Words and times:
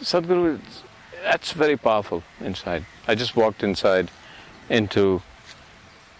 Sadhguru, 0.00 0.60
that's 1.22 1.52
very 1.52 1.76
powerful 1.76 2.22
inside. 2.40 2.86
I 3.06 3.14
just 3.14 3.36
walked 3.36 3.62
inside 3.62 4.10
into 4.68 5.22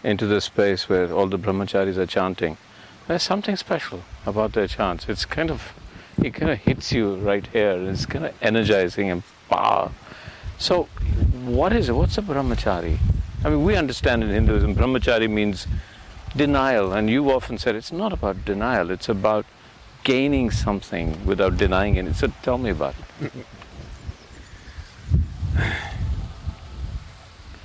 into 0.04 0.27
the 0.27 0.41
space 0.41 0.88
where 0.88 1.12
all 1.12 1.27
the 1.27 1.38
brahmacharis 1.38 1.96
are 1.96 2.06
chanting. 2.06 2.56
There's 3.06 3.22
something 3.22 3.56
special 3.56 4.03
about 4.27 4.53
their 4.53 4.69
chants. 4.69 5.09
It's 5.09 5.25
kind 5.25 5.51
of 5.51 5.72
it 6.22 6.35
kind 6.35 6.51
of 6.51 6.59
hits 6.59 6.93
you 6.93 7.14
right 7.17 7.46
here. 7.46 7.72
It's 7.88 8.06
kind 8.06 8.27
of 8.27 8.35
energizing 8.43 9.10
and 9.10 9.22
power. 9.49 9.90
So, 10.58 10.85
what 11.45 11.72
is 11.72 11.88
it? 11.88 11.92
What's 11.92 12.19
a 12.19 12.22
brahmachari? 12.22 12.99
I 13.45 13.51
mean, 13.51 13.65
we 13.65 13.76
understand 13.76 14.24
in 14.24 14.31
Hinduism, 14.31 14.74
brahmachari 14.74 15.31
means 15.31 15.69
denial, 16.37 16.92
and 16.92 17.09
you 17.09 17.30
often 17.30 17.59
said 17.59 17.77
it's 17.77 17.92
not 17.92 18.12
about 18.12 18.45
denial. 18.45 18.91
It's 18.91 19.09
about 19.09 19.47
gaining 20.02 20.51
something 20.51 21.24
without 21.24 21.56
denying 21.56 21.95
it. 21.95 22.16
So, 22.16 22.33
tell 22.42 22.59
me 22.59 22.70
about 22.70 22.97
it. 23.20 23.33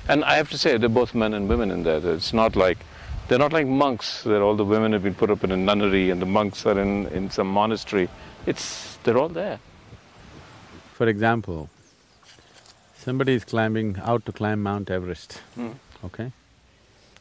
And 0.08 0.24
I 0.26 0.36
have 0.36 0.50
to 0.52 0.58
say, 0.58 0.78
they're 0.78 0.90
both 0.90 1.16
men 1.16 1.34
and 1.34 1.48
women 1.48 1.72
in 1.72 1.84
there. 1.84 2.00
It's 2.14 2.34
not 2.34 2.56
like 2.56 2.80
they're 3.28 3.40
not 3.40 3.54
like 3.54 3.68
monks. 3.68 4.24
That 4.24 4.42
all 4.42 4.56
the 4.56 4.66
women 4.66 4.92
have 4.94 5.04
been 5.04 5.16
put 5.16 5.30
up 5.30 5.44
in 5.44 5.52
a 5.52 5.58
nunnery 5.58 6.10
and 6.10 6.22
the 6.22 6.26
monks 6.26 6.66
are 6.66 6.80
in, 6.80 7.08
in 7.08 7.30
some 7.30 7.48
monastery. 7.48 8.10
It's 8.46 8.98
they're 9.04 9.18
all 9.18 9.30
there. 9.30 9.60
For 10.94 11.08
example, 11.08 11.70
somebody 12.98 13.34
is 13.34 13.46
climbing 13.46 13.98
out 14.04 14.26
to 14.26 14.32
climb 14.32 14.62
Mount 14.62 14.90
Everest, 14.90 15.42
Mm. 15.58 15.76
okay? 16.06 16.32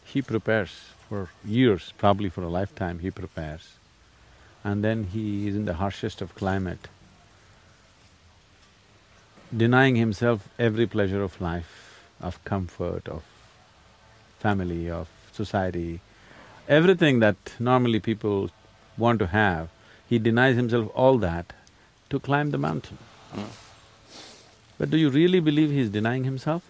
He 0.04 0.20
prepares 0.22 0.70
for 1.08 1.30
years, 1.44 1.92
probably 1.98 2.28
for 2.28 2.42
a 2.42 2.48
lifetime, 2.48 2.98
he 2.98 3.10
prepares. 3.10 3.74
And 4.64 4.84
then 4.84 5.04
he 5.12 5.48
is 5.48 5.56
in 5.56 5.64
the 5.64 5.74
harshest 5.74 6.20
of 6.20 6.34
climate, 6.34 6.88
denying 9.56 9.96
himself 9.96 10.48
every 10.58 10.86
pleasure 10.86 11.22
of 11.22 11.40
life, 11.40 11.81
of 12.22 12.42
comfort, 12.44 13.08
of 13.08 13.22
family, 14.38 14.90
of 14.90 15.08
society, 15.32 16.00
everything 16.68 17.20
that 17.20 17.36
normally 17.58 18.00
people 18.00 18.50
want 18.96 19.18
to 19.18 19.26
have, 19.26 19.68
he 20.08 20.18
denies 20.18 20.56
himself 20.56 20.90
all 20.94 21.18
that 21.18 21.52
to 22.10 22.20
climb 22.20 22.50
the 22.50 22.58
mountain. 22.58 22.98
But 24.78 24.90
do 24.90 24.96
you 24.96 25.10
really 25.10 25.40
believe 25.40 25.70
he 25.70 25.80
is 25.80 25.90
denying 25.90 26.24
himself? 26.24 26.62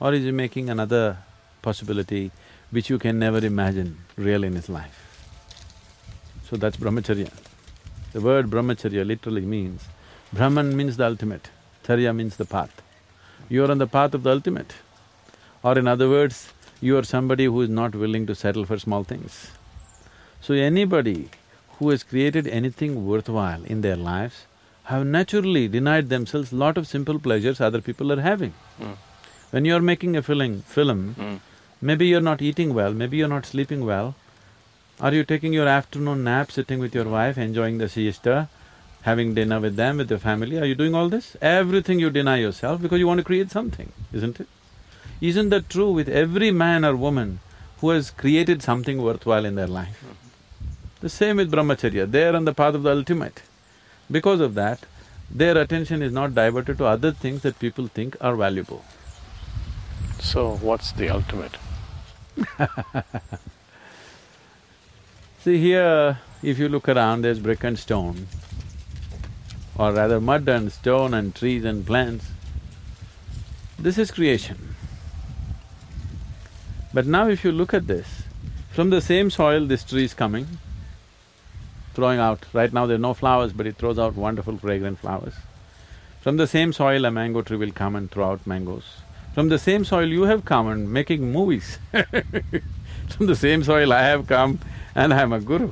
Or 0.00 0.12
is 0.12 0.24
he 0.24 0.30
making 0.30 0.70
another 0.70 1.18
possibility 1.62 2.30
which 2.70 2.90
you 2.90 2.98
can 2.98 3.18
never 3.18 3.38
imagine 3.38 3.98
real 4.16 4.44
in 4.44 4.54
his 4.54 4.68
life? 4.68 5.04
So 6.48 6.56
that's 6.56 6.76
brahmacharya. 6.76 7.32
The 8.12 8.20
word 8.20 8.46
brahmacharya 8.46 9.06
literally 9.06 9.42
means, 9.42 9.84
Brahman 10.32 10.76
means 10.76 10.96
the 10.96 11.06
ultimate, 11.06 11.50
charya 11.84 12.14
means 12.14 12.36
the 12.36 12.44
path. 12.44 12.82
You 13.48 13.64
are 13.64 13.70
on 13.70 13.78
the 13.78 13.86
path 13.86 14.14
of 14.14 14.22
the 14.22 14.30
ultimate. 14.30 14.74
Or 15.62 15.78
in 15.78 15.88
other 15.88 16.08
words, 16.08 16.52
you 16.80 16.96
are 16.98 17.02
somebody 17.02 17.46
who 17.46 17.60
is 17.62 17.68
not 17.68 17.94
willing 17.94 18.26
to 18.26 18.34
settle 18.34 18.64
for 18.64 18.78
small 18.78 19.04
things. 19.04 19.50
So 20.40 20.54
anybody 20.54 21.30
who 21.78 21.90
has 21.90 22.02
created 22.02 22.46
anything 22.46 23.06
worthwhile 23.06 23.64
in 23.64 23.80
their 23.80 23.96
lives 23.96 24.44
have 24.84 25.06
naturally 25.06 25.68
denied 25.68 26.08
themselves 26.08 26.52
lot 26.52 26.78
of 26.78 26.86
simple 26.86 27.18
pleasures 27.18 27.60
other 27.60 27.80
people 27.80 28.12
are 28.12 28.20
having. 28.20 28.54
Mm. 28.80 28.96
When 29.50 29.64
you're 29.64 29.80
making 29.80 30.16
a 30.16 30.22
film, 30.22 30.62
film, 30.62 31.14
Mm. 31.18 31.40
maybe 31.80 32.06
you're 32.06 32.20
not 32.30 32.40
eating 32.42 32.74
well, 32.74 32.92
maybe 32.92 33.16
you're 33.16 33.34
not 33.36 33.46
sleeping 33.46 33.84
well. 33.84 34.14
Are 35.00 35.12
you 35.14 35.24
taking 35.24 35.52
your 35.52 35.68
afternoon 35.68 36.24
nap, 36.24 36.50
sitting 36.50 36.78
with 36.80 36.94
your 36.94 37.04
wife, 37.04 37.36
enjoying 37.38 37.78
the 37.78 37.88
siesta, 37.88 38.48
having 39.02 39.34
dinner 39.34 39.60
with 39.60 39.76
them, 39.76 39.98
with 39.98 40.08
the 40.08 40.18
family? 40.18 40.58
Are 40.58 40.64
you 40.64 40.74
doing 40.74 40.94
all 40.94 41.08
this? 41.08 41.36
Everything 41.40 41.98
you 41.98 42.10
deny 42.10 42.36
yourself 42.36 42.80
because 42.82 42.98
you 42.98 43.06
want 43.06 43.18
to 43.18 43.24
create 43.24 43.50
something, 43.50 43.92
isn't 44.12 44.40
it? 44.40 44.48
Isn't 45.20 45.48
that 45.50 45.68
true 45.68 45.90
with 45.92 46.08
every 46.08 46.50
man 46.50 46.84
or 46.84 46.94
woman 46.96 47.40
who 47.80 47.90
has 47.90 48.10
created 48.10 48.62
something 48.62 49.02
worthwhile 49.02 49.44
in 49.44 49.54
their 49.54 49.66
life? 49.66 50.04
The 51.00 51.08
same 51.08 51.36
with 51.36 51.52
brahmacharya, 51.52 52.10
they 52.10 52.26
are 52.26 52.34
on 52.36 52.44
the 52.44 52.54
path 52.54 52.74
of 52.74 52.82
the 52.82 52.90
ultimate. 52.90 53.42
Because 54.10 54.40
of 54.40 54.54
that, 54.54 54.80
their 55.30 55.56
attention 55.58 56.02
is 56.02 56.12
not 56.12 56.34
diverted 56.34 56.78
to 56.78 56.86
other 56.86 57.12
things 57.12 57.42
that 57.42 57.58
people 57.58 57.86
think 57.86 58.16
are 58.20 58.34
valuable. 58.34 58.84
So, 60.18 60.56
what's 60.56 60.92
the 60.92 61.10
ultimate? 61.10 61.56
See 65.40 65.58
here, 65.58 66.18
if 66.42 66.58
you 66.58 66.68
look 66.68 66.88
around, 66.88 67.22
there's 67.22 67.38
brick 67.38 67.62
and 67.62 67.78
stone, 67.78 68.26
or 69.78 69.92
rather 69.92 70.20
mud 70.20 70.48
and 70.48 70.72
stone 70.72 71.14
and 71.14 71.34
trees 71.34 71.64
and 71.64 71.86
plants. 71.86 72.26
This 73.78 73.96
is 73.96 74.10
creation. 74.10 74.74
But 76.92 77.06
now 77.06 77.28
if 77.28 77.44
you 77.44 77.52
look 77.52 77.72
at 77.72 77.86
this, 77.86 78.24
from 78.70 78.90
the 78.90 79.00
same 79.00 79.30
soil 79.30 79.66
this 79.66 79.84
tree 79.84 80.04
is 80.04 80.14
coming, 80.14 80.58
throwing 81.94 82.18
out, 82.18 82.44
right 82.52 82.72
now 82.72 82.86
there 82.86 82.96
are 82.96 83.06
no 83.06 83.14
flowers, 83.14 83.52
but 83.52 83.66
it 83.66 83.76
throws 83.76 83.98
out 83.98 84.16
wonderful 84.16 84.58
fragrant 84.58 84.98
flowers. 84.98 85.34
From 86.20 86.36
the 86.36 86.46
same 86.46 86.72
soil 86.72 87.04
a 87.04 87.10
mango 87.10 87.42
tree 87.42 87.56
will 87.56 87.72
come 87.72 87.94
and 87.94 88.10
throw 88.10 88.32
out 88.32 88.46
mangoes. 88.46 88.84
From 89.34 89.48
the 89.48 89.58
same 89.58 89.84
soil 89.84 90.08
you 90.08 90.24
have 90.24 90.44
come 90.44 90.66
and 90.66 90.92
making 90.92 91.30
movies 91.30 91.78
From 93.08 93.26
the 93.26 93.36
same 93.36 93.62
soil 93.64 93.92
I 93.92 94.02
have 94.02 94.26
come 94.26 94.58
and 94.94 95.14
I 95.14 95.22
am 95.22 95.32
a 95.32 95.40
guru. 95.40 95.70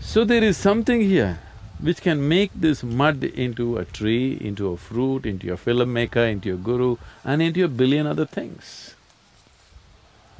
So 0.00 0.24
there 0.24 0.42
is 0.42 0.56
something 0.56 1.00
here 1.00 1.38
which 1.80 2.00
can 2.00 2.28
make 2.28 2.50
this 2.54 2.82
mud 2.82 3.24
into 3.24 3.76
a 3.76 3.84
tree, 3.84 4.38
into 4.40 4.68
a 4.68 4.76
fruit, 4.76 5.26
into 5.26 5.52
a 5.52 5.56
filmmaker, 5.56 6.30
into 6.30 6.54
a 6.54 6.56
guru 6.56 6.96
and 7.24 7.42
into 7.42 7.64
a 7.64 7.68
billion 7.68 8.06
other 8.06 8.26
things. 8.26 8.94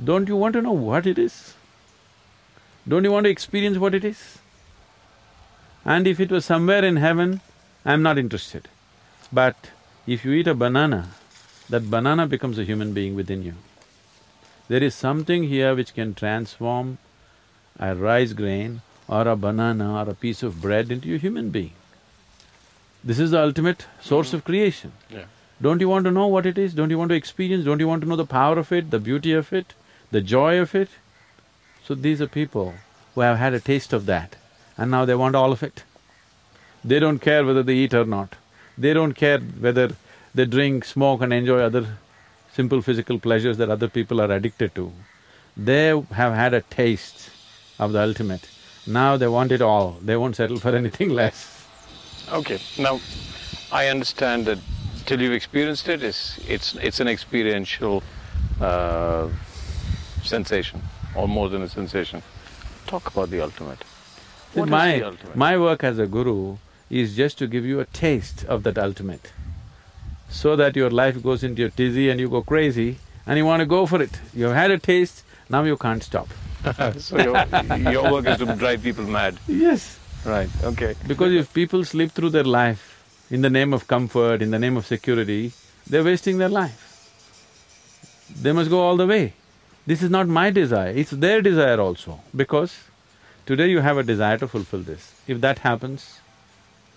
Don't 0.03 0.29
you 0.29 0.37
want 0.37 0.55
to 0.55 0.63
know 0.63 0.73
what 0.73 1.07
it 1.07 1.19
is? 1.19 1.55
Don't 2.87 3.05
you 3.05 3.13
want 3.13 3.25
to 3.25 3.31
experience 3.31 3.79
what 3.79 3.95
it 3.95 4.05
is? 4.05 4.39
And 5.85 6.07
if 6.07 6.19
it 6.19 6.31
was 6.31 6.45
somewhere 6.45 6.85
in 6.85 6.97
heaven, 6.97 7.41
I'm 7.85 8.03
not 8.03 8.19
interested. 8.19 8.69
But 9.33 9.71
if 10.07 10.25
you 10.25 10.33
eat 10.33 10.47
a 10.47 10.55
banana, 10.55 11.11
that 11.69 11.91
banana 11.91 12.27
becomes 12.27 12.59
a 12.59 12.65
human 12.65 12.93
being 12.93 13.15
within 13.15 13.43
you. 13.43 13.55
There 14.69 14.83
is 14.83 14.95
something 14.95 15.45
here 15.45 15.75
which 15.75 15.95
can 15.95 16.15
transform 16.15 16.99
a 17.79 17.95
rice 17.95 18.33
grain 18.33 18.83
or 19.09 19.29
a 19.29 19.37
banana 19.37 19.95
or 19.95 20.11
a 20.11 20.15
piece 20.15 20.43
of 20.43 20.61
bread 20.61 20.91
into 20.91 21.15
a 21.15 21.19
human 21.19 21.51
being. 21.51 21.73
This 23.03 23.19
is 23.19 23.33
the 23.33 23.41
ultimate 23.41 23.87
source 24.01 24.33
of 24.33 24.45
creation. 24.45 24.93
Yeah. 25.11 25.25
Don't 25.61 25.81
you 25.81 25.89
want 25.89 26.05
to 26.05 26.11
know 26.11 26.27
what 26.27 26.47
it 26.47 26.59
is? 26.59 26.75
Don't 26.75 26.91
you 26.91 26.99
want 26.99 27.11
to 27.11 27.15
experience? 27.15 27.65
Don't 27.65 27.81
you 27.81 27.89
want 27.89 28.03
to 28.03 28.09
know 28.09 28.17
the 28.17 28.25
power 28.25 28.59
of 28.59 28.73
it, 28.73 28.91
the 28.91 28.99
beauty 28.99 29.33
of 29.33 29.53
it, 29.53 29.75
the 30.11 30.21
joy 30.21 30.59
of 30.59 30.75
it? 30.75 30.89
So 31.87 31.95
these 31.95 32.21
are 32.21 32.27
people 32.27 32.75
who 33.15 33.21
have 33.21 33.39
had 33.39 33.55
a 33.55 33.61
taste 33.61 33.93
of 33.93 34.07
that 34.07 34.37
and 34.77 34.91
now 34.91 35.05
they 35.05 35.15
want 35.15 35.37
all 35.37 35.53
of 35.53 35.63
it. 35.63 35.85
They 36.83 36.99
don't 36.99 37.19
care 37.19 37.45
whether 37.45 37.63
they 37.63 37.75
eat 37.75 37.95
or 37.95 38.05
not. 38.05 38.37
They 38.77 38.93
don't 38.93 39.15
care 39.15 39.39
whether 39.39 39.93
they 40.35 40.47
drink, 40.47 40.85
smoke 40.85 41.23
and 41.23 41.33
enjoy 41.33 41.61
other 41.61 41.87
simple 42.53 42.83
physical 42.83 43.19
pleasures 43.19 43.57
that 43.59 43.69
other 43.69 43.89
people 43.89 44.21
are 44.21 44.31
addicted 44.31 44.75
to. 44.75 44.93
They 45.57 45.89
have 45.89 46.35
had 46.35 46.55
a 46.55 46.63
taste 46.63 47.31
of 47.79 47.93
the 47.93 48.01
ultimate. 48.01 48.49
Now 48.87 49.17
they 49.17 49.29
want 49.29 49.53
it 49.53 49.63
all, 49.63 49.97
they 50.03 50.17
won't 50.17 50.37
settle 50.37 50.59
for 50.59 50.75
anything 50.75 51.11
less. 51.11 51.67
Okay, 52.31 52.59
now 52.79 53.01
I 53.73 53.89
understand 53.89 54.47
that 54.47 54.59
till 55.07 55.21
you've 55.21 55.33
experienced 55.33 55.89
it, 55.89 56.03
it's 56.03 56.39
it's 56.49 56.75
it's 56.77 57.01
an 57.01 57.09
experiential 57.09 58.03
uh, 58.61 59.29
sensation, 60.23 60.83
or 61.15 61.29
more 61.29 61.49
than 61.49 61.63
a 61.63 61.69
sensation. 61.69 62.23
Talk 62.87 63.11
about 63.13 63.31
the 63.31 63.41
ultimate. 63.41 63.83
What 64.53 64.65
is 64.65 64.71
my… 64.71 64.99
the 64.99 65.07
ultimate? 65.07 65.37
my 65.37 65.59
work 65.59 65.85
as 65.85 65.99
a 65.99 66.07
guru 66.07 66.57
is 66.91 67.17
just 67.17 67.39
to 67.39 67.47
give 67.47 67.65
you 67.65 67.81
a 67.81 67.87
taste 67.87 68.45
of 68.47 68.63
that 68.65 68.79
ultimate, 68.79 69.33
so 70.29 70.57
that 70.57 70.77
your 70.77 70.91
life 70.91 71.23
goes 71.23 71.43
into 71.43 71.65
a 71.65 71.71
dizzy 71.71 72.11
and 72.11 72.21
you 72.21 72.29
go 72.29 72.43
crazy 72.43 72.99
and 73.27 73.39
you 73.39 73.45
want 73.45 73.61
to 73.61 73.67
go 73.67 73.87
for 73.87 74.03
it. 74.03 74.21
You've 74.35 74.53
had 74.53 74.71
a 74.71 74.79
taste, 74.79 75.25
now 75.49 75.63
you 75.65 75.77
can't 75.77 76.03
stop. 76.03 76.29
so 76.99 77.19
your, 77.19 77.91
your 77.93 78.13
work 78.13 78.27
is 78.27 78.39
to 78.39 78.47
drive 78.57 78.83
people 78.83 79.05
mad. 79.05 79.39
Yes. 79.47 79.99
Right. 80.25 80.49
Okay. 80.63 80.95
Because 81.07 81.33
if 81.33 81.53
people 81.53 81.85
sleep 81.85 82.13
through 82.13 82.31
their 82.31 82.45
life 82.45 83.03
in 83.31 83.43
the 83.43 83.51
name 83.51 83.73
of 83.75 83.87
comfort, 83.87 84.41
in 84.41 84.51
the 84.51 84.59
name 84.59 84.77
of 84.77 84.87
security, 84.87 85.53
they're 85.87 86.05
wasting 86.05 86.39
their 86.39 86.49
life. 86.49 86.81
They 88.41 88.53
must 88.53 88.71
go 88.71 88.81
all 88.81 88.97
the 88.97 89.07
way. 89.07 89.35
This 89.87 90.03
is 90.03 90.09
not 90.09 90.29
my 90.29 90.51
desire, 90.51 90.93
it's 90.97 91.11
their 91.11 91.43
desire 91.43 91.79
also, 91.79 92.21
because 92.35 92.75
today 93.45 93.69
you 93.69 93.81
have 93.81 93.99
a 93.99 94.03
desire 94.03 94.39
to 94.39 94.49
fulfill 94.49 94.81
this. 94.81 95.13
If 95.27 95.43
that 95.43 95.59
happens, 95.59 96.21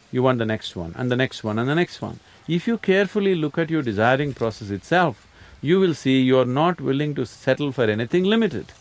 you 0.09 0.23
want 0.23 0.37
the 0.37 0.45
next 0.45 0.73
one, 0.77 0.93
and 0.95 1.11
the 1.11 1.17
next 1.17 1.43
one, 1.43 1.59
and 1.59 1.67
the 1.67 1.75
next 1.75 2.01
one. 2.01 2.21
If 2.47 2.65
you 2.65 2.77
carefully 2.77 3.35
look 3.35 3.57
at 3.57 3.69
your 3.69 3.81
desiring 3.81 4.33
process 4.33 4.69
itself, 4.69 5.27
you 5.61 5.81
will 5.81 5.93
see 5.93 6.21
you 6.21 6.39
are 6.39 6.45
not 6.45 6.79
willing 6.79 7.13
to 7.15 7.25
settle 7.25 7.73
for 7.73 7.83
anything 7.83 8.23
limited, 8.23 8.71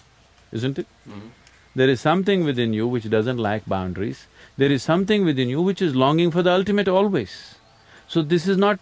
isn't 0.57 0.79
it? 0.79 0.87
Mm-hmm. 1.09 1.29
There 1.75 1.89
is 1.95 2.01
something 2.01 2.45
within 2.45 2.73
you 2.73 2.89
which 2.89 3.09
doesn't 3.11 3.39
like 3.47 3.67
boundaries, 3.67 4.27
there 4.57 4.73
is 4.73 4.83
something 4.83 5.25
within 5.25 5.51
you 5.51 5.61
which 5.61 5.83
is 5.83 5.95
longing 5.95 6.31
for 6.31 6.43
the 6.43 6.53
ultimate 6.53 6.89
always. 6.89 7.57
So 8.09 8.23
this 8.23 8.49
is 8.49 8.57
not 8.57 8.79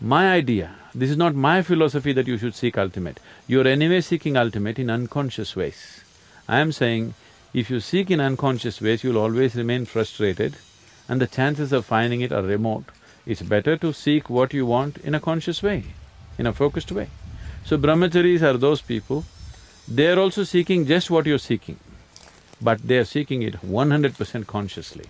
my 0.00 0.30
idea, 0.32 0.70
this 0.94 1.10
is 1.10 1.16
not 1.16 1.34
my 1.34 1.62
philosophy 1.62 2.12
that 2.12 2.26
you 2.26 2.38
should 2.38 2.54
seek 2.54 2.76
ultimate. 2.76 3.20
You're 3.46 3.68
anyway 3.68 4.00
seeking 4.00 4.36
ultimate 4.36 4.78
in 4.78 4.90
unconscious 4.90 5.54
ways. 5.54 6.02
I 6.48 6.58
am 6.58 6.72
saying, 6.72 7.14
if 7.54 7.70
you 7.70 7.80
seek 7.80 8.10
in 8.10 8.20
unconscious 8.20 8.80
ways, 8.80 9.04
you'll 9.04 9.18
always 9.18 9.54
remain 9.54 9.84
frustrated 9.84 10.56
and 11.08 11.20
the 11.20 11.26
chances 11.26 11.72
of 11.72 11.86
finding 11.86 12.20
it 12.20 12.32
are 12.32 12.42
remote. 12.42 12.86
It's 13.24 13.42
better 13.42 13.76
to 13.76 13.92
seek 13.92 14.28
what 14.28 14.52
you 14.52 14.66
want 14.66 14.98
in 14.98 15.14
a 15.14 15.20
conscious 15.20 15.62
way, 15.62 15.84
in 16.38 16.46
a 16.46 16.52
focused 16.52 16.92
way. 16.92 17.08
So 17.64 17.78
brahmacharis 17.78 18.42
are 18.42 18.56
those 18.56 18.80
people, 18.80 19.24
they're 19.88 20.18
also 20.18 20.44
seeking 20.44 20.86
just 20.86 21.10
what 21.10 21.26
you're 21.26 21.38
seeking, 21.38 21.78
but 22.60 22.80
they're 22.82 23.04
seeking 23.04 23.42
it 23.42 23.62
one 23.62 23.90
hundred 23.90 24.16
percent 24.16 24.46
consciously. 24.46 25.06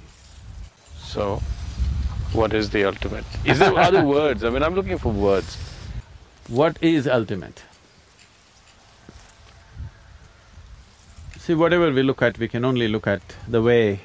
So, 0.99 1.43
what 2.33 2.53
is 2.53 2.71
the 2.71 2.85
ultimate? 2.85 3.25
Is 3.45 3.59
there 3.59 3.77
other 3.79 4.05
words? 4.05 4.45
I 4.45 4.51
mean, 4.51 4.63
I'm 4.63 4.75
looking 4.75 4.99
for 4.99 5.13
words. 5.13 5.57
What 6.49 6.77
is 6.81 7.09
ultimate? 7.09 7.63
See, 11.39 11.55
whatever 11.55 11.91
we 11.93 12.03
look 12.03 12.23
at, 12.23 12.39
we 12.39 12.49
can 12.49 12.65
only 12.65 12.89
look 12.89 13.07
at 13.07 13.23
the 13.49 13.63
way 13.63 14.01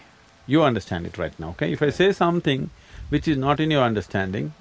you 0.47 0.63
understand 0.63 1.05
it 1.05 1.17
right 1.17 1.37
now, 1.39 1.49
okay? 1.49 1.71
If 1.71 1.81
I 1.81 1.89
say 1.89 2.11
something 2.11 2.69
which 3.09 3.27
is 3.27 3.37
not 3.37 3.59
in 3.59 3.71
your 3.71 3.83
understanding, 3.83 4.53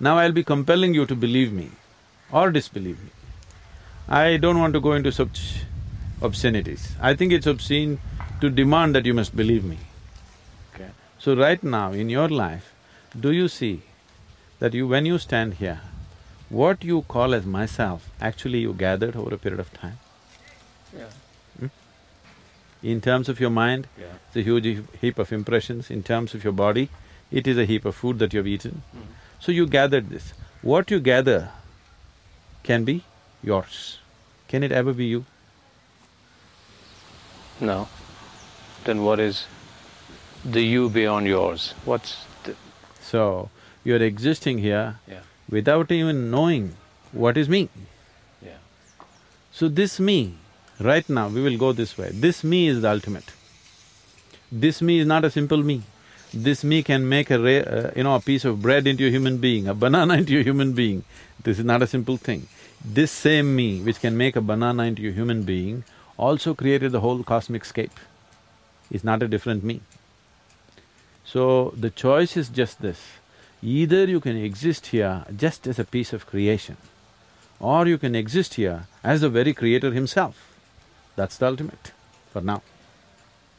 now 0.00 0.18
I'll 0.18 0.32
be 0.32 0.44
compelling 0.44 0.94
you 0.94 1.06
to 1.06 1.14
believe 1.14 1.52
me 1.52 1.70
or 2.32 2.50
disbelieve 2.50 3.00
me. 3.02 3.10
I 4.08 4.36
don't 4.36 4.58
want 4.58 4.74
to 4.74 4.80
go 4.80 4.92
into 4.92 5.12
such 5.12 5.64
obscenities. 6.20 6.96
I 7.00 7.14
think 7.14 7.32
it's 7.32 7.46
obscene 7.46 8.00
to 8.40 8.50
demand 8.50 8.94
that 8.94 9.06
you 9.06 9.14
must 9.14 9.34
believe 9.36 9.64
me. 9.64 9.78
Okay. 10.74 10.90
So 11.18 11.34
right 11.36 11.62
now 11.62 11.92
in 11.92 12.08
your 12.08 12.28
life, 12.28 12.72
do 13.18 13.30
you 13.32 13.48
see 13.48 13.82
that 14.58 14.74
you… 14.74 14.86
when 14.86 15.06
you 15.06 15.18
stand 15.18 15.54
here, 15.54 15.80
what 16.48 16.84
you 16.84 17.02
call 17.02 17.34
as 17.34 17.46
myself, 17.46 18.08
actually 18.20 18.58
you 18.58 18.72
gathered 18.74 19.16
over 19.16 19.34
a 19.34 19.38
period 19.38 19.60
of 19.60 19.72
time? 19.72 19.98
Yeah. 20.96 21.06
Hmm? 21.58 21.66
In 22.82 23.00
terms 23.00 23.28
of 23.28 23.40
your 23.40 23.50
mind, 23.50 23.86
Yeah. 23.98 24.18
it's 24.26 24.36
a 24.36 24.42
huge 24.42 24.84
heap 25.00 25.18
of 25.18 25.32
impressions. 25.32 25.90
In 25.90 26.02
terms 26.02 26.34
of 26.34 26.44
your 26.44 26.52
body, 26.52 26.90
it 27.30 27.46
is 27.46 27.56
a 27.56 27.64
heap 27.64 27.84
of 27.84 27.94
food 27.94 28.18
that 28.18 28.32
you 28.34 28.38
have 28.38 28.46
eaten. 28.46 28.82
Mm-hmm. 28.90 29.12
So 29.40 29.52
you 29.52 29.66
gathered 29.66 30.10
this. 30.10 30.34
What 30.60 30.90
you 30.90 31.00
gather 31.00 31.50
can 32.62 32.84
be 32.84 33.04
yours. 33.42 33.98
Can 34.48 34.62
it 34.62 34.72
ever 34.72 34.92
be 34.92 35.06
you? 35.06 35.24
No. 37.60 37.88
Then 38.84 39.02
what 39.04 39.20
is 39.20 39.46
the 40.44 40.62
you 40.62 40.88
beyond 40.88 41.26
yours? 41.26 41.74
What's 41.84 42.24
the… 42.44 42.54
So, 43.00 43.50
you're 43.84 44.02
existing 44.02 44.58
here 44.58 44.98
Yeah. 45.08 45.20
without 45.48 45.90
even 45.92 46.30
knowing 46.30 46.74
what 47.12 47.36
is 47.36 47.48
me. 47.48 47.68
Yeah. 48.42 48.58
So 49.52 49.68
this 49.68 50.00
me, 50.00 50.34
right 50.80 51.08
now 51.08 51.28
we 51.28 51.42
will 51.42 51.56
go 51.58 51.72
this 51.72 51.96
way, 51.96 52.10
this 52.12 52.42
me 52.42 52.68
is 52.68 52.82
the 52.82 52.90
ultimate. 52.90 53.32
This 54.50 54.82
me 54.82 54.98
is 54.98 55.06
not 55.06 55.24
a 55.24 55.30
simple 55.30 55.62
me. 55.62 55.82
This 56.34 56.64
me 56.64 56.82
can 56.82 57.08
make 57.08 57.30
a 57.30 57.38
ra- 57.38 57.70
uh, 57.78 57.90
you 57.94 58.02
know, 58.02 58.14
a 58.14 58.20
piece 58.20 58.44
of 58.44 58.60
bread 58.62 58.86
into 58.86 59.06
a 59.06 59.10
human 59.10 59.38
being, 59.38 59.68
a 59.68 59.74
banana 59.74 60.14
into 60.22 60.38
a 60.40 60.42
human 60.42 60.72
being. 60.72 61.04
This 61.42 61.58
is 61.58 61.64
not 61.64 61.82
a 61.82 61.86
simple 61.86 62.16
thing. 62.16 62.48
This 62.84 63.12
same 63.12 63.54
me, 63.54 63.80
which 63.80 64.00
can 64.00 64.16
make 64.16 64.34
a 64.34 64.40
banana 64.40 64.82
into 64.84 65.08
a 65.08 65.12
human 65.12 65.44
being, 65.44 65.84
also 66.16 66.52
created 66.52 66.90
the 66.90 67.00
whole 67.00 67.22
cosmic 67.22 67.64
scape. 67.64 67.98
It's 68.90 69.04
not 69.04 69.22
a 69.22 69.28
different 69.28 69.62
me. 69.62 69.82
So, 71.24 71.72
the 71.76 71.90
choice 71.90 72.36
is 72.36 72.48
just 72.48 72.82
this, 72.82 73.00
either 73.62 74.04
you 74.06 74.18
can 74.18 74.36
exist 74.36 74.86
here 74.86 75.24
just 75.36 75.68
as 75.68 75.78
a 75.78 75.84
piece 75.84 76.12
of 76.12 76.26
creation, 76.26 76.76
or 77.60 77.86
you 77.86 77.98
can 77.98 78.16
exist 78.16 78.54
here 78.54 78.88
as 79.04 79.20
the 79.20 79.28
very 79.28 79.54
creator 79.54 79.92
himself. 79.92 80.52
That's 81.14 81.36
the 81.36 81.46
ultimate, 81.46 81.92
for 82.32 82.42
now. 82.42 82.62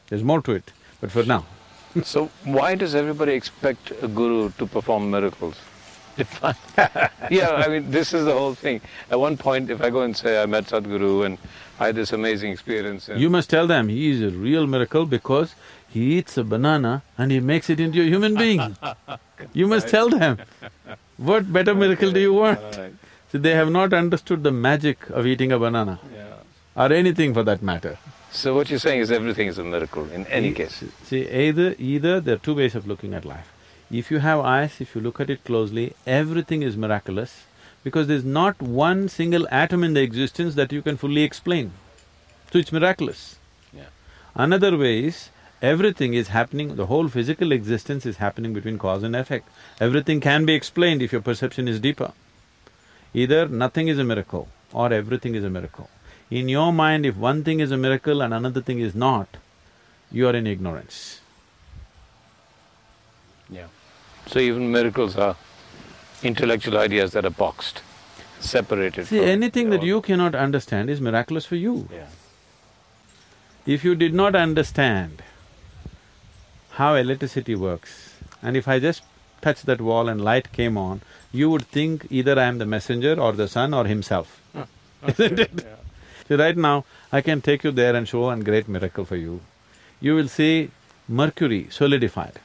There's 0.08 0.22
more 0.22 0.42
to 0.42 0.52
it, 0.52 0.72
but 1.00 1.10
for 1.10 1.22
now. 1.24 1.46
So 2.02 2.28
why 2.42 2.74
does 2.74 2.94
everybody 2.94 3.32
expect 3.32 3.92
a 4.02 4.08
guru 4.08 4.50
to 4.58 4.66
perform 4.66 5.12
miracles? 5.12 5.56
Define. 6.16 6.54
yeah, 7.30 7.50
I 7.52 7.68
mean, 7.68 7.90
this 7.90 8.12
is 8.12 8.24
the 8.24 8.32
whole 8.32 8.54
thing. 8.54 8.80
At 9.10 9.18
one 9.18 9.36
point, 9.36 9.70
if 9.70 9.80
I 9.80 9.90
go 9.90 10.02
and 10.02 10.16
say 10.16 10.40
I 10.40 10.46
met 10.46 10.66
Sadhguru 10.66 11.26
and 11.26 11.38
I 11.80 11.86
had 11.86 11.96
this 11.96 12.12
amazing 12.12 12.52
experience… 12.52 13.08
You 13.08 13.30
must 13.30 13.50
tell 13.50 13.66
them 13.66 13.88
he 13.88 14.10
is 14.10 14.22
a 14.22 14.30
real 14.30 14.66
miracle 14.66 15.06
because 15.06 15.54
he 15.88 16.18
eats 16.18 16.36
a 16.36 16.44
banana 16.44 17.02
and 17.18 17.32
he 17.32 17.40
makes 17.40 17.68
it 17.68 17.80
into 17.80 18.00
a 18.00 18.04
human 18.04 18.34
being. 18.34 18.76
You 19.52 19.66
must 19.66 19.88
tell 19.88 20.08
them. 20.08 20.38
What 21.16 21.52
better 21.52 21.74
miracle 21.74 22.10
do 22.12 22.20
you 22.20 22.32
want? 22.32 22.60
Alright. 22.60 22.94
See, 23.30 23.38
they 23.38 23.50
have 23.50 23.70
not 23.70 23.92
understood 23.92 24.42
the 24.42 24.52
magic 24.52 25.10
of 25.10 25.26
eating 25.26 25.52
a 25.52 25.58
banana, 25.58 25.98
Yeah. 26.14 26.36
or 26.76 26.92
anything 26.92 27.34
for 27.34 27.42
that 27.42 27.60
matter. 27.62 27.98
So 28.30 28.54
what 28.54 28.70
you're 28.70 28.78
saying 28.78 29.00
is 29.00 29.10
everything 29.10 29.48
is 29.48 29.58
a 29.58 29.64
miracle 29.64 30.08
in 30.10 30.26
any 30.28 30.52
case. 30.52 30.82
See, 31.02 31.28
either… 31.28 31.74
either 31.78 32.20
there 32.20 32.36
are 32.36 32.38
two 32.38 32.54
ways 32.54 32.74
of 32.74 32.86
looking 32.86 33.12
at 33.12 33.24
life. 33.24 33.52
If 33.90 34.10
you 34.10 34.18
have 34.18 34.40
eyes, 34.40 34.80
if 34.80 34.94
you 34.94 35.00
look 35.00 35.20
at 35.20 35.30
it 35.30 35.44
closely, 35.44 35.94
everything 36.06 36.62
is 36.62 36.76
miraculous 36.76 37.44
because 37.82 38.06
there's 38.06 38.24
not 38.24 38.60
one 38.60 39.08
single 39.08 39.46
atom 39.50 39.84
in 39.84 39.94
the 39.94 40.00
existence 40.00 40.54
that 40.54 40.72
you 40.72 40.82
can 40.82 40.96
fully 40.96 41.22
explain. 41.22 41.72
So 42.50 42.58
it's 42.58 42.72
miraculous. 42.72 43.36
Yeah. 43.72 43.88
Another 44.34 44.76
way 44.76 45.04
is, 45.04 45.28
everything 45.60 46.14
is 46.14 46.28
happening, 46.28 46.76
the 46.76 46.86
whole 46.86 47.08
physical 47.08 47.52
existence 47.52 48.06
is 48.06 48.16
happening 48.16 48.54
between 48.54 48.78
cause 48.78 49.02
and 49.02 49.14
effect. 49.14 49.48
Everything 49.80 50.20
can 50.20 50.46
be 50.46 50.54
explained 50.54 51.02
if 51.02 51.12
your 51.12 51.20
perception 51.20 51.68
is 51.68 51.78
deeper. 51.78 52.12
Either 53.12 53.46
nothing 53.48 53.88
is 53.88 53.98
a 53.98 54.04
miracle 54.04 54.48
or 54.72 54.92
everything 54.92 55.34
is 55.34 55.44
a 55.44 55.50
miracle. 55.50 55.90
In 56.30 56.48
your 56.48 56.72
mind, 56.72 57.04
if 57.04 57.16
one 57.16 57.44
thing 57.44 57.60
is 57.60 57.70
a 57.70 57.76
miracle 57.76 58.22
and 58.22 58.32
another 58.32 58.62
thing 58.62 58.80
is 58.80 58.94
not, 58.94 59.28
you 60.10 60.26
are 60.26 60.34
in 60.34 60.46
ignorance. 60.46 61.20
Yeah. 63.50 63.66
So 64.26 64.38
even 64.38 64.70
miracles 64.72 65.16
are 65.16 65.36
intellectual 66.22 66.78
ideas 66.78 67.12
that 67.12 67.24
are 67.24 67.30
boxed, 67.30 67.82
separated 68.40 69.06
See, 69.06 69.18
from 69.18 69.28
anything 69.28 69.70
that 69.70 69.80
all- 69.80 69.86
you 69.86 70.00
cannot 70.00 70.34
understand 70.34 70.88
is 70.90 71.00
miraculous 71.00 71.44
for 71.46 71.56
you. 71.56 71.88
Yeah. 71.92 72.06
If 73.66 73.84
you 73.84 73.94
did 73.94 74.14
not 74.14 74.34
understand 74.34 75.22
how 76.72 76.94
electricity 76.94 77.54
works, 77.54 78.14
and 78.42 78.56
if 78.56 78.66
I 78.68 78.78
just 78.78 79.02
touched 79.40 79.66
that 79.66 79.80
wall 79.80 80.08
and 80.08 80.22
light 80.22 80.52
came 80.52 80.76
on, 80.76 81.02
you 81.32 81.50
would 81.50 81.66
think 81.66 82.06
either 82.10 82.38
I 82.38 82.44
am 82.44 82.58
the 82.58 82.66
messenger 82.66 83.18
or 83.20 83.32
the 83.32 83.48
sun 83.48 83.74
or 83.74 83.84
himself. 83.84 84.40
Isn't 85.06 85.38
it? 85.38 85.50
Yeah. 85.62 85.76
See, 86.28 86.34
right 86.34 86.56
now, 86.56 86.84
I 87.12 87.20
can 87.20 87.40
take 87.42 87.64
you 87.64 87.70
there 87.70 87.94
and 87.94 88.08
show 88.08 88.30
a 88.30 88.36
great 88.36 88.68
miracle 88.68 89.04
for 89.04 89.16
you. 89.16 89.40
You 90.00 90.14
will 90.14 90.28
see 90.28 90.70
mercury 91.08 91.68
solidified. 91.70 92.40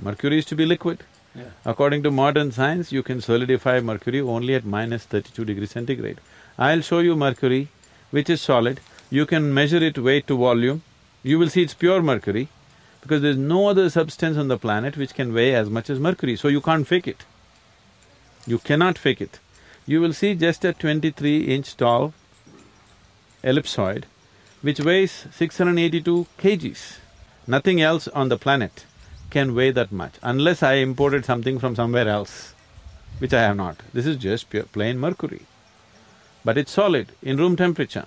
Mercury 0.00 0.38
is 0.38 0.44
to 0.46 0.56
be 0.56 0.64
liquid. 0.64 1.04
Yeah. 1.34 1.44
According 1.64 2.02
to 2.04 2.10
modern 2.10 2.52
science, 2.52 2.92
you 2.92 3.02
can 3.02 3.20
solidify 3.20 3.80
mercury 3.80 4.20
only 4.20 4.54
at 4.54 4.64
minus 4.64 5.04
thirty-two 5.04 5.44
degrees 5.44 5.70
centigrade. 5.70 6.20
I'll 6.58 6.82
show 6.82 6.98
you 6.98 7.16
mercury, 7.16 7.68
which 8.10 8.28
is 8.28 8.40
solid, 8.40 8.80
you 9.10 9.24
can 9.24 9.54
measure 9.54 9.82
it 9.82 9.98
weight 9.98 10.26
to 10.26 10.36
volume, 10.36 10.82
you 11.22 11.38
will 11.38 11.48
see 11.48 11.62
it's 11.62 11.74
pure 11.74 12.02
mercury, 12.02 12.48
because 13.00 13.22
there's 13.22 13.38
no 13.38 13.68
other 13.68 13.88
substance 13.88 14.36
on 14.36 14.48
the 14.48 14.58
planet 14.58 14.96
which 14.96 15.14
can 15.14 15.32
weigh 15.32 15.54
as 15.54 15.70
much 15.70 15.88
as 15.88 15.98
mercury, 15.98 16.36
so 16.36 16.48
you 16.48 16.60
can't 16.60 16.86
fake 16.86 17.08
it. 17.08 17.24
You 18.46 18.58
cannot 18.58 18.98
fake 18.98 19.20
it. 19.20 19.38
You 19.86 20.00
will 20.00 20.12
see 20.12 20.34
just 20.34 20.64
a 20.64 20.72
twenty-three 20.72 21.42
inch 21.44 21.76
tall 21.76 22.12
ellipsoid, 23.42 24.04
which 24.60 24.80
weighs 24.80 25.26
six 25.32 25.58
hundred 25.58 25.78
eighty-two 25.78 26.26
kgs. 26.38 26.98
Nothing 27.46 27.80
else 27.80 28.06
on 28.08 28.28
the 28.28 28.36
planet 28.36 28.84
can 29.32 29.54
weigh 29.54 29.70
that 29.70 29.90
much, 29.90 30.14
unless 30.22 30.62
I 30.62 30.74
imported 30.86 31.24
something 31.24 31.58
from 31.58 31.74
somewhere 31.74 32.08
else, 32.08 32.54
which 33.18 33.32
I 33.32 33.42
have 33.42 33.56
not. 33.56 33.78
This 33.92 34.06
is 34.06 34.16
just 34.16 34.50
pure 34.50 34.64
plain 34.64 34.98
mercury. 34.98 35.42
But 36.44 36.58
it's 36.58 36.72
solid, 36.72 37.12
in 37.22 37.38
room 37.38 37.56
temperature. 37.56 38.06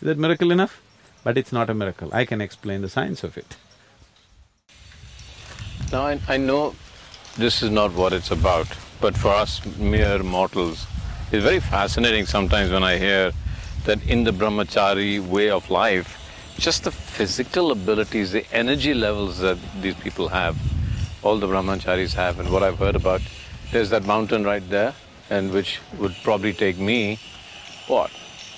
Is 0.00 0.06
that 0.06 0.18
miracle 0.18 0.52
enough? 0.52 0.80
But 1.24 1.36
it's 1.36 1.52
not 1.52 1.68
a 1.68 1.74
miracle, 1.74 2.10
I 2.12 2.24
can 2.24 2.40
explain 2.40 2.80
the 2.82 2.88
science 2.88 3.24
of 3.24 3.36
it. 3.36 3.56
Now, 5.92 6.06
I, 6.06 6.20
I 6.28 6.36
know 6.36 6.74
this 7.36 7.62
is 7.62 7.70
not 7.70 7.92
what 7.92 8.12
it's 8.12 8.30
about, 8.30 8.68
but 9.00 9.16
for 9.16 9.28
us 9.28 9.64
mere 9.76 10.22
mortals, 10.22 10.86
it's 11.32 11.44
very 11.44 11.60
fascinating 11.60 12.26
sometimes 12.26 12.70
when 12.70 12.84
I 12.84 12.96
hear 12.98 13.32
that 13.84 14.06
in 14.06 14.24
the 14.24 14.32
brahmachari 14.32 15.20
way 15.34 15.50
of 15.50 15.70
life, 15.70 16.19
just 16.60 16.84
the 16.84 16.90
physical 16.90 17.72
abilities, 17.72 18.32
the 18.32 18.44
energy 18.52 18.92
levels 18.92 19.38
that 19.38 19.58
these 19.80 19.94
people 19.94 20.28
have, 20.28 20.56
all 21.22 21.38
the 21.38 21.46
brahmacharis 21.46 22.12
have, 22.14 22.38
and 22.38 22.52
what 22.52 22.62
I've 22.62 22.78
heard 22.78 22.96
about, 22.96 23.22
there's 23.72 23.88
that 23.90 24.04
mountain 24.04 24.44
right 24.44 24.66
there, 24.68 24.94
and 25.30 25.52
which 25.52 25.80
would 25.98 26.14
probably 26.22 26.52
take 26.52 26.78
me, 26.78 27.18
what, 27.86 28.10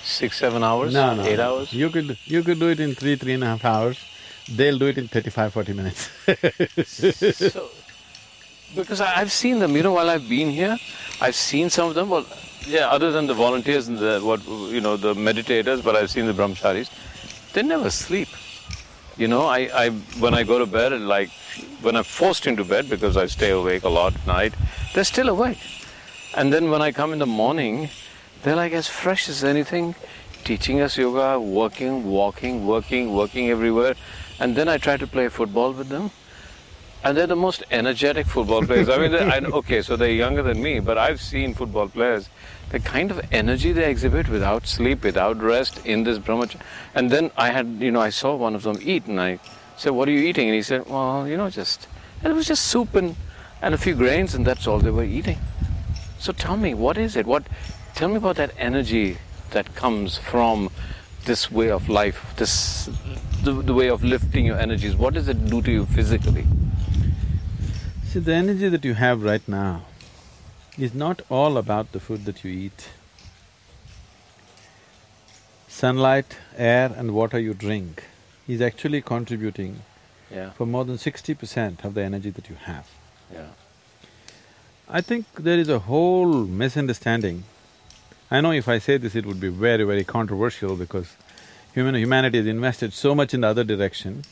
six, 0.03 0.39
seven 0.39 0.65
hours? 0.65 0.93
No, 0.93 1.15
no. 1.15 1.23
Eight 1.23 1.37
no. 1.37 1.59
hours? 1.59 1.73
You 1.73 1.91
could… 1.91 2.19
you 2.25 2.43
could 2.43 2.59
do 2.59 2.71
it 2.71 2.81
in 2.81 2.97
three, 2.97 3.15
three 3.15 3.35
and 3.35 3.45
a 3.45 3.47
half 3.47 3.65
hours. 3.65 4.05
They'll 4.51 4.79
do 4.79 4.87
it 4.87 4.99
in 4.99 5.07
thirty-five, 5.07 5.53
forty 5.53 5.73
minutes. 5.73 6.11
So, 6.85 7.69
Because 8.75 9.01
I've 9.01 9.31
seen 9.31 9.61
them, 9.61 9.77
you 9.77 9.85
know, 9.85 9.93
while 9.93 10.11
I've 10.11 10.29
been 10.29 10.51
here, 10.51 10.77
I've 11.21 11.37
seen 11.37 11.71
some 11.71 11.89
of 11.91 11.95
them. 11.95 12.09
Well, 12.09 12.27
yeah, 12.67 12.89
other 12.89 13.13
than 13.13 13.29
the 13.29 13.35
volunteers 13.35 13.87
and 13.87 13.99
the 13.99 14.21
what 14.21 14.45
you 14.73 14.81
know, 14.81 14.97
the 14.97 15.15
meditators, 15.15 15.85
but 15.85 15.95
I've 15.95 16.11
seen 16.11 16.27
the 16.27 16.33
brahmacharis. 16.33 16.91
They 17.53 17.63
never 17.63 17.91
sleep. 17.91 18.29
You 19.17 19.29
know, 19.29 19.47
I, 19.47 19.71
I 19.75 19.91
when 20.19 20.35
I 20.35 20.43
go 20.43 20.59
to 20.59 20.67
bed, 20.67 20.93
and 20.93 21.07
like 21.07 21.31
when 21.83 21.97
I'm 21.97 22.05
forced 22.05 22.47
into 22.47 22.65
bed 22.65 22.89
because 22.89 23.17
I 23.17 23.27
stay 23.27 23.51
awake 23.51 23.83
a 23.83 23.89
lot 23.89 24.15
at 24.15 24.27
night, 24.27 24.55
they're 24.95 25.05
still 25.05 25.29
awake. 25.29 25.59
And 26.35 26.53
then 26.53 26.71
when 26.71 26.81
I 26.81 26.93
come 26.93 27.13
in 27.13 27.19
the 27.19 27.27
morning, 27.27 27.91
they're 28.43 28.57
like 28.57 28.73
as 28.73 28.89
fresh 28.89 29.29
as 29.29 29.45
anything, 29.45 29.95
teaching 30.45 30.81
us 30.81 30.97
yoga, 30.97 31.39
working, 31.39 32.05
walking, 32.05 32.67
working, 32.67 33.15
working 33.15 33.51
everywhere. 33.51 33.95
And 34.41 34.57
then 34.57 34.69
I 34.69 34.79
try 34.79 34.97
to 34.97 35.07
play 35.07 35.29
football 35.29 35.73
with 35.73 35.89
them. 35.89 36.11
And 37.05 37.17
they're 37.17 37.27
the 37.27 37.37
most 37.37 37.65
energetic 37.71 38.27
football 38.27 38.65
players. 38.65 38.89
I 38.89 38.97
mean, 38.97 39.15
I, 39.15 39.39
okay, 39.39 39.83
so 39.83 39.97
they're 39.97 40.11
younger 40.11 40.43
than 40.43 40.63
me, 40.63 40.79
but 40.81 40.97
I've 40.97 41.21
seen 41.21 41.53
football 41.53 41.89
players. 41.89 42.31
The 42.73 42.81
kind 42.81 43.11
of 43.11 43.21
energy 43.31 43.71
they 43.71 43.89
exhibit 43.89 44.29
without 44.29 44.67
sleep, 44.67 45.05
without 45.05 45.41
rest 45.41 45.85
in 45.85 46.05
this 46.05 46.19
brahmacharya. 46.19 46.61
And 46.95 47.11
then 47.11 47.31
I 47.37 47.51
had, 47.51 47.67
you 47.81 47.91
know, 47.91 48.01
I 48.01 48.09
saw 48.09 48.35
one 48.35 48.55
of 48.55 48.63
them 48.63 48.79
eat, 48.83 49.07
and 49.07 49.21
I 49.21 49.39
said, 49.77 49.91
"What 49.91 50.09
are 50.09 50.13
you 50.13 50.21
eating?" 50.21 50.49
And 50.49 50.55
he 50.55 50.63
said, 50.63 50.87
"Well, 50.87 51.29
you 51.29 51.37
know, 51.37 51.51
just." 51.51 51.87
And 52.23 52.33
it 52.33 52.35
was 52.35 52.47
just 52.47 52.65
soup 52.65 52.95
and, 52.95 53.17
and 53.61 53.75
a 53.75 53.79
few 53.79 53.95
grains, 53.95 54.35
and 54.35 54.47
that's 54.47 54.67
all 54.67 54.79
they 54.79 54.91
were 54.91 55.05
eating. 55.05 55.39
So 56.19 56.33
tell 56.33 56.57
me, 56.57 56.73
what 56.73 56.97
is 56.97 57.15
it? 57.15 57.27
What? 57.27 57.45
Tell 57.95 58.09
me 58.09 58.17
about 58.17 58.37
that 58.37 58.53
energy 58.57 59.19
that 59.51 59.75
comes 59.75 60.17
from 60.17 60.71
this 61.27 61.51
way 61.51 61.71
of 61.71 61.89
life, 61.89 62.33
this 62.37 62.89
the, 63.45 63.53
the 63.53 63.75
way 63.75 63.89
of 63.89 64.03
lifting 64.03 64.47
your 64.47 64.59
energies. 64.59 64.97
What 64.97 65.15
does 65.15 65.29
it 65.29 65.45
do 65.47 65.61
to 65.63 65.71
you 65.71 65.85
physically? 65.87 66.47
See, 68.05 68.21
the 68.21 68.35
energy 68.35 68.69
that 68.69 68.85
you 68.85 68.95
have 68.95 69.23
right 69.23 69.47
now 69.47 69.85
is 70.79 70.95
not 70.95 71.23
all 71.31 71.57
about 71.59 71.93
the 71.93 72.01
food 72.01 72.25
that 72.25 72.45
you 72.45 72.51
eat. 72.51 72.89
Sunlight, 75.69 76.37
air 76.57 76.93
and 76.97 77.13
water 77.15 77.39
you 77.39 77.55
drink 77.55 78.05
is 78.49 78.61
actually 78.61 79.01
contributing 79.03 79.83
Yeah, 80.31 80.51
for 80.51 80.67
more 80.67 80.85
than 80.85 80.99
sixty 80.99 81.35
percent 81.35 81.85
of 81.85 81.95
the 81.95 82.03
energy 82.03 82.31
that 82.31 82.49
you 82.49 82.57
have. 82.57 82.87
yeah, 83.33 83.51
I 84.89 85.01
think 85.01 85.27
there 85.39 85.59
is 85.59 85.69
a 85.69 85.79
whole 85.79 86.47
misunderstanding. 86.47 87.45
I 88.31 88.41
know 88.41 88.53
if 88.53 88.69
I 88.69 88.79
say 88.79 88.97
this, 88.99 89.15
it 89.15 89.27
would 89.27 89.41
be 89.41 89.49
very, 89.49 89.85
very 89.85 90.05
controversial 90.05 90.77
because 90.77 91.09
human 91.75 91.95
humanity 91.95 92.39
has 92.39 92.47
invested 92.47 92.93
so 92.95 93.15
much 93.15 93.35
in 93.35 93.43
the 93.43 93.49
other 93.49 93.65
direction. 93.65 94.25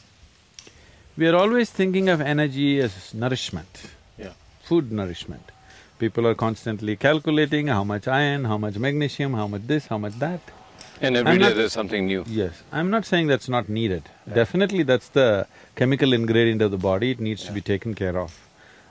We 1.16 1.28
are 1.28 1.36
always 1.36 1.70
thinking 1.70 2.08
of 2.08 2.20
energy 2.20 2.80
as 2.80 3.12
nourishment, 3.12 3.90
yeah, 4.18 4.32
food 4.62 4.90
nourishment. 4.92 5.50
People 6.00 6.26
are 6.26 6.34
constantly 6.34 6.96
calculating 6.96 7.66
how 7.66 7.84
much 7.84 8.08
iron, 8.08 8.44
how 8.46 8.56
much 8.56 8.76
magnesium, 8.78 9.34
how 9.34 9.46
much 9.46 9.66
this, 9.66 9.86
how 9.88 9.98
much 9.98 10.18
that. 10.18 10.40
And 11.02 11.16
every 11.16 11.38
day 11.38 11.44
not- 11.44 11.56
there's 11.56 11.74
something 11.80 12.06
new. 12.06 12.24
Yes, 12.26 12.62
I'm 12.72 12.90
not 12.94 13.04
saying 13.10 13.26
that's 13.26 13.50
not 13.54 13.68
needed. 13.68 14.04
Definitely 14.40 14.82
that's 14.82 15.08
the 15.08 15.46
chemical 15.76 16.14
ingredient 16.14 16.62
of 16.62 16.70
the 16.70 16.78
body, 16.78 17.10
it 17.10 17.20
needs 17.20 17.44
to 17.44 17.52
be 17.52 17.60
taken 17.60 17.94
care 17.94 18.16
of. 18.18 18.38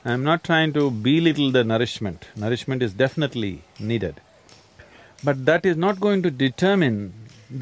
I'm 0.05 0.23
not 0.23 0.43
trying 0.43 0.71
to 0.73 0.89
belittle 0.91 1.51
the 1.51 1.63
nourishment, 1.63 2.27
nourishment 2.35 2.83
is 2.83 2.93
definitely 2.93 3.53
needed. 3.79 4.21
But 5.23 5.45
that 5.45 5.65
is 5.65 5.77
not 5.77 5.99
going 5.99 6.21
to 6.23 6.31
determine 6.31 7.13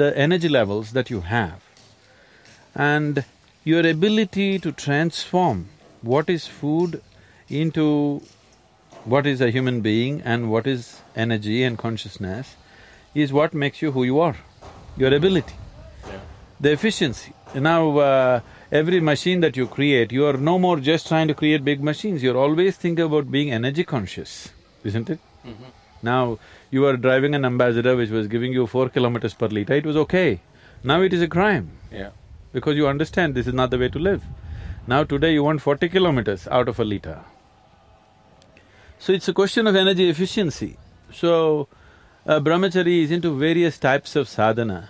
the 0.02 0.16
energy 0.18 0.50
levels 0.50 0.92
that 0.92 1.10
you 1.10 1.22
have. 1.22 1.60
And 2.76 3.24
your 3.64 3.86
ability 3.88 4.60
to 4.60 4.72
transform 4.72 5.68
what 6.02 6.30
is 6.30 6.48
food 6.48 7.02
into 7.50 8.22
what 9.06 9.26
is 9.26 9.42
a 9.42 9.50
human 9.52 9.82
being 9.82 10.22
and 10.22 10.52
what 10.52 10.68
is 10.68 11.02
energy 11.16 11.64
and 11.64 11.78
consciousness 11.78 12.56
is 13.16 13.32
what 13.34 13.54
makes 13.54 13.82
you 13.82 13.92
who 13.92 14.04
you 14.04 14.20
are, 14.20 14.36
your 14.98 15.14
ability, 15.14 15.56
Yeah. 16.08 16.20
the 16.60 16.72
efficiency. 16.72 17.34
Now, 17.56 17.98
uh, 17.98 18.40
every 18.72 19.00
machine 19.00 19.40
that 19.42 19.56
you 19.58 19.68
create, 19.68 20.12
you 20.12 20.26
are 20.26 20.34
no 20.34 20.60
more 20.60 20.80
just 20.80 21.08
trying 21.08 21.28
to 21.30 21.34
create 21.34 21.64
big 21.64 21.82
machines, 21.82 22.22
you're 22.22 22.38
always 22.38 22.76
thinking 22.76 23.06
about 23.06 23.32
being 23.32 23.52
energy 23.52 23.84
conscious, 23.84 24.50
isn't 24.84 25.10
it? 25.10 25.20
Now, 26.04 26.38
you 26.70 26.86
are 26.86 26.96
driving 26.98 27.34
an 27.34 27.44
ambassador 27.46 27.96
which 27.96 28.10
was 28.12 28.28
giving 28.28 28.52
you 28.54 28.68
four 28.68 28.90
kilometers 28.90 29.34
per 29.34 29.48
liter, 29.48 29.74
it 29.74 29.86
was 29.86 29.96
okay. 29.98 30.42
Now 30.84 31.02
it 31.02 31.12
is 31.14 31.22
a 31.24 31.28
crime 31.28 31.72
Yeah, 31.92 32.10
because 32.54 32.76
you 32.78 32.88
understand 32.88 33.34
this 33.34 33.48
is 33.48 33.54
not 33.54 33.72
the 33.72 33.80
way 33.80 33.90
to 33.90 33.98
live. 34.00 34.22
Now 34.86 35.04
today 35.04 35.34
you 35.34 35.44
want 35.44 35.62
forty 35.62 35.90
kilometers 35.90 36.48
out 36.50 36.68
of 36.70 36.80
a 36.80 36.84
liter. 36.86 37.22
So 39.00 39.14
it's 39.14 39.28
a 39.28 39.34
question 39.34 39.68
of 39.68 39.76
energy 39.76 40.10
efficiency. 40.10 40.78
So, 41.14 41.68
a 42.26 42.42
brahmachari 42.42 43.04
is 43.04 43.12
into 43.12 43.38
various 43.38 43.78
types 43.78 44.16
of 44.16 44.28
sadhana, 44.28 44.90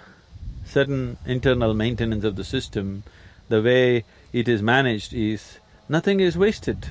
certain 0.66 1.18
internal 1.26 1.74
maintenance 1.74 2.24
of 2.24 2.36
the 2.36 2.44
system, 2.44 3.04
the 3.50 3.62
way 3.62 4.06
it 4.34 4.48
is 4.48 4.62
managed 4.62 5.14
is, 5.14 5.60
nothing 5.88 6.20
is 6.20 6.38
wasted. 6.38 6.90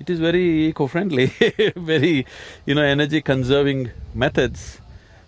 It 0.00 0.10
is 0.10 0.18
very 0.18 0.66
eco-friendly, 0.66 1.26
very, 1.76 2.26
you 2.64 2.74
know, 2.74 2.82
energy-conserving 2.82 3.90
methods 4.14 4.80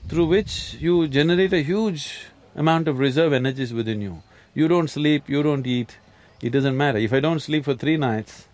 through 0.09 0.27
which 0.27 0.75
you 0.81 1.07
generate 1.09 1.53
a 1.53 1.63
huge 1.63 2.27
amount 2.57 2.89
of 2.89 2.99
reserve 2.99 3.33
energies 3.33 3.73
within 3.73 4.01
you. 4.01 4.23
You 4.55 4.67
don't 4.67 4.89
sleep, 4.89 5.29
you 5.29 5.43
don't 5.43 5.67
eat, 5.67 5.99
it 6.43 6.51
doesn't 6.51 6.77
matter. 6.77 6.99
If 6.99 7.13
I 7.13 7.21
don't 7.21 7.41
sleep 7.41 7.65
for 7.65 7.75
three 7.75 7.97
nights, 7.97 8.48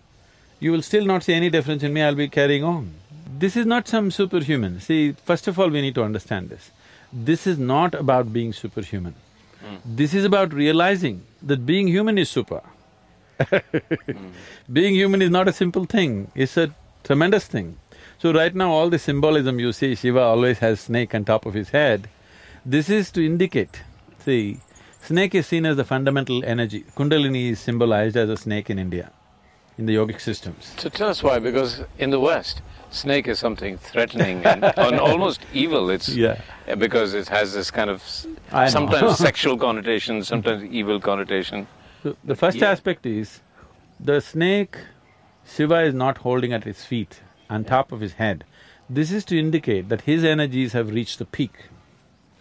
you 0.60 0.72
will 0.72 0.82
still 0.82 1.04
not 1.04 1.22
see 1.22 1.34
any 1.34 1.50
difference 1.50 1.82
in 1.82 1.92
me, 1.92 2.02
I'll 2.02 2.14
be 2.14 2.28
carrying 2.28 2.64
on. 2.64 2.92
This 3.38 3.56
is 3.56 3.66
not 3.66 3.88
some 3.88 4.10
superhuman. 4.10 4.80
See, 4.80 5.12
first 5.12 5.48
of 5.48 5.58
all, 5.58 5.68
we 5.68 5.80
need 5.80 5.94
to 5.96 6.04
understand 6.04 6.50
this. 6.50 6.70
This 7.12 7.46
is 7.46 7.58
not 7.58 7.94
about 7.94 8.32
being 8.32 8.52
superhuman. 8.52 9.14
Hmm. 9.60 9.76
This 9.84 10.14
is 10.14 10.24
about 10.24 10.52
realizing 10.52 11.22
that 11.42 11.66
being 11.66 11.88
human 11.88 12.18
is 12.18 12.28
super. 12.28 12.62
Being 14.72 14.94
human 14.94 15.22
is 15.22 15.30
not 15.30 15.48
a 15.48 15.52
simple 15.52 15.84
thing, 15.84 16.30
it's 16.34 16.56
a 16.56 16.74
tremendous 17.02 17.46
thing. 17.46 17.78
So 18.18 18.32
right 18.32 18.54
now, 18.54 18.70
all 18.70 18.88
the 18.88 18.98
symbolism 18.98 19.58
you 19.58 19.72
see, 19.72 19.94
Shiva 19.94 20.20
always 20.20 20.58
has 20.58 20.80
snake 20.80 21.14
on 21.14 21.24
top 21.24 21.46
of 21.46 21.54
his 21.54 21.70
head. 21.70 22.08
This 22.64 22.88
is 22.88 23.10
to 23.12 23.24
indicate, 23.24 23.82
see, 24.24 24.60
snake 25.02 25.34
is 25.34 25.46
seen 25.46 25.66
as 25.66 25.76
the 25.76 25.84
fundamental 25.84 26.44
energy. 26.44 26.84
Kundalini 26.96 27.50
is 27.50 27.60
symbolized 27.60 28.16
as 28.16 28.30
a 28.30 28.36
snake 28.36 28.70
in 28.70 28.78
India, 28.78 29.10
in 29.78 29.86
the 29.86 29.94
yogic 29.94 30.20
systems. 30.20 30.72
So 30.78 30.88
tell 30.88 31.08
us 31.08 31.22
why, 31.22 31.38
because 31.38 31.82
in 31.98 32.10
the 32.10 32.20
West, 32.20 32.62
snake 32.90 33.26
is 33.26 33.38
something 33.38 33.76
threatening 33.76 34.44
and, 34.46 34.64
and 34.64 35.00
almost 35.00 35.40
evil. 35.52 35.90
It's 35.90 36.08
Yeah. 36.08 36.40
Because 36.78 37.12
it 37.14 37.28
has 37.28 37.52
this 37.54 37.70
kind 37.70 37.90
of 37.90 38.02
sometimes 38.68 39.18
sexual 39.28 39.58
connotation, 39.58 40.22
sometimes 40.22 40.64
evil 40.64 41.00
connotation. 41.00 41.66
So 42.02 42.16
the 42.24 42.36
first 42.36 42.58
Yeah. 42.58 42.70
aspect 42.70 43.04
is, 43.06 43.40
the 43.98 44.20
snake, 44.20 44.76
Shiva 45.46 45.80
is 45.82 45.94
not 45.94 46.18
holding 46.18 46.52
at 46.52 46.64
his 46.64 46.84
feet, 46.84 47.20
on 47.50 47.64
top 47.64 47.92
of 47.92 48.00
his 48.00 48.14
head. 48.14 48.44
This 48.88 49.10
is 49.10 49.24
to 49.26 49.38
indicate 49.38 49.88
that 49.88 50.02
his 50.02 50.24
energies 50.24 50.72
have 50.72 50.90
reached 50.90 51.18
the 51.18 51.24
peak, 51.24 51.52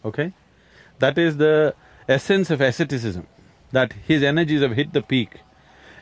okay? 0.05 0.33
That 0.99 1.17
is 1.17 1.37
the 1.37 1.73
essence 2.07 2.49
of 2.49 2.61
asceticism, 2.61 3.27
that 3.71 3.93
his 4.07 4.21
energies 4.23 4.61
have 4.61 4.73
hit 4.73 4.93
the 4.93 5.01
peak. 5.01 5.39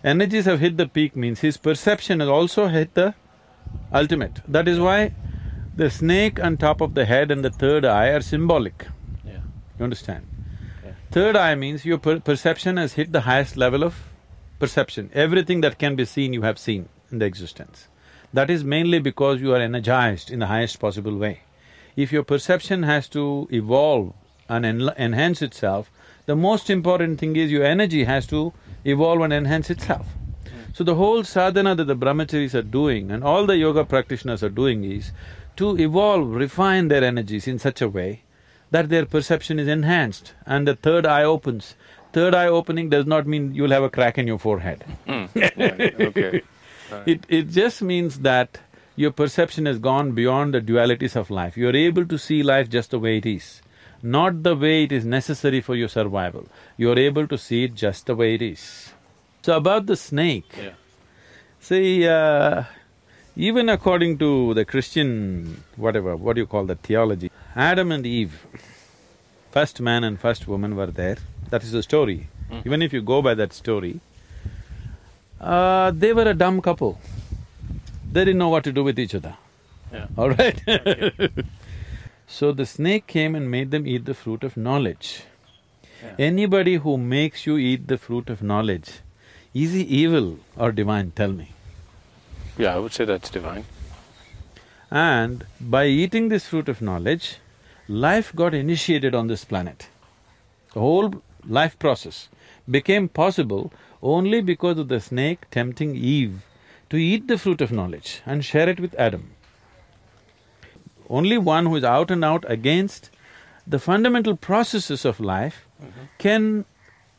Energies 0.04 0.46
have 0.46 0.60
hit 0.60 0.78
the 0.78 0.88
peak 0.88 1.16
means 1.16 1.42
his 1.42 1.58
perception 1.58 2.20
has 2.20 2.30
also 2.30 2.68
hit 2.68 2.94
the 2.96 3.14
ultimate. 3.94 4.42
That 4.48 4.68
is 4.68 4.80
why 4.80 5.14
the 5.76 5.90
snake 5.90 6.44
on 6.44 6.58
top 6.58 6.82
of 6.82 6.96
the 6.96 7.06
head 7.06 7.30
and 7.30 7.46
the 7.46 7.52
third 7.52 7.86
eye 7.86 8.08
are 8.08 8.22
symbolic. 8.22 8.88
Yeah. 9.24 9.42
You 9.78 9.84
understand? 9.84 10.26
Yeah. 10.84 10.94
Third 11.12 11.36
eye 11.38 11.56
means 11.56 11.86
your 11.86 12.00
per- 12.00 12.20
perception 12.20 12.78
has 12.78 12.94
hit 12.94 13.12
the 13.12 13.22
highest 13.22 13.58
level 13.58 13.84
of 13.84 13.96
perception. 14.60 15.12
Everything 15.14 15.62
that 15.62 15.78
can 15.78 15.96
be 15.96 16.06
seen, 16.06 16.34
you 16.34 16.42
have 16.42 16.58
seen 16.58 16.90
in 17.12 17.20
the 17.20 17.26
existence. 17.26 17.88
That 18.34 18.50
is 18.50 18.64
mainly 18.64 19.00
because 19.00 19.40
you 19.40 19.54
are 19.54 19.60
energized 19.62 20.32
in 20.32 20.40
the 20.40 20.48
highest 20.48 20.80
possible 20.80 21.16
way. 21.16 21.42
If 21.96 22.12
your 22.12 22.24
perception 22.24 22.84
has 22.84 23.08
to 23.10 23.48
evolve 23.52 24.14
and 24.50 24.66
en- 24.66 24.90
enhance 24.98 25.42
itself, 25.42 25.92
the 26.26 26.36
most 26.36 26.70
important 26.70 27.20
thing 27.20 27.36
is 27.36 27.52
your 27.52 27.66
energy 27.66 28.06
has 28.06 28.26
to 28.28 28.54
evolve 28.86 29.22
and 29.22 29.34
enhance 29.34 29.70
itself. 29.70 30.08
So 30.74 30.84
the 30.84 30.96
whole 30.96 31.24
sadhana 31.24 31.76
that 31.76 31.86
the 31.86 31.96
brahmacharis 31.96 32.56
are 32.56 32.62
doing 32.62 33.12
and 33.12 33.24
all 33.24 33.46
the 33.46 33.58
yoga 33.58 33.84
practitioners 33.84 34.42
are 34.42 34.50
doing 34.50 34.84
is 34.84 35.12
to 35.58 35.78
evolve, 35.78 36.30
refine 36.30 36.88
their 36.88 37.04
energies 37.04 37.48
in 37.48 37.60
such 37.60 37.82
a 37.82 37.90
way 37.90 38.24
that 38.72 38.90
their 38.90 39.06
perception 39.06 39.60
is 39.60 39.68
enhanced 39.68 40.34
and 40.46 40.68
the 40.68 40.76
third 40.76 41.06
eye 41.06 41.24
opens. 41.24 41.76
Third 42.14 42.34
eye 42.34 42.48
opening 42.48 42.90
does 42.90 43.06
not 43.06 43.28
mean 43.28 43.54
you'll 43.54 43.72
have 43.72 43.84
a 43.84 43.90
crack 43.90 44.18
in 44.18 44.28
your 44.28 44.40
forehead. 44.40 44.84
Hmm. 45.08 45.26
Right, 45.36 46.02
okay. 46.02 46.42
It… 47.06 47.26
it 47.30 47.50
just 47.50 47.82
means 47.82 48.20
that 48.20 48.60
your 48.96 49.12
perception 49.12 49.66
has 49.66 49.80
gone 49.80 50.12
beyond 50.12 50.54
the 50.54 50.62
dualities 50.62 51.16
of 51.16 51.30
life. 51.30 51.58
You're 51.58 51.76
able 51.76 52.06
to 52.06 52.18
see 52.18 52.44
life 52.44 52.70
just 52.70 52.92
the 52.92 53.00
way 53.00 53.18
it 53.18 53.26
is, 53.26 53.62
not 54.04 54.44
the 54.44 54.56
way 54.56 54.84
it 54.84 54.92
is 54.92 55.06
necessary 55.06 55.62
for 55.62 55.76
your 55.76 55.88
survival. 55.88 56.48
You're 56.82 57.00
able 57.00 57.28
to 57.32 57.38
see 57.38 57.64
it 57.66 57.74
just 57.76 58.06
the 58.08 58.16
way 58.22 58.30
it 58.36 58.42
is. 58.42 58.62
So 59.44 59.56
about 59.64 59.86
the 59.86 59.96
snake, 59.96 60.52
Yeah. 60.68 60.78
See, 61.70 62.08
uh, 62.08 62.64
Even 63.48 63.70
according 63.74 64.18
to 64.22 64.54
the 64.56 64.64
Christian, 64.72 65.10
whatever, 65.84 66.16
what 66.24 66.36
do 66.36 66.42
you 66.42 66.48
call 66.54 66.66
that 66.72 66.80
theology, 66.88 67.30
Adam 67.56 67.92
and 67.96 68.06
Eve, 68.06 68.34
first 69.58 69.80
man 69.88 70.04
and 70.08 70.20
first 70.24 70.48
woman 70.54 70.76
were 70.80 70.88
there, 70.98 71.18
that 71.54 71.64
is 71.68 71.72
the 71.78 71.82
story. 71.88 72.18
Mm. 72.50 72.66
Even 72.66 72.82
if 72.88 72.92
you 72.98 73.02
go 73.12 73.22
by 73.28 73.34
that 73.42 73.54
story, 73.54 73.94
uh, 75.40 75.92
they 76.04 76.12
were 76.20 76.28
a 76.34 76.34
dumb 76.44 76.60
couple. 76.62 77.00
They 78.12 78.26
didn't 78.26 78.40
know 78.44 78.50
what 78.50 78.66
to 78.66 78.74
do 78.80 78.84
with 78.90 79.00
each 79.06 79.16
other, 79.22 79.36
Yeah. 79.94 80.08
all 80.18 80.32
right? 80.32 80.62
So 82.28 82.52
the 82.62 82.66
snake 82.66 83.08
came 83.08 83.34
and 83.36 83.50
made 83.58 83.72
them 83.72 83.88
eat 83.88 84.06
the 84.06 84.14
fruit 84.26 84.44
of 84.44 84.58
knowledge. 84.68 85.24
Yeah. 86.02 86.16
Anybody 86.18 86.76
who 86.76 86.98
makes 86.98 87.46
you 87.46 87.58
eat 87.58 87.88
the 87.88 87.98
fruit 87.98 88.30
of 88.30 88.42
knowledge, 88.42 89.02
is 89.54 89.74
he 89.74 89.82
evil 89.82 90.40
or 90.58 90.72
divine, 90.72 91.12
tell 91.12 91.32
me? 91.32 91.52
Yeah, 92.58 92.76
I 92.76 92.80
would 92.80 92.94
say 92.94 93.06
that's 93.06 93.30
divine. 93.30 93.66
And 94.90 95.46
by 95.60 95.86
eating 95.86 96.30
this 96.30 96.48
fruit 96.48 96.68
of 96.68 96.82
knowledge, 96.82 97.38
life 97.88 98.36
got 98.36 98.54
initiated 98.54 99.16
on 99.16 99.28
this 99.28 99.46
planet. 99.46 99.88
The 100.74 100.80
whole 100.80 101.22
life 101.48 101.78
process 101.80 102.30
became 102.70 103.08
possible 103.08 103.72
only 104.02 104.42
because 104.42 104.78
of 104.78 104.88
the 104.88 105.00
snake 105.00 105.50
tempting 105.52 105.96
Eve 105.96 106.42
to 106.90 106.98
eat 106.98 107.28
the 107.28 107.38
fruit 107.38 107.62
of 107.62 107.72
knowledge 107.72 108.22
and 108.26 108.44
share 108.44 108.68
it 108.68 108.80
with 108.80 108.94
Adam. 108.96 109.32
Only 111.10 111.38
one 111.38 111.66
who 111.66 111.76
is 111.76 111.84
out 111.84 112.12
and 112.12 112.24
out 112.24 112.46
against 112.48 113.10
the 113.68 113.80
fundamental 113.80 114.36
processes 114.36 115.06
of 115.06 115.20
life 115.20 115.66
can 116.18 116.66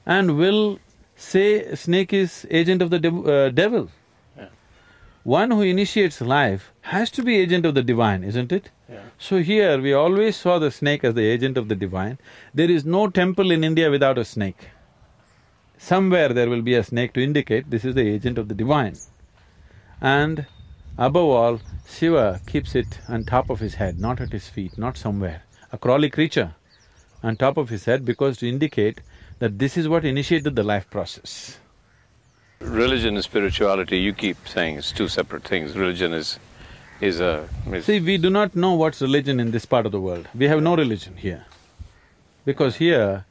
and 0.06 0.36
will 0.36 0.78
say 1.16 1.74
snake 1.74 2.12
is 2.12 2.46
agent 2.50 2.82
of 2.82 2.90
the 2.90 2.98
dev- 2.98 3.26
uh, 3.26 3.50
devil. 3.50 3.90
Yeah. 4.36 4.46
One 5.22 5.50
who 5.50 5.62
initiates 5.62 6.20
life 6.20 6.72
has 6.82 7.10
to 7.12 7.22
be 7.22 7.36
agent 7.36 7.64
of 7.64 7.74
the 7.74 7.82
divine, 7.82 8.24
isn't 8.24 8.52
it? 8.52 8.70
Yeah. 8.88 9.02
So 9.18 9.42
here 9.42 9.80
we 9.80 9.92
always 9.92 10.36
saw 10.36 10.58
the 10.58 10.70
snake 10.70 11.04
as 11.04 11.14
the 11.14 11.24
agent 11.24 11.56
of 11.56 11.68
the 11.68 11.76
divine. 11.76 12.18
There 12.52 12.70
is 12.70 12.84
no 12.84 13.08
temple 13.08 13.50
in 13.50 13.62
India 13.64 13.90
without 13.90 14.18
a 14.18 14.24
snake. 14.24 14.68
Somewhere 15.78 16.28
there 16.28 16.48
will 16.48 16.62
be 16.62 16.74
a 16.74 16.84
snake 16.84 17.12
to 17.14 17.22
indicate 17.22 17.70
this 17.70 17.84
is 17.84 17.94
the 17.94 18.08
agent 18.08 18.38
of 18.38 18.48
the 18.48 18.54
divine. 18.54 18.96
And 20.00 20.46
above 20.98 21.28
all, 21.28 21.60
Shiva 21.88 22.40
keeps 22.46 22.74
it 22.74 22.98
on 23.08 23.24
top 23.24 23.50
of 23.50 23.60
his 23.60 23.74
head, 23.74 23.98
not 23.98 24.20
at 24.20 24.32
his 24.32 24.48
feet, 24.48 24.76
not 24.76 24.96
somewhere. 24.96 25.42
A 25.72 25.78
crawly 25.78 26.10
creature 26.10 26.54
on 27.22 27.36
top 27.36 27.56
of 27.56 27.68
his 27.68 27.84
head 27.84 28.04
because 28.04 28.36
to 28.38 28.48
indicate 28.48 29.00
that 29.38 29.58
this 29.58 29.76
is 29.76 29.88
what 29.88 30.04
initiated 30.04 30.56
the 30.56 30.62
life 30.62 30.88
process. 30.90 31.58
Religion 32.60 33.16
and 33.16 33.24
spirituality, 33.24 33.98
you 33.98 34.12
keep 34.12 34.36
saying 34.46 34.76
it's 34.76 34.92
two 34.92 35.08
separate 35.08 35.42
things. 35.44 35.76
Religion 35.76 36.12
is… 36.12 36.38
is 37.00 37.20
a… 37.20 37.48
is 37.72 37.84
See, 37.84 38.00
we 38.00 38.18
do 38.18 38.30
not 38.30 38.54
know 38.54 38.74
what's 38.74 39.02
religion 39.02 39.40
in 39.40 39.50
this 39.50 39.66
part 39.66 39.86
of 39.86 39.92
the 39.92 40.00
world. 40.00 40.28
We 40.34 40.46
have 40.46 40.62
no 40.62 40.76
religion 40.76 41.16
here. 41.16 41.44
Because 42.44 42.76
here, 42.76 43.24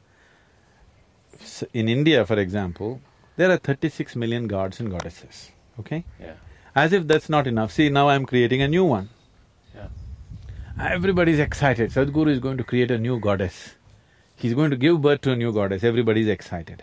in 1.72 1.88
India, 1.88 2.24
for 2.26 2.38
example, 2.38 3.00
there 3.36 3.50
are 3.50 3.56
thirty-six 3.56 4.14
million 4.16 4.46
gods 4.46 4.80
and 4.80 4.90
goddesses, 4.90 5.50
okay? 5.80 6.04
yeah. 6.20 6.34
As 6.74 6.92
if 6.92 7.06
that's 7.06 7.28
not 7.28 7.46
enough, 7.46 7.72
see, 7.72 7.90
now 7.90 8.08
I'm 8.08 8.24
creating 8.24 8.62
a 8.62 8.68
new 8.68 8.84
one. 8.84 9.10
Yeah. 9.74 9.88
Everybody's 10.80 11.38
excited, 11.38 11.90
Sadhguru 11.90 12.30
is 12.30 12.38
going 12.38 12.56
to 12.56 12.64
create 12.64 12.90
a 12.90 12.98
new 12.98 13.20
goddess. 13.20 13.74
He's 14.36 14.54
going 14.54 14.70
to 14.70 14.76
give 14.76 15.00
birth 15.02 15.20
to 15.22 15.32
a 15.32 15.36
new 15.36 15.52
goddess, 15.52 15.84
everybody's 15.84 16.28
excited. 16.28 16.82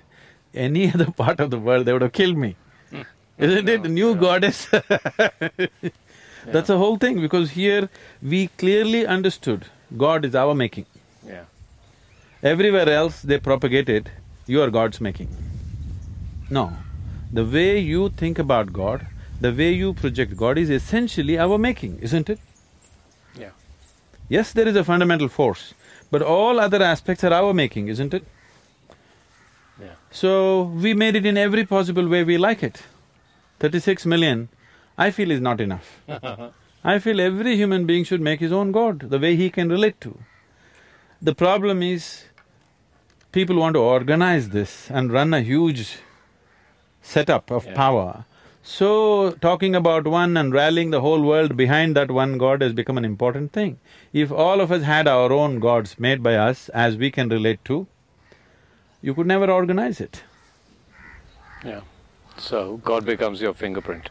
Any 0.53 0.91
other 0.94 1.12
part 1.24 1.39
of 1.39 1.51
the 1.51 1.60
world, 1.60 1.86
they 1.86 1.94
would 1.94 2.01
have 2.01 2.13
killed 2.13 2.38
me. 2.38 2.56
Hmm. 2.89 3.01
Isn't 3.38 3.70
it? 3.70 3.84
No, 3.84 3.89
New 3.89 4.15
no. 4.15 4.22
goddess 4.22 4.68
That's 6.46 6.68
the 6.68 6.77
whole 6.77 6.98
thing, 6.98 7.20
because 7.22 7.51
here 7.51 7.89
we 8.22 8.48
clearly 8.48 9.06
understood 9.06 9.65
God 9.98 10.24
is 10.25 10.35
our 10.35 10.55
making. 10.55 10.85
Yeah. 11.25 11.46
Everywhere 12.42 12.90
else 12.90 13.22
they 13.22 13.40
propagate 13.40 13.90
it, 13.90 14.09
you 14.48 14.62
are 14.62 14.70
God's 14.70 15.01
making. 15.01 15.27
No, 16.50 16.74
the 17.31 17.46
way 17.46 17.77
you 17.79 18.09
think 18.09 18.40
about 18.40 18.72
God, 18.74 19.05
the 19.42 19.51
way 19.53 19.72
you 19.72 19.94
project 19.94 20.35
God 20.38 20.57
is 20.57 20.70
essentially 20.70 21.38
our 21.38 21.57
making, 21.57 22.00
isn't 22.00 22.29
it? 22.29 22.40
Yeah. 23.38 23.51
Yes, 24.29 24.53
there 24.53 24.68
is 24.68 24.75
a 24.75 24.83
fundamental 24.83 25.27
force, 25.27 25.74
but 26.11 26.22
all 26.22 26.59
other 26.59 26.81
aspects 26.81 27.24
are 27.24 27.33
our 27.33 27.53
making, 27.53 27.87
isn't 27.87 28.13
it? 28.13 28.24
Yeah. 29.81 29.95
So, 30.11 30.63
we 30.63 30.93
made 30.93 31.15
it 31.15 31.25
in 31.25 31.37
every 31.37 31.65
possible 31.65 32.07
way 32.07 32.24
we 32.24 32.37
like 32.37 32.63
it. 32.63 32.81
Thirty-six 33.59 34.05
million, 34.05 34.50
I 34.98 35.11
feel 35.11 35.31
is 35.31 35.41
not 35.41 35.61
enough. 35.61 36.01
I 36.83 37.00
feel 37.00 37.19
every 37.19 37.55
human 37.57 37.85
being 37.85 38.03
should 38.05 38.22
make 38.22 38.39
his 38.39 38.51
own 38.53 38.72
God, 38.72 39.00
the 39.09 39.19
way 39.19 39.35
he 39.35 39.50
can 39.50 39.69
relate 39.69 40.00
to. 40.01 40.17
The 41.22 41.35
problem 41.35 41.83
is, 41.83 42.24
people 43.33 43.57
want 43.57 43.74
to 43.75 43.79
organize 43.81 44.50
this 44.50 44.89
and 44.89 45.11
run 45.11 45.33
a 45.33 45.41
huge 45.41 45.98
setup 47.01 47.51
of 47.51 47.65
Yeah. 47.65 47.75
power. 47.75 48.25
So, 48.61 49.31
talking 49.41 49.74
about 49.75 50.05
one 50.05 50.35
and 50.37 50.53
rallying 50.53 50.91
the 50.91 51.01
whole 51.01 51.22
world 51.22 51.55
behind 51.55 51.95
that 51.95 52.11
one 52.11 52.37
God 52.37 52.61
has 52.61 52.74
become 52.74 52.98
an 52.98 53.05
important 53.05 53.51
thing. 53.53 53.79
If 54.13 54.31
all 54.31 54.61
of 54.61 54.72
us 54.72 54.83
had 54.83 55.07
our 55.07 55.31
own 55.31 55.59
gods 55.59 55.98
made 55.98 56.22
by 56.22 56.35
us 56.35 56.69
as 56.69 56.98
we 56.98 57.09
can 57.09 57.29
relate 57.29 57.63
to, 57.65 57.87
you 59.01 59.13
could 59.13 59.27
never 59.27 59.50
organize 59.50 60.01
it. 60.01 60.24
Yeah. 61.63 61.81
So 62.37 62.77
God 62.77 63.05
becomes 63.05 63.41
your 63.41 63.53
fingerprint, 63.53 64.09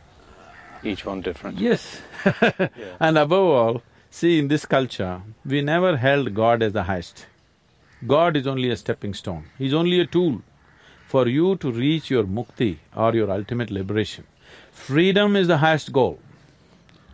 each 0.82 1.04
one 1.04 1.20
different. 1.20 1.58
Yes. 1.58 2.00
Yeah. 2.42 2.96
And 3.00 3.16
above 3.18 3.44
all, 3.44 3.82
see 4.10 4.38
in 4.38 4.48
this 4.48 4.66
culture, 4.66 5.22
we 5.44 5.62
never 5.62 5.96
held 5.96 6.34
God 6.34 6.62
as 6.62 6.72
the 6.72 6.84
highest. 6.84 7.26
God 8.06 8.36
is 8.36 8.46
only 8.46 8.70
a 8.70 8.76
stepping 8.76 9.14
stone, 9.14 9.44
He's 9.58 9.74
only 9.74 10.00
a 10.00 10.06
tool 10.06 10.42
for 11.06 11.26
you 11.26 11.56
to 11.56 11.70
reach 11.72 12.10
your 12.10 12.24
mukti 12.24 12.78
or 12.94 13.14
your 13.14 13.30
ultimate 13.30 13.70
liberation. 13.70 14.24
Freedom 14.86 15.36
is 15.36 15.48
the 15.48 15.58
highest 15.58 15.92
goal, 15.92 16.18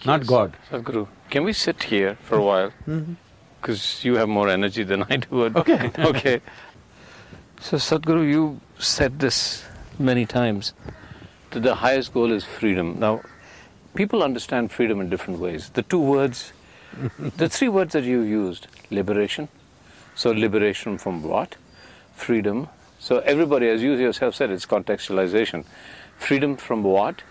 not 0.04 0.26
God. 0.26 0.56
Sadhguru, 0.70 1.08
can 1.30 1.44
we 1.44 1.52
sit 1.52 1.82
here 1.82 2.16
for 2.22 2.36
a 2.36 2.42
while? 2.42 2.70
Mm-hmm. 2.86 3.14
Because 3.60 4.04
you 4.04 4.16
have 4.16 4.28
more 4.28 4.48
energy 4.48 4.84
than 4.84 5.02
I 5.04 5.16
do. 5.16 5.44
Okay. 5.56 5.90
okay. 5.98 6.40
So 7.60 7.78
Sadhguru, 7.78 8.28
you 8.30 8.60
said 8.78 9.18
this 9.18 9.64
many 9.98 10.26
times, 10.26 10.72
that 11.50 11.62
the 11.62 11.74
highest 11.74 12.12
goal 12.12 12.30
is 12.30 12.44
freedom. 12.44 13.00
Now, 13.00 13.22
people 13.94 14.22
understand 14.22 14.70
freedom 14.70 15.00
in 15.00 15.08
different 15.10 15.40
ways. 15.40 15.70
The 15.70 15.82
two 15.82 15.98
words, 15.98 16.52
the 17.18 17.48
three 17.48 17.68
words 17.68 17.94
that 17.94 18.04
you 18.04 18.20
used, 18.20 18.68
liberation. 18.90 19.48
So 20.14 20.30
liberation 20.30 20.98
from 20.98 21.22
what? 21.22 21.56
Freedom. 22.14 22.68
So 23.00 23.18
everybody, 23.20 23.68
as 23.68 23.82
you 23.82 23.94
yourself 23.94 24.34
said, 24.34 24.50
it's 24.50 24.66
contextualization. 24.66 25.64
Freedom 26.18 26.56
from 26.56 26.82
what? 26.84 27.22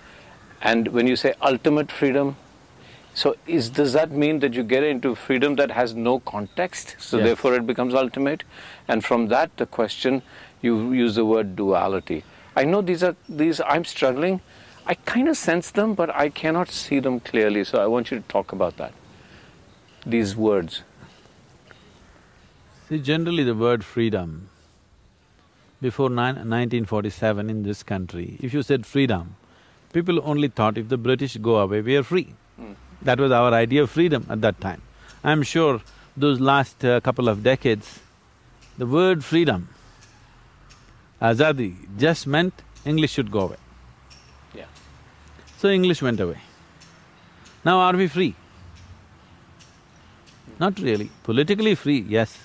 And 0.63 0.88
when 0.88 1.08
you 1.08 1.15
say 1.17 1.34
ultimate 1.41 1.91
freedom, 1.91 2.38
so 3.13 3.36
is 3.45 3.69
does 3.69 3.93
that 3.93 4.12
mean 4.12 4.39
that 4.39 4.54
you 4.54 4.63
get 4.63 4.84
into 4.84 5.13
freedom 5.13 5.56
that 5.58 5.71
has 5.71 5.93
no 5.93 6.19
context? 6.19 6.95
So 6.99 7.17
Yes. 7.17 7.26
therefore 7.26 7.56
it 7.56 7.67
becomes 7.67 7.93
ultimate? 7.93 8.43
And 8.88 9.06
from 9.10 9.28
that 9.34 9.58
the 9.58 9.65
question 9.65 10.21
you 10.62 10.78
use 10.93 11.15
the 11.15 11.26
word 11.26 11.56
duality. 11.58 12.23
I 12.56 12.63
know 12.63 12.82
these 12.82 13.04
are 13.04 13.15
these 13.28 13.62
I'm 13.76 13.86
struggling. 13.91 14.39
I 14.86 14.95
kind 15.12 15.30
of 15.34 15.38
sense 15.38 15.69
them, 15.71 15.93
but 15.99 16.15
I 16.23 16.30
cannot 16.30 16.69
see 16.69 16.99
them 16.99 17.19
clearly. 17.19 17.63
So 17.63 17.82
I 17.82 17.86
want 17.88 18.12
you 18.12 18.19
to 18.19 18.28
talk 18.34 18.52
about 18.52 18.78
that. 18.78 18.93
These 20.06 20.36
words. 20.36 20.82
See, 22.89 22.99
generally 22.99 23.43
the 23.43 23.56
word 23.56 23.86
freedom, 23.86 24.49
before 25.82 26.10
nine, 26.10 26.36
1947 26.36 27.49
in 27.49 27.63
this 27.63 27.82
country, 27.82 28.38
if 28.41 28.54
you 28.54 28.62
said 28.62 28.86
freedom, 28.86 29.36
people 29.93 30.19
only 30.23 30.47
thought 30.47 30.77
if 30.77 30.89
the 30.89 30.97
British 30.97 31.38
go 31.38 31.58
away, 31.58 31.82
we 31.82 31.95
are 31.97 32.03
free. 32.03 32.27
That 33.01 33.19
was 33.19 33.32
our 33.32 33.53
idea 33.53 33.84
of 33.84 33.89
freedom 33.91 34.25
at 34.29 34.41
that 34.41 34.60
time. 34.62 34.82
I'm 35.23 35.43
sure 35.43 35.82
those 36.15 36.39
last 36.39 36.84
uh, 36.86 36.99
couple 37.01 37.27
of 37.29 37.43
decades, 37.43 37.99
the 38.77 38.86
word 38.86 39.23
freedom, 39.23 39.67
azadi, 41.21 41.75
just 41.97 42.27
meant 42.27 42.53
English 42.86 43.12
should 43.12 43.32
go 43.32 43.41
away. 43.41 43.58
Yeah. 44.53 44.65
So 45.58 45.69
English 45.69 46.01
went 46.01 46.19
away. 46.19 46.39
Now 47.65 47.79
are 47.79 47.93
we 47.93 48.08
free? 48.08 48.36
Not 50.60 50.79
really. 50.79 51.10
Politically 51.23 51.75
free, 51.75 52.06
yes, 52.08 52.38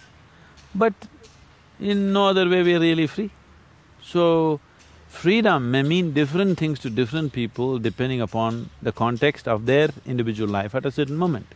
but 0.75 0.95
in 1.79 2.13
no 2.13 2.27
other 2.29 2.49
way 2.49 2.63
we 2.63 2.75
are 2.75 2.81
really 2.81 3.07
free. 3.07 3.31
So, 4.03 4.61
freedom 5.19 5.73
may 5.73 5.83
mean 5.83 6.13
different 6.13 6.57
things 6.59 6.79
to 6.79 6.89
different 6.89 7.33
people 7.33 7.79
depending 7.81 8.21
upon 8.21 8.71
the 8.81 8.93
context 8.93 9.49
of 9.49 9.67
their 9.67 9.89
individual 10.07 10.49
life 10.49 10.77
at 10.77 10.87
a 10.87 10.93
certain 10.93 11.17
moment. 11.17 11.47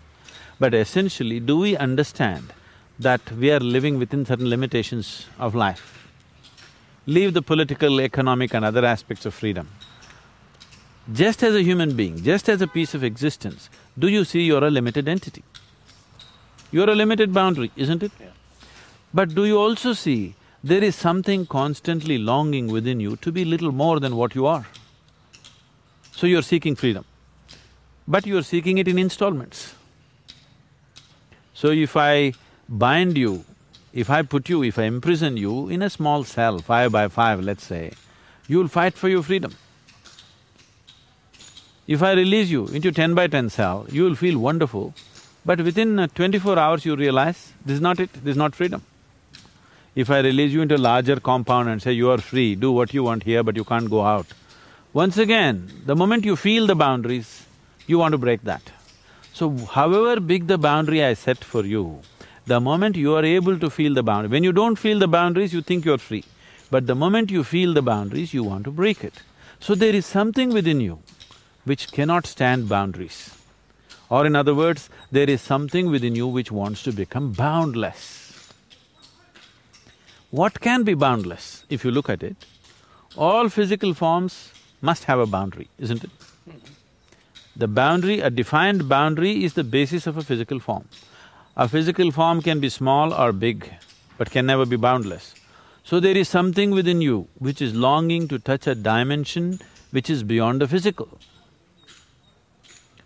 But 0.59 0.75
essentially, 0.75 1.39
do 1.39 1.59
we 1.59 1.77
understand 1.77 2.53
that 2.99 3.31
we 3.33 3.53
are 3.53 3.61
living 3.61 4.01
within 4.01 4.27
certain 4.27 4.51
limitations 4.51 5.27
of 5.39 5.55
life? 5.55 6.09
Leave 7.07 7.35
the 7.35 7.43
political, 7.43 8.01
economic 8.01 8.53
and 8.53 8.65
other 8.65 8.85
aspects 8.85 9.27
of 9.27 9.33
freedom. 9.33 9.69
Just 11.13 11.43
as 11.45 11.55
a 11.55 11.63
human 11.63 11.95
being, 11.95 12.23
just 12.23 12.49
as 12.49 12.61
a 12.63 12.67
piece 12.67 12.95
of 12.95 13.05
existence, 13.05 13.71
do 13.97 14.09
you 14.09 14.25
see 14.25 14.43
you're 14.43 14.65
a 14.65 14.71
limited 14.71 15.09
entity? 15.09 15.45
You're 16.73 16.91
a 16.91 16.97
limited 16.97 17.33
boundary, 17.33 17.71
isn't 17.77 18.03
it? 18.03 18.13
Yeah. 18.21 18.27
But 19.15 19.35
do 19.35 19.45
you 19.45 19.59
also 19.59 19.93
see 19.93 20.35
there 20.65 20.85
is 20.85 20.95
something 20.95 21.47
constantly 21.47 22.19
longing 22.19 22.69
within 22.69 23.01
you 23.01 23.17
to 23.17 23.33
be 23.33 23.45
little 23.45 23.73
more 23.73 23.99
than 23.99 24.17
what 24.17 24.35
you 24.35 24.47
are? 24.47 24.67
So 26.13 26.27
you're 26.27 26.43
seeking 26.43 26.77
freedom, 26.77 27.05
but 28.07 28.27
you're 28.27 28.43
seeking 28.43 28.79
it 28.79 28.87
in 28.87 28.99
installments. 28.99 29.75
So 31.55 31.71
if 31.71 31.97
I 31.97 32.35
bind 32.69 33.19
you, 33.19 33.45
if 33.93 34.09
I 34.09 34.23
put 34.23 34.49
you, 34.49 34.63
if 34.63 34.79
I 34.79 34.85
imprison 34.85 35.37
you 35.37 35.69
in 35.69 35.83
a 35.83 35.91
small 35.91 36.25
cell, 36.25 36.59
five 36.59 36.93
by 36.93 37.09
five, 37.09 37.41
let's 37.41 37.65
say, 37.65 37.93
you'll 38.47 38.69
fight 38.69 38.95
for 38.95 39.09
your 39.09 39.23
freedom. 39.23 39.55
If 41.89 42.03
I 42.03 42.13
release 42.13 42.49
you 42.49 42.69
into 42.69 42.93
ten 42.93 43.15
by 43.15 43.27
ten 43.27 43.51
cell, 43.51 43.87
you 43.91 44.05
will 44.05 44.15
feel 44.15 44.39
wonderful, 44.39 44.95
but 45.45 45.61
within 45.61 46.09
twenty-four 46.15 46.59
hours 46.59 46.85
you 46.85 46.95
realize 46.95 47.53
this 47.67 47.75
is 47.75 47.81
not 47.81 47.99
it, 47.99 48.13
this 48.13 48.33
is 48.33 48.37
not 48.37 48.55
freedom. 48.55 48.83
If 49.95 50.11
I 50.11 50.21
release 50.21 50.53
you 50.53 50.63
into 50.63 50.77
a 50.77 50.79
larger 50.79 51.21
compound 51.21 51.69
and 51.69 51.83
say 51.83 51.93
you 51.93 52.11
are 52.11 52.19
free, 52.19 52.55
do 52.55 52.73
what 52.73 52.95
you 52.95 53.03
want 53.05 53.25
here 53.25 53.43
but 53.43 53.57
you 53.57 53.65
can't 53.65 53.91
go 53.91 54.03
out, 54.03 54.27
once 54.95 55.19
again, 55.19 55.71
the 55.85 55.97
moment 55.97 56.25
you 56.25 56.35
feel 56.35 56.67
the 56.67 56.75
boundaries, 56.75 57.47
you 57.87 57.99
want 57.99 58.13
to 58.13 58.19
break 58.19 58.43
that. 58.45 58.73
So 59.35 59.51
however 59.51 60.21
big 60.21 60.47
the 60.47 60.59
boundary 60.59 61.05
I 61.05 61.15
set 61.15 61.45
for 61.45 61.65
you, 61.65 62.01
the 62.47 62.61
moment 62.61 62.97
you 62.97 63.15
are 63.15 63.25
able 63.25 63.59
to 63.59 63.69
feel 63.71 63.95
the 63.95 64.03
boundary, 64.03 64.31
when 64.31 64.45
you 64.45 64.53
don't 64.53 64.77
feel 64.77 64.99
the 64.99 65.09
boundaries, 65.09 65.53
you 65.53 65.61
think 65.61 65.85
you're 65.85 65.99
free. 65.99 66.25
But 66.71 66.87
the 66.87 66.95
moment 66.95 67.31
you 67.31 67.45
feel 67.45 67.75
the 67.75 67.83
boundaries, 67.83 68.33
you 68.33 68.43
want 68.45 68.65
to 68.65 68.71
break 68.71 69.05
it. 69.05 69.23
So 69.61 69.75
there 69.75 69.95
is 69.95 70.07
something 70.07 70.51
within 70.53 70.81
you 70.81 71.01
which 71.65 71.93
cannot 71.93 72.27
stand 72.27 72.69
boundaries. 72.69 73.37
Or 74.09 74.27
in 74.27 74.37
other 74.37 74.55
words, 74.55 74.91
there 75.11 75.29
is 75.29 75.41
something 75.41 75.91
within 75.91 76.15
you 76.15 76.27
which 76.27 76.51
wants 76.51 76.83
to 76.85 76.93
become 76.93 77.33
boundless. 77.33 78.22
What 80.33 80.63
can 80.63 80.83
be 80.83 80.95
boundless, 80.95 81.67
if 81.69 81.85
you 81.85 81.91
look 81.91 82.09
at 82.09 82.23
it? 82.23 82.47
All 83.17 83.51
physical 83.51 83.93
forms 83.93 84.51
must 84.81 85.05
have 85.05 85.19
a 85.19 85.27
boundary, 85.27 85.69
isn't 85.79 86.05
it? 86.05 86.11
The 87.55 87.69
boundary, 87.69 88.21
a 88.21 88.31
defined 88.31 88.89
boundary 88.89 89.45
is 89.45 89.53
the 89.53 89.63
basis 89.63 90.07
of 90.07 90.17
a 90.17 90.23
physical 90.23 90.59
form. 90.59 90.89
A 91.55 91.69
physical 91.69 92.11
form 92.11 92.41
can 92.41 92.61
be 92.61 92.71
small 92.71 93.13
or 93.13 93.31
big, 93.33 93.75
but 94.17 94.31
can 94.31 94.47
never 94.47 94.65
be 94.65 94.77
boundless. 94.77 95.35
So 95.85 96.01
there 96.01 96.17
is 96.17 96.31
something 96.31 96.71
within 96.71 97.03
you 97.03 97.29
which 97.35 97.61
is 97.61 97.75
longing 97.75 98.27
to 98.29 98.39
touch 98.39 98.67
a 98.67 98.75
dimension 98.75 99.61
which 99.91 100.09
is 100.09 100.23
beyond 100.23 100.63
the 100.63 100.67
physical. 100.67 101.11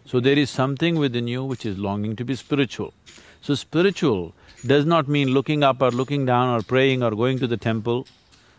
So 0.04 0.20
there 0.20 0.38
is 0.38 0.48
something 0.48 0.94
within 0.94 1.26
you 1.26 1.42
which 1.42 1.66
is 1.66 1.76
longing 1.76 2.14
to 2.14 2.24
be 2.24 2.36
spiritual. 2.36 2.94
So 3.40 3.54
spiritual 3.54 4.34
does 4.66 4.84
not 4.84 5.08
mean 5.08 5.28
looking 5.28 5.62
up 5.62 5.82
or 5.82 5.90
looking 5.90 6.26
down 6.26 6.48
or 6.48 6.62
praying 6.62 7.02
or 7.02 7.10
going 7.12 7.38
to 7.38 7.46
the 7.46 7.56
temple. 7.56 8.06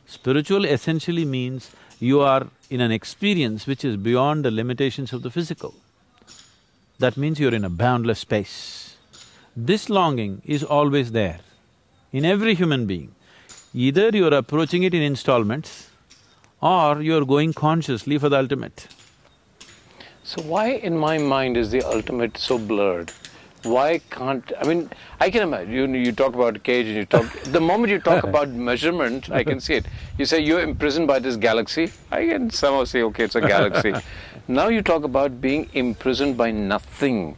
Spiritual 0.05 0.65
essentially 0.65 1.25
means 1.25 1.71
you 1.99 2.21
are 2.21 2.47
in 2.69 2.81
an 2.81 2.91
experience 2.91 3.67
which 3.67 3.83
is 3.83 3.97
beyond 3.97 4.45
the 4.45 4.51
limitations 4.51 5.11
of 5.13 5.23
the 5.23 5.31
physical. 5.31 5.73
That 6.99 7.17
means 7.17 7.39
you're 7.39 7.53
in 7.53 7.65
a 7.65 7.69
boundless 7.69 8.19
space. 8.19 8.95
This 9.55 9.89
longing 9.89 10.41
is 10.45 10.63
always 10.63 11.11
there 11.11 11.39
in 12.11 12.25
every 12.25 12.55
human 12.55 12.85
being. 12.85 13.13
Either 13.73 14.09
you're 14.09 14.33
approaching 14.33 14.83
it 14.83 14.93
in 14.93 15.01
installments 15.01 15.89
or 16.61 17.01
you're 17.01 17.25
going 17.25 17.53
consciously 17.53 18.17
for 18.17 18.29
the 18.29 18.37
ultimate. 18.37 18.87
So 20.23 20.41
why 20.43 20.69
in 20.71 20.97
my 20.97 21.17
mind 21.17 21.57
is 21.57 21.71
the 21.71 21.81
ultimate 21.83 22.37
so 22.37 22.57
blurred? 22.57 23.11
Why 23.63 23.99
can't… 24.09 24.51
I 24.59 24.63
mean, 24.65 24.89
I 25.19 25.29
can 25.29 25.43
imagine, 25.43 25.73
you, 25.73 25.87
you 25.99 26.11
talk 26.11 26.35
about 26.35 26.61
cage 26.63 26.87
and 26.87 26.95
you 26.95 27.05
talk… 27.05 27.25
the 27.43 27.59
moment 27.59 27.91
you 27.91 27.99
talk 27.99 28.23
about 28.31 28.49
measurement, 28.49 29.29
I 29.31 29.43
can 29.43 29.59
see 29.59 29.75
it. 29.75 29.85
You 30.17 30.25
say 30.25 30.39
you're 30.39 30.61
imprisoned 30.61 31.07
by 31.07 31.19
this 31.19 31.35
galaxy, 31.35 31.91
I 32.11 32.27
can 32.27 32.49
somehow 32.49 32.83
say, 32.85 33.01
okay, 33.03 33.23
it's 33.25 33.35
a 33.35 33.41
galaxy. 33.41 33.93
now 34.47 34.67
you 34.69 34.81
talk 34.81 35.03
about 35.03 35.41
being 35.41 35.69
imprisoned 35.73 36.37
by 36.37 36.51
nothing. 36.51 37.35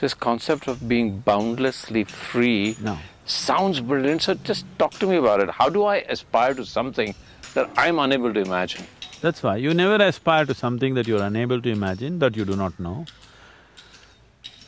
This 0.00 0.14
concept 0.14 0.68
of 0.68 0.88
being 0.88 1.18
boundlessly 1.20 2.04
free 2.04 2.76
No. 2.80 2.98
sounds 3.24 3.80
brilliant, 3.80 4.22
so 4.22 4.34
just 4.34 4.64
talk 4.78 4.92
to 5.00 5.06
me 5.06 5.16
about 5.16 5.40
it. 5.40 5.50
How 5.50 5.68
do 5.68 5.84
I 5.84 5.96
aspire 5.96 6.54
to 6.54 6.64
something 6.64 7.14
that 7.54 7.68
I'm 7.76 7.98
unable 7.98 8.32
to 8.32 8.40
imagine? 8.40 8.86
That's 9.20 9.42
why 9.42 9.56
you 9.56 9.74
never 9.74 10.02
aspire 10.04 10.44
to 10.46 10.54
something 10.54 10.94
that 10.94 11.08
you're 11.08 11.22
unable 11.22 11.60
to 11.60 11.68
imagine, 11.68 12.20
that 12.20 12.36
you 12.36 12.44
do 12.44 12.54
not 12.54 12.78
know. 12.78 13.06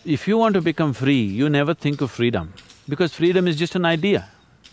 If 0.04 0.26
you 0.26 0.38
want 0.38 0.54
to 0.54 0.62
become 0.62 0.94
free, 0.94 1.22
you 1.22 1.50
never 1.50 1.74
think 1.74 2.00
of 2.00 2.10
freedom, 2.10 2.54
because 2.88 3.12
freedom 3.12 3.46
is 3.46 3.56
just 3.56 3.74
an 3.74 3.84
idea. 3.84 4.28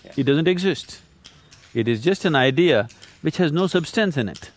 Yeah. 0.06 0.13
It 0.18 0.24
doesn't 0.24 0.48
exist. 0.48 1.02
It 1.74 1.88
is 1.88 2.02
just 2.02 2.24
an 2.24 2.36
idea 2.36 2.88
which 3.22 3.38
has 3.38 3.52
no 3.52 3.68
substance 3.68 4.16
in 4.16 4.30
it. 4.30 4.52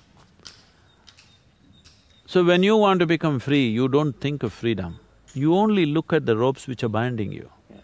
So 2.26 2.44
when 2.44 2.62
you 2.62 2.76
want 2.76 3.00
to 3.00 3.06
become 3.06 3.40
free, 3.40 3.66
you 3.66 3.88
don't 3.88 4.12
think 4.20 4.44
of 4.44 4.52
freedom. 4.52 5.00
You 5.34 5.56
only 5.56 5.86
look 5.86 6.12
at 6.12 6.24
the 6.26 6.36
ropes 6.36 6.68
which 6.68 6.84
are 6.84 6.88
binding 6.88 7.32
you. 7.32 7.50
Yeah. 7.68 7.76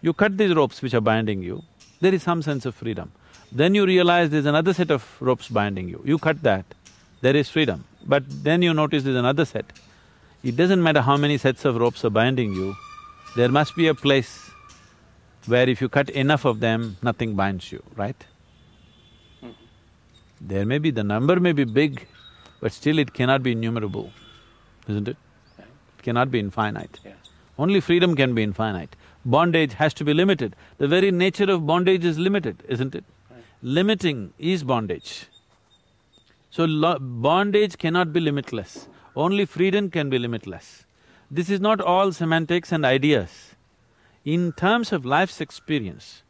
You 0.00 0.12
cut 0.12 0.36
these 0.36 0.52
ropes 0.54 0.82
which 0.82 0.94
are 0.94 1.00
binding 1.00 1.42
you, 1.42 1.62
there 2.00 2.12
is 2.12 2.24
some 2.24 2.42
sense 2.42 2.66
of 2.66 2.74
freedom. 2.74 3.12
Then 3.52 3.76
you 3.76 3.86
realize 3.86 4.30
there's 4.30 4.46
another 4.46 4.74
set 4.74 4.90
of 4.90 5.04
ropes 5.20 5.48
binding 5.48 5.88
you, 5.88 6.02
you 6.04 6.18
cut 6.18 6.42
that, 6.42 6.64
there 7.20 7.36
is 7.36 7.48
freedom. 7.48 7.84
But 8.04 8.24
then 8.42 8.62
you 8.62 8.74
notice 8.74 9.04
there's 9.04 9.16
another 9.16 9.44
set. 9.44 9.66
It 10.44 10.56
doesn't 10.56 10.82
matter 10.82 11.02
how 11.02 11.16
many 11.16 11.38
sets 11.38 11.64
of 11.64 11.76
ropes 11.76 12.04
are 12.04 12.10
binding 12.10 12.52
you, 12.52 12.74
there 13.36 13.48
must 13.48 13.76
be 13.76 13.86
a 13.86 13.94
place 13.94 14.50
where 15.46 15.68
if 15.68 15.80
you 15.80 15.88
cut 15.88 16.10
enough 16.10 16.44
of 16.44 16.60
them, 16.60 16.96
nothing 17.02 17.34
binds 17.34 17.70
you, 17.70 17.82
right? 17.96 18.26
Mm-hmm. 19.42 19.52
There 20.40 20.66
may 20.66 20.78
be… 20.78 20.90
the 20.90 21.04
number 21.04 21.38
may 21.38 21.52
be 21.52 21.64
big, 21.64 22.06
but 22.60 22.72
still 22.72 22.98
it 22.98 23.12
cannot 23.12 23.42
be 23.42 23.52
innumerable, 23.52 24.12
isn't 24.88 25.08
it? 25.08 25.16
It 25.58 26.02
cannot 26.02 26.30
be 26.30 26.40
infinite. 26.40 26.98
Yeah. 27.04 27.12
Only 27.58 27.80
freedom 27.80 28.16
can 28.16 28.34
be 28.34 28.42
infinite. 28.42 28.96
Bondage 29.24 29.74
has 29.74 29.94
to 29.94 30.04
be 30.04 30.12
limited. 30.12 30.56
The 30.78 30.88
very 30.88 31.12
nature 31.12 31.50
of 31.50 31.66
bondage 31.66 32.04
is 32.04 32.18
limited, 32.18 32.62
isn't 32.68 32.94
it? 32.94 33.04
Limiting 33.62 34.32
is 34.38 34.64
bondage. 34.64 35.26
So 36.50 36.64
lo- 36.64 36.98
bondage 36.98 37.78
cannot 37.78 38.12
be 38.12 38.18
limitless. 38.18 38.88
Only 39.14 39.44
freedom 39.44 39.90
can 39.90 40.08
be 40.08 40.18
limitless. 40.18 40.84
This 41.30 41.50
is 41.50 41.60
not 41.60 41.80
all 41.80 42.12
semantics 42.12 42.72
and 42.72 42.84
ideas. 42.84 43.54
In 44.24 44.52
terms 44.52 44.92
of 44.92 45.04
life's 45.04 45.40
experience, 45.40 46.22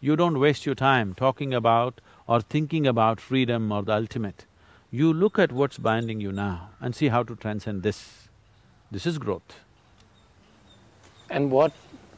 you 0.00 0.14
don't 0.14 0.38
waste 0.38 0.64
your 0.64 0.76
time 0.76 1.14
talking 1.14 1.52
about 1.52 2.00
or 2.28 2.40
thinking 2.40 2.86
about 2.86 3.20
freedom 3.20 3.72
or 3.72 3.82
the 3.82 3.94
ultimate. 3.94 4.46
You 4.90 5.12
look 5.12 5.38
at 5.38 5.50
what's 5.50 5.78
binding 5.78 6.20
you 6.20 6.30
now 6.30 6.70
and 6.80 6.94
see 6.94 7.08
how 7.08 7.24
to 7.24 7.34
transcend 7.34 7.82
this. 7.82 8.28
This 8.90 9.06
is 9.06 9.18
growth. 9.18 9.56
And 11.30 11.50
what… 11.50 11.72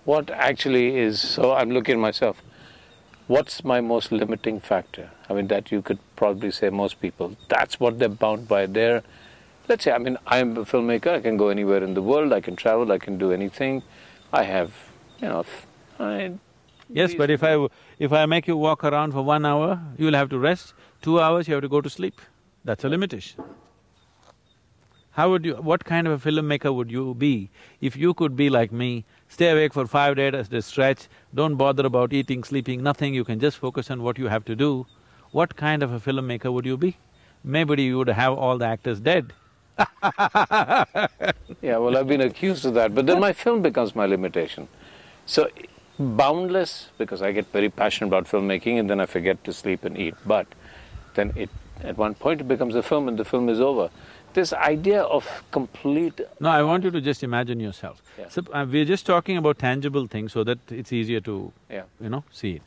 what 0.05 0.31
actually 0.31 0.99
is… 0.99 1.21
so 1.21 1.53
I'm 1.55 1.71
looking 1.71 1.95
at 1.95 2.01
myself, 2.01 2.43
what's 3.27 3.65
my 3.65 3.81
most 3.81 4.13
limiting 4.13 4.61
factor? 4.61 5.11
I 5.31 5.33
mean, 5.33 5.47
that 5.49 5.73
you 5.73 5.81
could 5.81 5.99
probably 6.17 6.51
say 6.51 6.69
most 6.69 7.01
people, 7.01 7.37
that's 7.49 7.81
what 7.81 7.99
they're 7.99 8.09
bound 8.11 8.49
by. 8.49 8.67
They're… 8.67 9.03
let's 9.71 9.85
say, 9.85 9.93
I 9.93 9.99
mean, 9.99 10.19
I'm 10.27 10.57
a 10.57 10.65
filmmaker, 10.65 11.15
I 11.15 11.21
can 11.21 11.37
go 11.37 11.49
anywhere 11.49 11.83
in 11.85 11.95
the 11.95 12.03
world, 12.03 12.33
I 12.33 12.41
can 12.41 12.57
travel, 12.57 12.91
I 12.91 12.99
can 12.99 13.19
do 13.19 13.31
anything. 13.31 13.83
I 14.33 14.43
have, 14.43 14.73
you 15.23 15.29
know, 15.29 15.45
I… 16.01 16.33
Yes, 16.89 17.15
but 17.15 17.31
if 17.31 17.45
I… 17.45 17.69
if 18.01 18.13
I 18.13 18.27
make 18.27 18.49
you 18.49 18.57
walk 18.57 18.83
around 18.83 19.13
for 19.13 19.23
one 19.23 19.47
hour, 19.47 19.81
you'll 19.97 20.19
have 20.21 20.29
to 20.31 20.41
rest, 20.41 20.75
two 21.03 21.21
hours 21.21 21.47
you 21.47 21.55
have 21.55 21.63
to 21.63 21.69
go 21.69 21.81
to 21.81 21.89
sleep. 21.89 22.21
That's 22.65 22.83
a 22.83 22.89
limitation. 22.89 23.45
How 25.13 25.31
would 25.31 25.45
you… 25.45 25.55
what 25.55 25.85
kind 25.85 26.09
of 26.09 26.15
a 26.19 26.31
filmmaker 26.31 26.75
would 26.75 26.91
you 26.91 27.15
be 27.15 27.49
if 27.81 27.97
you 27.97 28.13
could 28.13 28.35
be 28.35 28.51
like 28.51 28.73
me, 28.73 29.05
stay 29.29 29.51
awake 29.51 29.73
for 29.73 29.87
five 29.87 30.17
days 30.17 30.35
at 30.35 30.53
a 30.53 30.63
stretch, 30.63 31.09
don't 31.33 31.55
bother 31.55 31.87
about 31.87 32.13
eating, 32.13 32.43
sleeping, 32.43 32.83
nothing, 32.83 33.15
you 33.15 33.25
can 33.25 33.39
just 33.39 33.59
focus 33.59 33.89
on 33.89 34.03
what 34.03 34.19
you 34.19 34.27
have 34.27 34.45
to 34.47 34.57
do, 34.57 34.87
what 35.31 35.55
kind 35.55 35.85
of 35.85 35.93
a 35.93 36.01
filmmaker 36.01 36.53
would 36.53 36.67
you 36.67 36.77
be? 36.77 36.97
Maybe 37.45 37.85
you 37.85 37.99
would 37.99 38.09
have 38.09 38.33
all 38.33 38.59
the 38.59 38.67
actors 38.67 38.99
dead. 38.99 39.33
Yeah, 41.63 41.77
well, 41.77 41.97
I've 41.97 42.09
been 42.09 42.21
accused 42.23 42.65
of 42.65 42.75
that, 42.75 42.95
but 42.95 43.07
then 43.07 43.21
my 43.21 43.33
film 43.33 43.63
becomes 43.63 43.95
my 43.95 44.07
limitation. 44.07 44.69
So, 45.27 45.49
boundless, 45.99 46.89
because 46.99 47.21
I 47.23 47.33
get 47.33 47.47
very 47.53 47.69
passionate 47.69 48.09
about 48.09 48.25
filmmaking 48.25 48.79
and 48.81 48.89
then 48.89 49.01
I 49.01 49.07
forget 49.07 49.45
to 49.45 49.53
sleep 49.53 49.85
and 49.85 49.97
eat, 49.99 50.15
but 50.27 50.47
then 51.15 51.33
it… 51.37 51.51
at 51.83 51.97
one 51.97 52.15
point 52.15 52.41
it 52.41 52.49
becomes 52.49 52.75
a 52.75 52.83
film 52.83 53.09
and 53.09 53.19
the 53.19 53.25
film 53.25 53.49
is 53.49 53.61
over. 53.61 53.91
This 54.33 54.53
idea 54.53 55.03
of 55.03 55.29
complete… 55.51 56.21
No, 56.39 56.51
I 56.51 56.63
want 56.63 56.85
you 56.85 56.91
to 56.93 57.01
just 57.01 57.23
imagine 57.23 57.61
yourself. 57.61 58.03
Yeah. 58.19 58.27
Uh, 58.53 58.65
we're 58.69 58.85
just 58.85 59.05
talking 59.05 59.37
about 59.37 59.59
tangible 59.59 60.07
things 60.07 60.33
so 60.33 60.45
that 60.45 60.59
it's 60.71 60.93
easier 60.93 61.21
to, 61.21 61.53
Yeah. 61.69 61.83
you 62.01 62.09
know, 62.09 62.25
see 62.31 62.53
it. 62.53 62.63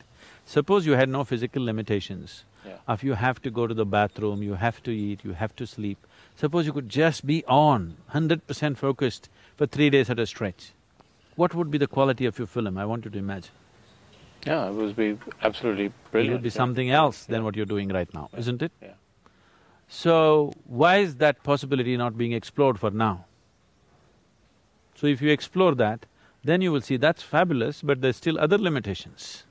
Suppose 0.46 0.84
you 0.86 0.92
had 0.92 1.08
no 1.08 1.24
physical 1.24 1.64
limitations. 1.64 2.44
Yeah. 2.66 2.76
If 2.88 3.02
you 3.02 3.14
have 3.14 3.40
to 3.42 3.50
go 3.50 3.66
to 3.66 3.74
the 3.74 3.86
bathroom, 3.86 4.42
you 4.42 4.54
have 4.54 4.82
to 4.82 4.90
eat, 4.90 5.24
you 5.24 5.32
have 5.32 5.56
to 5.56 5.66
sleep. 5.66 5.98
Suppose 6.36 6.66
you 6.66 6.72
could 6.72 6.88
just 6.88 7.26
be 7.26 7.44
on, 7.46 7.96
hundred 8.08 8.46
percent 8.46 8.78
focused 8.78 9.28
for 9.56 9.66
three 9.66 9.90
days 9.90 10.10
at 10.10 10.18
a 10.18 10.26
stretch, 10.26 10.72
what 11.36 11.54
would 11.54 11.70
be 11.70 11.78
the 11.78 11.86
quality 11.86 12.26
of 12.26 12.38
your 12.38 12.46
film? 12.46 12.78
I 12.78 12.84
want 12.84 13.04
you 13.04 13.10
to 13.10 13.18
imagine. 13.18 13.50
Yeah, 14.46 14.68
it 14.68 14.74
would 14.74 14.94
be 14.94 15.18
absolutely 15.42 15.92
brilliant. 16.10 16.30
It 16.30 16.34
would 16.34 16.42
be 16.42 16.48
yeah. 16.48 16.52
something 16.52 16.90
else 16.90 17.24
than 17.24 17.40
Yeah. 17.40 17.44
what 17.44 17.56
you're 17.56 17.66
doing 17.66 17.88
right 17.88 18.12
now, 18.12 18.28
isn't 18.36 18.62
it? 18.62 18.72
Yeah. 18.82 18.92
So, 19.88 20.52
why 20.66 20.96
is 20.98 21.16
that 21.16 21.42
possibility 21.42 21.96
not 21.96 22.16
being 22.18 22.32
explored 22.32 22.78
for 22.78 22.90
now? 22.90 23.26
So 24.96 25.06
if 25.06 25.20
you 25.20 25.30
explore 25.30 25.74
that, 25.76 26.06
then 26.42 26.60
you 26.60 26.72
will 26.72 26.80
see 26.80 26.96
that's 26.96 27.22
fabulous, 27.22 27.82
but 27.82 28.00
there's 28.00 28.16
still 28.16 28.38
other 28.38 28.58
limitations. 28.58 29.44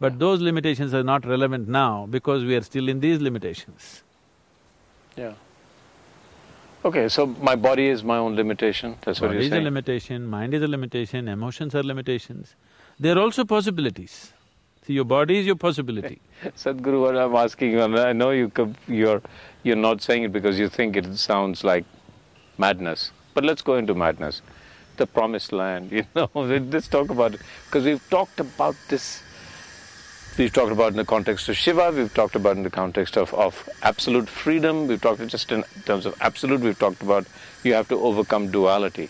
But 0.00 0.12
Yeah. 0.14 0.18
those 0.18 0.40
limitations 0.40 0.94
are 0.94 1.02
not 1.04 1.24
relevant 1.24 1.68
now 1.68 2.06
because 2.06 2.44
we 2.44 2.56
are 2.56 2.62
still 2.62 2.88
in 2.88 3.00
these 3.00 3.20
limitations. 3.20 4.02
Yeah. 5.16 5.34
Okay, 6.84 7.08
so 7.08 7.26
my 7.26 7.54
body 7.54 7.86
is 7.88 8.02
my 8.02 8.16
own 8.18 8.34
limitation, 8.34 8.96
that's 9.02 9.20
what 9.20 9.28
Body 9.28 9.40
you're 9.40 9.50
saying. 9.50 9.62
is 9.62 9.66
a 9.66 9.70
limitation, 9.70 10.26
mind 10.26 10.52
is 10.52 10.62
a 10.62 10.66
limitation, 10.66 11.28
emotions 11.28 11.76
are 11.76 11.82
limitations. 11.84 12.56
They're 12.98 13.18
also 13.18 13.44
possibilities. 13.44 14.32
See, 14.84 14.94
your 14.94 15.04
body 15.04 15.38
is 15.38 15.46
your 15.46 15.54
possibility. 15.54 16.20
Sadhguru, 16.56 17.02
what 17.02 17.16
I'm 17.16 17.36
asking 17.36 17.78
and 17.78 17.96
I 18.00 18.12
know 18.12 18.30
you 18.30 18.50
you're, 18.88 19.22
you're 19.62 19.76
not 19.76 20.02
saying 20.02 20.24
it 20.24 20.32
because 20.32 20.58
you 20.58 20.68
think 20.68 20.96
it 20.96 21.16
sounds 21.18 21.62
like 21.62 21.84
madness, 22.58 23.12
but 23.32 23.44
let's 23.44 23.62
go 23.62 23.76
into 23.76 23.94
madness. 23.94 24.42
The 24.96 25.06
promised 25.06 25.52
land, 25.52 25.92
you 25.98 26.04
know, 26.16 26.28
let's 26.34 26.88
talk 26.88 27.10
about 27.10 27.34
it. 27.34 27.42
Because 27.66 27.84
we've 27.84 28.10
talked 28.10 28.40
about 28.40 28.74
this, 28.88 29.22
we've 30.38 30.52
talked 30.52 30.72
about 30.72 30.88
in 30.92 30.96
the 30.96 31.04
context 31.04 31.48
of 31.48 31.56
Shiva, 31.56 31.90
we've 31.92 32.12
talked 32.12 32.34
about 32.36 32.56
in 32.56 32.62
the 32.62 32.70
context 32.70 33.16
of, 33.16 33.32
of 33.34 33.68
absolute 33.82 34.28
freedom, 34.28 34.86
we've 34.86 35.00
talked 35.00 35.26
just 35.26 35.52
in 35.52 35.64
terms 35.84 36.06
of 36.06 36.14
absolute, 36.20 36.60
we've 36.60 36.78
talked 36.78 37.02
about 37.02 37.26
you 37.64 37.74
have 37.74 37.88
to 37.88 37.96
overcome 38.00 38.50
duality. 38.50 39.08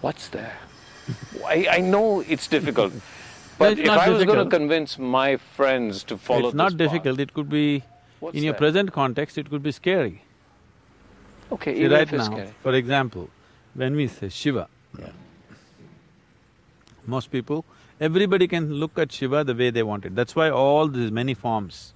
What's 0.00 0.28
there? 0.28 0.56
I, 1.46 1.66
I 1.70 1.78
know 1.80 2.20
it's 2.20 2.48
difficult. 2.48 2.92
But 3.58 3.72
it's 3.78 3.82
if 3.82 3.90
I 3.90 4.08
was 4.08 4.24
going 4.24 4.42
to 4.42 4.50
convince 4.50 4.98
my 4.98 5.36
friends 5.36 6.02
to 6.04 6.16
follow 6.16 6.48
It's 6.48 6.54
not 6.54 6.76
this 6.78 6.88
path, 6.88 7.02
difficult, 7.02 7.20
it 7.20 7.34
could 7.34 7.48
be… 7.50 7.84
in 8.32 8.42
your 8.42 8.54
there? 8.54 8.58
present 8.58 8.92
context, 8.92 9.38
it 9.38 9.48
could 9.50 9.62
be 9.62 9.70
scary. 9.70 10.22
Okay, 11.52 11.76
See, 11.76 11.86
right 11.86 12.00
if 12.02 12.12
it's 12.14 12.28
now, 12.28 12.34
scary. 12.34 12.54
for 12.62 12.72
example, 12.74 13.28
when 13.74 13.94
we 13.94 14.08
say 14.08 14.30
Shiva, 14.30 14.68
Yeah. 14.98 15.10
most 17.06 17.30
people, 17.30 17.64
everybody 18.02 18.48
can 18.48 18.72
look 18.82 18.98
at 18.98 19.12
Shiva 19.12 19.44
the 19.44 19.54
way 19.54 19.70
they 19.70 19.84
want 19.84 20.04
it. 20.04 20.16
That's 20.16 20.34
why 20.34 20.50
all 20.50 20.88
these 20.88 21.12
many 21.12 21.34
forms. 21.34 21.94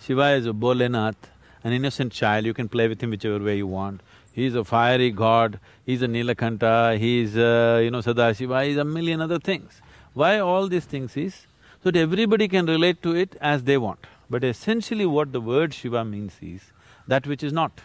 Shiva 0.00 0.30
is 0.34 0.46
a 0.46 0.52
Bholenath, 0.52 1.16
an 1.64 1.72
innocent 1.72 2.12
child, 2.12 2.46
you 2.46 2.54
can 2.54 2.68
play 2.68 2.86
with 2.86 3.00
him 3.00 3.10
whichever 3.10 3.40
way 3.40 3.56
you 3.56 3.66
want. 3.66 4.00
He's 4.32 4.54
a 4.54 4.62
fiery 4.62 5.10
god, 5.10 5.58
he's 5.84 6.00
a 6.00 6.06
Nilakanta, 6.06 6.96
he's 6.96 7.36
a, 7.36 7.80
you 7.82 7.90
know, 7.90 7.98
Sadashiva, 7.98 8.68
he's 8.68 8.76
a 8.76 8.84
million 8.84 9.20
other 9.20 9.40
things. 9.40 9.82
Why 10.14 10.38
all 10.38 10.68
these 10.68 10.84
things 10.84 11.16
is, 11.16 11.48
so 11.82 11.90
that 11.90 11.98
everybody 11.98 12.46
can 12.46 12.66
relate 12.66 13.02
to 13.02 13.16
it 13.16 13.34
as 13.40 13.64
they 13.64 13.78
want. 13.78 14.06
But 14.30 14.44
essentially 14.44 15.06
what 15.06 15.32
the 15.32 15.40
word 15.40 15.74
Shiva 15.74 16.04
means 16.04 16.34
is, 16.40 16.70
that 17.08 17.26
which 17.26 17.42
is 17.42 17.52
not. 17.52 17.80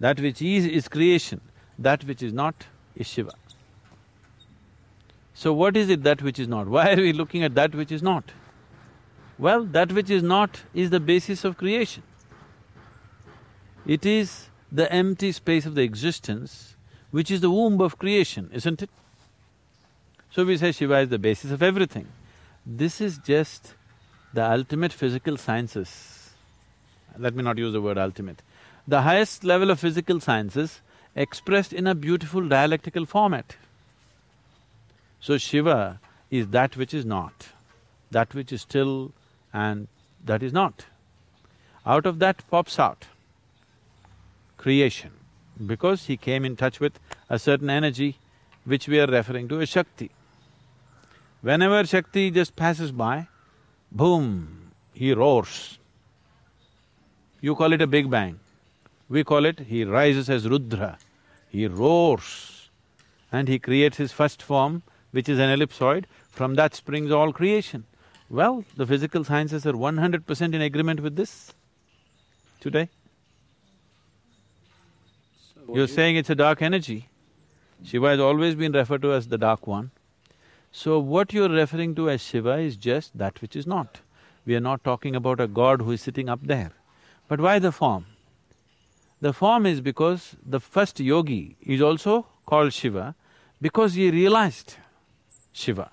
That 0.00 0.18
which 0.18 0.40
is, 0.40 0.64
is 0.64 0.88
creation, 0.88 1.42
that 1.78 2.04
which 2.04 2.22
is 2.22 2.32
not 2.32 2.64
is 2.96 3.06
Shiva. 3.06 3.32
So 5.42 5.52
what 5.52 5.76
is 5.76 5.88
it 5.90 6.04
that 6.04 6.22
which 6.22 6.38
is 6.38 6.46
not? 6.46 6.68
Why 6.74 6.92
are 6.92 6.96
we 7.04 7.12
looking 7.12 7.42
at 7.42 7.56
that 7.56 7.74
which 7.74 7.90
is 7.90 8.00
not? 8.00 8.30
Well, 9.38 9.64
that 9.64 9.90
which 9.90 10.08
is 10.08 10.22
not 10.22 10.60
is 10.72 10.90
the 10.90 11.00
basis 11.00 11.44
of 11.44 11.56
creation. 11.56 12.04
It 13.84 14.06
is 14.06 14.50
the 14.70 14.90
empty 14.92 15.32
space 15.32 15.66
of 15.66 15.74
the 15.74 15.82
existence 15.82 16.76
which 17.10 17.28
is 17.28 17.40
the 17.40 17.50
womb 17.50 17.80
of 17.80 17.98
creation, 17.98 18.50
isn't 18.52 18.82
it? 18.82 18.90
So 20.30 20.44
we 20.44 20.56
say 20.58 20.70
Shiva 20.70 21.00
is 21.00 21.08
the 21.08 21.18
basis 21.18 21.50
of 21.50 21.60
everything. 21.60 22.06
This 22.64 23.00
is 23.00 23.18
just 23.18 23.74
the 24.32 24.48
ultimate 24.48 24.92
physical 24.92 25.36
sciences. 25.36 26.30
Let 27.18 27.34
me 27.34 27.42
not 27.42 27.58
use 27.58 27.72
the 27.72 27.82
word 27.82 27.98
ultimate. 27.98 28.42
The 28.86 29.02
highest 29.02 29.42
level 29.42 29.72
of 29.72 29.80
physical 29.80 30.20
sciences 30.20 30.82
expressed 31.16 31.72
in 31.72 31.88
a 31.88 31.96
beautiful 31.96 32.48
dialectical 32.48 33.06
format. 33.06 33.56
So 35.22 35.38
Shiva 35.38 36.00
is 36.30 36.48
that 36.48 36.76
which 36.76 36.92
is 36.92 37.04
not, 37.06 37.50
that 38.10 38.34
which 38.34 38.52
is 38.52 38.60
still 38.60 39.12
and 39.52 39.86
that 40.24 40.42
is 40.42 40.52
not. 40.52 40.86
Out 41.86 42.06
of 42.06 42.18
that 42.18 42.42
pops 42.50 42.78
out 42.78 43.06
creation, 44.56 45.12
because 45.64 46.06
he 46.06 46.16
came 46.16 46.44
in 46.44 46.56
touch 46.56 46.80
with 46.80 46.98
a 47.30 47.38
certain 47.38 47.70
energy 47.70 48.18
which 48.64 48.88
we 48.88 48.98
are 48.98 49.06
referring 49.06 49.48
to 49.48 49.60
as 49.60 49.68
Shakti. 49.68 50.10
Whenever 51.40 51.84
Shakti 51.86 52.30
just 52.32 52.56
passes 52.56 52.90
by, 52.90 53.28
boom, 53.92 54.72
he 54.92 55.12
roars. 55.12 55.78
You 57.40 57.54
call 57.54 57.72
it 57.72 57.82
a 57.82 57.86
big 57.86 58.10
bang. 58.10 58.40
We 59.08 59.22
call 59.22 59.44
it, 59.44 59.60
he 59.60 59.84
rises 59.84 60.28
as 60.28 60.48
Rudra, 60.48 60.98
he 61.48 61.68
roars 61.68 62.70
and 63.30 63.46
he 63.46 63.60
creates 63.60 63.98
his 63.98 64.10
first 64.10 64.42
form, 64.42 64.82
which 65.12 65.28
is 65.28 65.38
an 65.38 65.56
ellipsoid, 65.56 66.04
from 66.30 66.56
that 66.56 66.74
springs 66.74 67.10
all 67.10 67.32
creation. 67.32 67.84
Well, 68.28 68.64
the 68.76 68.86
physical 68.86 69.24
sciences 69.24 69.66
are 69.66 69.76
one 69.76 69.98
hundred 69.98 70.26
percent 70.26 70.54
in 70.54 70.60
agreement 70.60 71.00
with 71.00 71.16
this 71.16 71.54
today. 72.60 72.88
You're 75.72 75.86
saying 75.86 76.16
it's 76.16 76.30
a 76.30 76.34
dark 76.34 76.60
energy. 76.60 77.08
Shiva 77.84 78.08
has 78.10 78.20
always 78.20 78.54
been 78.54 78.72
referred 78.72 79.02
to 79.02 79.12
as 79.12 79.28
the 79.28 79.38
dark 79.38 79.66
one. 79.66 79.90
So 80.70 80.98
what 80.98 81.32
you're 81.32 81.48
referring 81.48 81.94
to 81.96 82.08
as 82.10 82.22
Shiva 82.22 82.58
is 82.58 82.76
just 82.76 83.16
that 83.16 83.40
which 83.42 83.54
is 83.54 83.66
not. 83.66 84.00
We 84.46 84.56
are 84.56 84.60
not 84.60 84.82
talking 84.82 85.14
about 85.14 85.40
a 85.40 85.46
god 85.46 85.82
who 85.82 85.92
is 85.92 86.00
sitting 86.00 86.28
up 86.28 86.40
there. 86.42 86.72
But 87.28 87.40
why 87.40 87.58
the 87.58 87.72
form? 87.72 88.06
The 89.20 89.32
form 89.32 89.66
is 89.66 89.80
because 89.80 90.36
the 90.44 90.60
first 90.60 90.98
yogi 90.98 91.56
is 91.60 91.80
also 91.80 92.26
called 92.46 92.72
Shiva 92.72 93.14
because 93.60 93.94
he 93.94 94.10
realized 94.10 94.76
Shiva. 95.52 95.90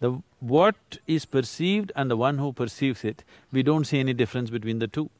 The… 0.00 0.22
what 0.40 0.98
is 1.06 1.24
perceived 1.24 1.90
and 1.96 2.10
the 2.10 2.16
one 2.16 2.38
who 2.38 2.52
perceives 2.52 3.04
it, 3.04 3.24
we 3.52 3.62
don't 3.62 3.84
see 3.84 3.98
any 3.98 4.12
difference 4.12 4.50
between 4.50 4.78
the 4.78 4.86
two. 4.86 5.10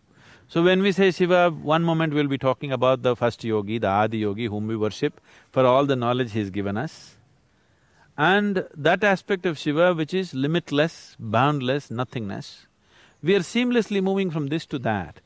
So 0.49 0.63
when 0.63 0.81
we 0.81 0.93
say 0.93 1.11
Shiva, 1.11 1.51
one 1.51 1.85
moment 1.85 2.15
we'll 2.15 2.27
be 2.27 2.39
talking 2.39 2.73
about 2.73 3.03
the 3.03 3.15
first 3.15 3.45
yogi, 3.45 3.79
the 3.79 3.89
Adi 3.89 4.19
yogi 4.19 4.47
whom 4.47 4.67
we 4.67 4.77
worship 4.77 5.21
for 5.51 5.67
all 5.67 5.85
the 5.85 5.97
knowledge 5.97 6.33
he's 6.33 6.51
given 6.51 6.77
us. 6.79 7.17
And 8.17 8.67
that 8.75 9.05
aspect 9.05 9.45
of 9.45 9.59
Shiva 9.59 9.95
which 9.95 10.15
is 10.15 10.35
limitless, 10.35 11.17
boundless, 11.19 11.91
nothingness, 11.91 12.67
we 13.23 13.35
are 13.35 13.41
seamlessly 13.41 14.03
moving 14.03 14.31
from 14.31 14.47
this 14.47 14.65
to 14.67 14.79
that 14.81 15.21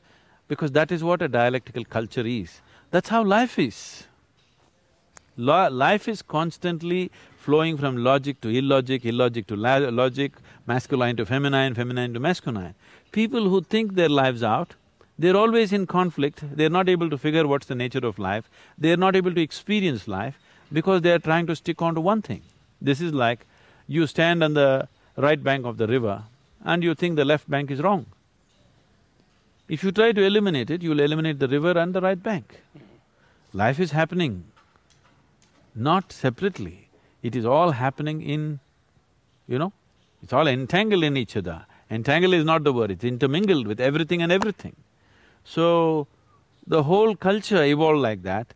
because 0.47 0.71
that 0.71 0.91
is 0.91 1.03
what 1.03 1.21
a 1.21 1.27
dialectical 1.27 1.85
culture 1.85 2.25
is. 2.25 2.61
That's 2.91 3.09
how 3.09 3.23
life 3.23 3.57
is. 3.57 4.05
Life 5.37 6.07
is 6.07 6.21
constantly 6.21 7.11
flowing 7.43 7.77
from 7.77 7.97
logic 7.97 8.39
to 8.41 8.49
illogic, 8.49 9.05
illogic 9.05 9.47
to 9.47 9.55
logic, 9.55 10.33
masculine 10.65 11.15
to 11.17 11.25
feminine, 11.25 11.75
feminine 11.75 12.13
to 12.13 12.19
masculine. 12.19 12.73
People 13.11 13.49
who 13.49 13.61
think 13.61 13.95
their 13.95 14.09
lives 14.09 14.43
out, 14.43 14.75
they're 15.19 15.35
always 15.37 15.73
in 15.73 15.85
conflict, 15.85 16.43
they're 16.57 16.69
not 16.69 16.89
able 16.89 17.09
to 17.09 17.17
figure 17.17 17.45
what's 17.47 17.67
the 17.67 17.75
nature 17.75 18.05
of 18.11 18.17
life, 18.17 18.49
they're 18.77 18.97
not 18.97 19.15
able 19.15 19.33
to 19.33 19.41
experience 19.41 20.07
life 20.07 20.39
because 20.71 21.01
they're 21.01 21.19
trying 21.19 21.45
to 21.47 21.55
stick 21.55 21.81
on 21.81 21.95
to 21.95 22.01
one 22.01 22.21
thing. 22.21 22.41
This 22.81 23.01
is 23.01 23.13
like 23.13 23.45
you 23.87 24.07
stand 24.07 24.43
on 24.43 24.53
the 24.53 24.87
right 25.17 25.43
bank 25.43 25.65
of 25.65 25.77
the 25.77 25.87
river 25.87 26.23
and 26.63 26.83
you 26.83 26.95
think 26.95 27.15
the 27.15 27.25
left 27.25 27.49
bank 27.49 27.69
is 27.69 27.81
wrong. 27.81 28.05
If 29.67 29.83
you 29.83 29.91
try 29.91 30.11
to 30.11 30.23
eliminate 30.23 30.69
it, 30.69 30.81
you'll 30.81 30.99
eliminate 30.99 31.39
the 31.39 31.47
river 31.47 31.77
and 31.77 31.93
the 31.93 32.01
right 32.01 32.21
bank. 32.21 32.59
Life 33.53 33.79
is 33.79 33.91
happening 33.91 34.45
not 35.75 36.11
separately, 36.11 36.82
it 37.23 37.35
is 37.35 37.45
all 37.45 37.71
happening 37.71 38.21
in, 38.21 38.59
you 39.47 39.57
know, 39.57 39.71
it's 40.21 40.33
all 40.33 40.47
entangled 40.47 41.03
in 41.03 41.17
each 41.17 41.35
other. 41.35 41.65
Entangled 41.89 42.33
is 42.33 42.45
not 42.45 42.63
the 42.63 42.73
word, 42.73 42.91
it's 42.91 43.03
intermingled 43.03 43.65
with 43.65 43.79
everything 43.79 44.21
and 44.21 44.31
everything. 44.31 44.75
So, 45.43 46.07
the 46.65 46.83
whole 46.83 47.15
culture 47.15 47.63
evolved 47.63 48.01
like 48.01 48.23
that. 48.23 48.53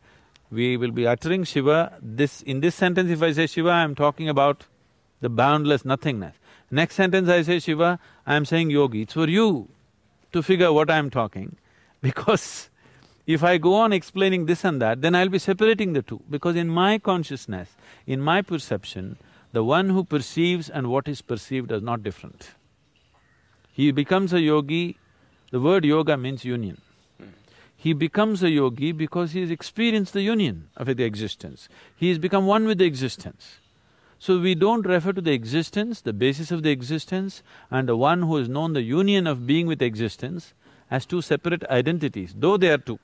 We 0.50 0.78
will 0.78 0.92
be 0.92 1.06
uttering 1.06 1.44
Shiva, 1.44 1.94
this… 2.02 2.42
in 2.42 2.62
this 2.62 2.76
sentence 2.76 3.10
if 3.10 3.22
I 3.22 3.34
say 3.34 3.48
Shiva, 3.48 3.70
I'm 3.70 3.96
talking 3.96 4.30
about 4.30 4.66
the 5.20 5.30
boundless 5.30 5.84
nothingness. 5.84 6.36
Next 6.72 6.96
sentence 6.96 7.28
I 7.30 7.42
say 7.42 7.60
Shiva, 7.60 8.00
I'm 8.26 8.46
saying 8.46 8.70
yogi. 8.70 9.02
It's 9.02 9.14
for 9.14 9.28
you 9.28 9.68
to 10.32 10.44
figure 10.44 10.72
what 10.72 10.90
I'm 10.90 11.10
talking 11.10 11.58
because 12.02 12.70
if 13.28 13.44
I 13.44 13.58
go 13.58 13.76
on 13.76 13.94
explaining 13.94 14.46
this 14.46 14.64
and 14.64 14.82
that, 14.82 15.02
then 15.02 15.14
I'll 15.14 15.30
be 15.30 15.38
separating 15.38 15.94
the 15.94 16.02
two 16.02 16.22
because 16.30 16.56
in 16.56 16.70
my 16.70 16.98
consciousness, 16.98 17.76
in 18.06 18.22
my 18.22 18.42
perception, 18.42 19.18
the 19.52 19.64
one 19.64 19.90
who 19.90 20.04
perceives 20.04 20.70
and 20.70 20.88
what 20.88 21.08
is 21.08 21.22
perceived 21.22 21.72
are 21.72 21.82
not 21.82 22.04
different. 22.04 22.52
He 23.72 23.92
becomes 23.92 24.34
a 24.34 24.42
yogi 24.42 24.98
The 25.50 25.62
word 25.62 25.86
yoga 25.86 26.18
means 26.18 26.44
union. 26.44 26.82
He 27.78 27.94
becomes 27.94 28.44
a 28.44 28.50
yogi 28.50 28.92
because 28.92 29.32
he 29.32 29.40
has 29.42 29.50
experienced 29.50 30.12
the 30.12 30.22
union 30.22 30.68
of 30.76 30.88
the 30.88 31.06
existence. 31.06 31.70
He 31.96 32.10
has 32.10 32.18
become 32.18 32.46
one 32.46 32.66
with 32.66 32.80
the 32.80 32.86
existence. 32.86 33.60
So 34.20 34.40
we 34.40 34.56
don't 34.56 34.86
refer 34.86 35.14
to 35.14 35.22
the 35.22 35.32
existence, 35.32 36.02
the 36.02 36.12
basis 36.12 36.52
of 36.52 36.64
the 36.64 36.72
existence, 36.72 37.44
and 37.72 37.88
the 37.88 37.96
one 37.96 38.24
who 38.24 38.36
has 38.36 38.50
known 38.50 38.74
the 38.74 38.82
union 38.82 39.26
of 39.26 39.48
being 39.48 39.68
with 39.68 39.82
existence 39.82 40.54
as 40.90 41.06
two 41.06 41.22
separate 41.22 41.64
identities, 41.70 42.34
though 42.38 42.58
they 42.58 42.70
are 42.70 42.78
two. 42.78 43.00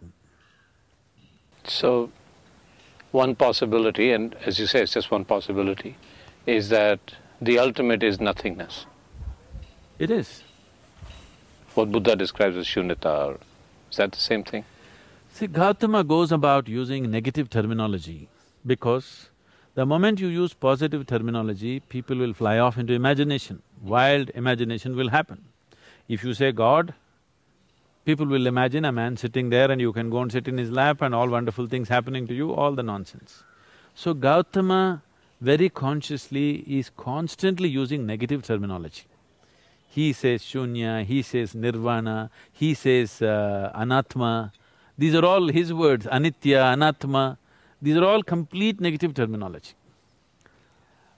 So, 1.66 2.12
one 3.12 3.36
possibility, 3.36 4.12
and 4.12 4.36
as 4.46 4.60
you 4.60 4.68
say, 4.68 4.84
it's 4.84 4.94
just 4.94 5.12
one 5.12 5.26
possibility, 5.26 5.98
is 6.46 6.70
that 6.70 7.00
the 7.42 7.60
ultimate 7.60 8.04
is 8.04 8.20
nothingness. 8.20 8.86
It 10.00 10.12
is. 10.12 10.44
What 11.76 11.92
Buddha 11.92 12.16
describes 12.16 12.58
as 12.58 12.66
shunyata, 12.66 13.28
or 13.28 13.40
is 13.90 13.98
that 13.98 14.12
the 14.12 14.20
same 14.20 14.44
thing? 14.44 14.66
See, 15.32 15.48
Gautama 15.48 16.04
goes 16.04 16.32
about 16.32 16.68
using 16.68 17.10
negative 17.10 17.50
terminology 17.50 18.28
because 18.66 19.30
the 19.76 19.86
moment 19.86 20.20
you 20.20 20.28
use 20.28 20.54
positive 20.54 21.08
terminology, 21.08 21.80
people 21.80 22.18
will 22.18 22.34
fly 22.34 22.60
off 22.60 22.78
into 22.78 22.94
imagination, 22.94 23.62
wild 23.82 24.30
imagination 24.36 24.96
will 24.96 25.10
happen. 25.10 25.46
If 26.08 26.24
you 26.24 26.34
say 26.34 26.52
God, 26.52 26.94
people 28.06 28.26
will 28.26 28.48
imagine 28.48 28.86
a 28.86 28.92
man 28.92 29.18
sitting 29.18 29.50
there 29.50 29.72
and 29.72 29.80
you 29.80 29.94
can 29.94 30.10
go 30.10 30.22
and 30.22 30.32
sit 30.32 30.48
in 30.48 30.58
his 30.58 30.72
lap 30.72 31.02
and 31.02 31.16
all 31.16 31.30
wonderful 31.30 31.68
things 31.68 31.90
happening 31.90 32.28
to 32.28 32.34
you, 32.34 32.54
all 32.54 32.74
the 32.74 32.84
nonsense. 32.84 33.44
So 33.96 34.14
Gautama 34.14 35.04
very 35.40 35.70
consciously 35.70 36.64
is 36.68 36.90
constantly 36.96 37.70
using 37.70 38.06
negative 38.06 38.44
terminology. 38.44 39.04
He 39.90 40.12
says 40.14 40.42
shunya, 40.42 41.06
he 41.06 41.22
says 41.22 41.54
nirvana, 41.54 42.32
he 42.52 42.74
says 42.74 43.22
uh, 43.22 43.72
anatma, 43.76 44.52
these 44.98 45.16
are 45.16 45.26
all 45.26 45.48
his 45.48 45.74
words, 45.74 46.06
anitya, 46.06 46.76
anatma. 46.76 47.38
These 47.82 47.98
are 47.98 48.06
all 48.06 48.24
complete 48.24 48.80
negative 48.80 49.14
terminology. 49.14 49.74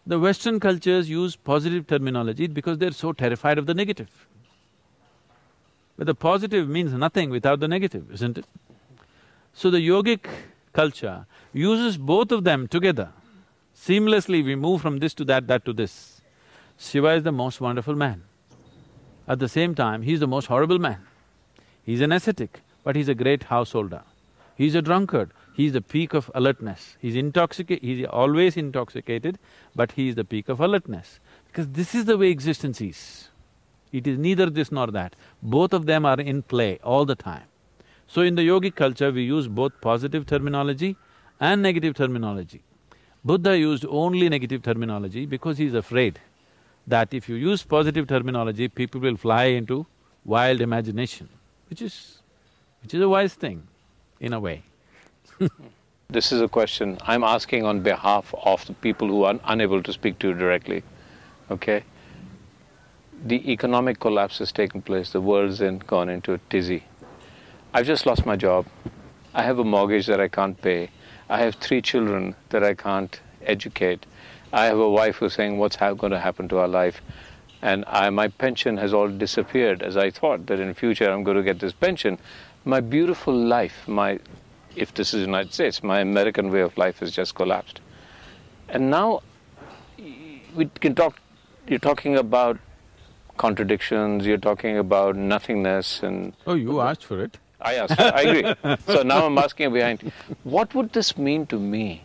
The 0.08 0.20
Western 0.20 0.60
cultures 0.60 1.10
use 1.10 1.36
positive 1.36 1.88
terminology 1.88 2.48
because 2.48 2.78
they're 2.78 2.92
so 2.92 3.12
terrified 3.12 3.58
of 3.58 3.66
the 3.66 3.74
negative. 3.74 4.28
But 5.98 6.08
the 6.08 6.16
positive 6.16 6.68
means 6.68 6.94
nothing 6.94 7.30
without 7.30 7.60
the 7.60 7.68
negative, 7.68 8.12
isn't 8.12 8.38
it? 8.38 8.46
So 9.54 9.70
the 9.70 9.78
yogic 9.78 10.28
culture 10.74 11.26
uses 11.54 11.98
both 11.98 12.32
of 12.32 12.44
them 12.44 12.68
together. 12.68 13.12
Seamlessly 13.76 14.44
we 14.44 14.56
move 14.56 14.82
from 14.82 15.00
this 15.00 15.14
to 15.16 15.26
that, 15.26 15.48
that 15.48 15.64
to 15.66 15.74
this. 15.74 16.22
Shiva 16.78 17.14
is 17.14 17.24
the 17.24 17.32
most 17.32 17.62
wonderful 17.62 17.96
man. 17.96 18.24
At 19.28 19.40
the 19.40 19.48
same 19.48 19.74
time, 19.74 20.02
he's 20.02 20.20
the 20.20 20.28
most 20.28 20.48
horrible 20.48 20.80
man. 20.80 21.00
He's 21.84 22.02
an 22.02 22.12
ascetic, 22.12 22.62
but 22.84 22.96
he's 22.96 23.10
a 23.10 23.16
great 23.16 23.44
householder. 23.44 24.04
He's 24.56 24.76
a 24.76 24.82
drunkard, 24.82 25.32
he's 25.54 25.74
the 25.74 25.82
peak 25.82 26.14
of 26.14 26.32
alertness. 26.34 26.98
He's 27.00 27.16
intoxicated, 27.16 27.84
he's 27.84 28.06
always 28.06 28.56
intoxicated, 28.58 29.38
but 29.76 29.94
he 29.94 30.10
is 30.10 30.16
the 30.16 30.24
peak 30.24 30.50
of 30.50 30.60
alertness. 30.60 31.20
Because 31.48 31.70
this 31.70 31.96
is 31.96 32.06
the 32.06 32.18
way 32.18 32.30
existence 32.30 32.82
is. 32.82 33.30
It 33.92 34.08
is 34.08 34.18
neither 34.18 34.50
this 34.50 34.72
nor 34.72 34.88
that. 34.88 35.16
Both 35.42 35.74
of 35.74 35.86
them 35.86 36.06
are 36.06 36.20
in 36.20 36.42
play 36.44 36.80
all 36.84 37.06
the 37.06 37.16
time. 37.16 37.44
So 38.08 38.22
in 38.22 38.36
the 38.36 38.48
yogic 38.48 38.76
culture, 38.76 39.12
we 39.12 39.24
use 39.24 39.48
both 39.48 39.80
positive 39.82 40.26
terminology 40.26 40.96
and 41.40 41.62
negative 41.62 41.96
terminology. 41.96 42.62
Buddha 43.24 43.58
used 43.58 43.86
only 43.90 44.30
negative 44.30 44.62
terminology 44.62 45.26
because 45.26 45.58
he's 45.58 45.74
afraid 45.74 46.20
that 46.88 47.14
if 47.14 47.28
you 47.28 47.36
use 47.36 47.64
positive 47.64 48.08
terminology, 48.08 48.68
people 48.68 49.02
will 49.02 49.18
fly 49.18 49.46
into 49.46 49.86
wild 50.24 50.62
imagination, 50.62 51.30
which 51.70 51.82
is… 51.82 52.20
which 52.84 52.94
is 52.94 53.02
a 53.02 53.10
wise 53.10 53.34
thing, 53.34 53.68
in 54.20 54.34
a 54.34 54.40
way. 54.40 54.64
This 56.08 56.32
is 56.32 56.40
a 56.40 56.48
question 56.48 57.00
I'm 57.02 57.24
asking 57.24 57.66
on 57.66 57.80
behalf 57.82 58.32
of 58.44 58.64
the 58.68 58.74
people 58.74 59.08
who 59.08 59.24
are 59.24 59.40
unable 59.46 59.82
to 59.82 59.92
speak 59.92 60.20
to 60.20 60.28
you 60.28 60.34
directly, 60.36 60.84
okay? 61.50 61.84
The 63.24 63.52
economic 63.52 64.00
collapse 64.00 64.40
has 64.40 64.52
taken 64.52 64.82
place, 64.82 65.12
the 65.12 65.22
world's 65.22 65.62
in, 65.62 65.80
gone 65.80 66.10
into 66.10 66.34
a 66.34 66.38
tizzy. 66.50 66.84
I've 67.74 67.86
just 67.86 68.06
lost 68.06 68.26
my 68.26 68.36
job. 68.36 68.66
I 69.34 69.44
have 69.44 69.60
a 69.60 69.64
mortgage 69.64 70.06
that 70.08 70.22
I 70.22 70.28
can't 70.28 70.62
pay. 70.62 70.92
I 71.30 71.40
have 71.40 71.56
three 71.56 71.82
children 71.82 72.36
that 72.50 72.64
I 72.64 72.74
can't 72.74 73.20
educate. 73.42 74.06
I 74.54 74.66
have 74.66 74.78
a 74.78 74.90
wife 74.90 75.18
who's 75.18 75.34
saying, 75.34 75.58
what's 75.58 75.78
going 75.78 76.12
to 76.12 76.20
happen 76.20 76.48
to 76.50 76.60
our 76.60 76.68
life? 76.68 77.02
And 77.62 77.84
I, 77.88 78.10
my 78.12 78.28
pension 78.28 78.78
has 78.78 78.94
all 78.94 79.10
disappeared 79.10 79.82
as 79.82 79.98
I 79.98 80.12
thought 80.12 80.46
that 80.48 80.60
in 80.60 80.74
future 80.74 81.12
I'm 81.12 81.24
going 81.24 81.38
to 81.38 81.44
get 81.44 81.60
this 81.60 81.74
pension. 81.74 82.20
My 82.64 82.80
beautiful 82.80 83.34
life, 83.34 83.88
my 83.88 84.20
if 84.76 84.94
this 84.94 85.14
is 85.14 85.22
the 85.22 85.26
United 85.26 85.54
States, 85.54 85.84
my 85.84 86.00
American 86.00 86.52
way 86.52 86.62
of 86.62 86.78
life 86.78 87.00
has 87.00 87.12
just 87.12 87.36
collapsed. 87.36 87.80
And 88.70 88.90
now 88.90 89.22
we 90.56 90.66
can 90.80 90.96
talk, 90.96 91.20
you're 91.68 91.80
talking 91.80 92.18
about 92.18 92.58
contradictions, 93.38 94.26
you're 94.26 94.38
talking 94.38 94.78
about 94.78 95.16
nothingness 95.16 96.04
and… 96.04 96.34
Oh, 96.48 96.54
you 96.54 96.82
asked 96.82 97.06
for 97.06 97.22
it. 97.22 97.38
I 97.62 97.76
asked, 97.76 98.00
I 98.00 98.22
agree. 98.22 98.78
so 98.88 99.04
now 99.04 99.26
I'm 99.26 99.38
asking 99.38 99.74
behind, 99.74 100.12
what 100.44 100.74
would 100.76 100.94
this 100.94 101.18
mean 101.18 101.46
to 101.48 101.60
me 101.60 102.04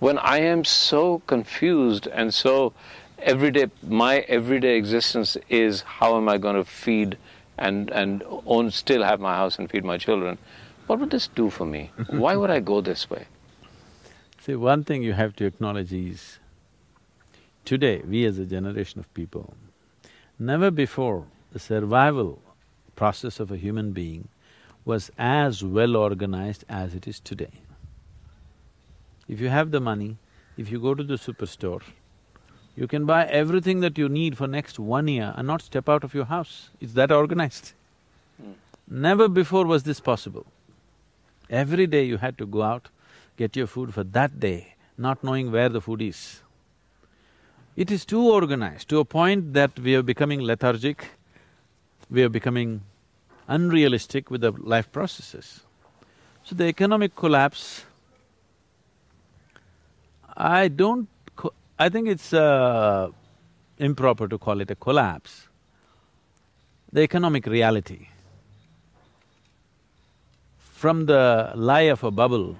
when 0.00 0.18
I 0.18 0.38
am 0.38 0.64
so 0.64 1.20
confused 1.26 2.06
and 2.06 2.34
so 2.34 2.72
everyday, 3.18 3.70
my 3.86 4.20
everyday 4.20 4.76
existence 4.76 5.36
is 5.48 5.82
how 5.82 6.16
am 6.16 6.28
I 6.28 6.38
going 6.38 6.56
to 6.56 6.64
feed 6.64 7.16
and, 7.58 7.90
and 7.90 8.22
own, 8.46 8.70
still 8.70 9.02
have 9.02 9.20
my 9.20 9.34
house 9.34 9.58
and 9.58 9.70
feed 9.70 9.84
my 9.84 9.98
children? 9.98 10.38
what 10.86 11.00
would 11.00 11.10
this 11.10 11.28
do 11.28 11.50
for 11.50 11.64
me? 11.64 11.90
Why 12.10 12.36
would 12.36 12.50
I 12.50 12.60
go 12.60 12.80
this 12.80 13.08
way? 13.08 13.26
See, 14.40 14.54
one 14.54 14.84
thing 14.84 15.02
you 15.02 15.12
have 15.12 15.34
to 15.36 15.46
acknowledge 15.46 15.92
is, 15.92 16.38
today, 17.64 18.02
we 18.06 18.24
as 18.26 18.38
a 18.38 18.44
generation 18.44 19.00
of 19.00 19.12
people, 19.14 19.54
never 20.46 20.70
before 20.70 21.26
the 21.52 21.58
survival 21.58 22.40
process 22.96 23.38
of 23.38 23.50
a 23.50 23.56
human 23.56 23.92
being 23.92 24.28
was 24.84 25.10
as 25.16 25.62
well 25.62 25.96
organized 25.96 26.64
as 26.68 26.94
it 26.94 27.06
is 27.06 27.20
today. 27.20 27.52
If 29.28 29.40
you 29.40 29.48
have 29.48 29.70
the 29.70 29.80
money, 29.80 30.18
if 30.56 30.70
you 30.70 30.80
go 30.80 30.94
to 30.94 31.04
the 31.04 31.14
superstore, 31.14 31.82
you 32.74 32.86
can 32.86 33.06
buy 33.06 33.26
everything 33.26 33.80
that 33.80 33.96
you 33.98 34.08
need 34.08 34.36
for 34.36 34.46
next 34.46 34.78
one 34.78 35.08
year 35.08 35.32
and 35.36 35.46
not 35.46 35.62
step 35.62 35.88
out 35.88 36.04
of 36.04 36.14
your 36.14 36.24
house. 36.24 36.70
It's 36.80 36.94
that 36.94 37.12
organized. 37.12 37.72
Mm. 38.42 38.54
Never 38.88 39.28
before 39.28 39.66
was 39.66 39.84
this 39.84 40.00
possible. 40.00 40.46
Every 41.48 41.86
day 41.86 42.04
you 42.04 42.16
had 42.16 42.38
to 42.38 42.46
go 42.46 42.62
out, 42.62 42.88
get 43.36 43.56
your 43.56 43.66
food 43.66 43.94
for 43.94 44.04
that 44.04 44.40
day, 44.40 44.74
not 44.96 45.22
knowing 45.22 45.52
where 45.52 45.68
the 45.68 45.80
food 45.80 46.02
is. 46.02 46.41
It 47.74 47.90
is 47.90 48.04
too 48.04 48.30
organized 48.30 48.88
to 48.90 48.98
a 48.98 49.04
point 49.04 49.54
that 49.54 49.78
we 49.78 49.94
are 49.94 50.02
becoming 50.02 50.40
lethargic, 50.40 51.06
we 52.10 52.22
are 52.22 52.28
becoming 52.28 52.82
unrealistic 53.48 54.30
with 54.30 54.42
the 54.42 54.52
life 54.52 54.92
processes. 54.92 55.60
So 56.44 56.54
the 56.54 56.66
economic 56.66 57.16
collapse, 57.16 57.84
I 60.36 60.68
don't… 60.68 61.08
I 61.78 61.88
think 61.88 62.08
it's 62.08 62.32
uh, 62.32 63.08
improper 63.78 64.28
to 64.28 64.38
call 64.38 64.60
it 64.60 64.70
a 64.70 64.74
collapse. 64.74 65.48
The 66.92 67.00
economic 67.00 67.46
reality 67.46 68.08
from 70.58 71.06
the 71.06 71.52
lie 71.54 71.82
of 71.82 72.04
a 72.04 72.10
bubble, 72.10 72.56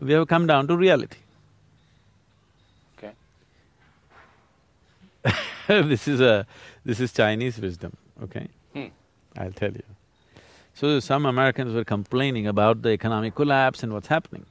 we 0.00 0.12
have 0.14 0.26
come 0.26 0.46
down 0.46 0.66
to 0.66 0.76
reality. 0.76 1.18
this 5.66 6.08
is 6.08 6.20
a… 6.20 6.46
this 6.84 7.00
is 7.00 7.12
Chinese 7.12 7.58
wisdom, 7.58 7.96
okay? 8.22 8.48
Hmm. 8.72 8.86
I'll 9.36 9.52
tell 9.52 9.72
you. 9.72 9.82
So 10.74 11.00
some 11.00 11.26
Americans 11.26 11.74
were 11.74 11.84
complaining 11.84 12.46
about 12.46 12.82
the 12.82 12.90
economic 12.90 13.34
collapse 13.34 13.82
and 13.82 13.92
what's 13.92 14.08
happening. 14.08 14.46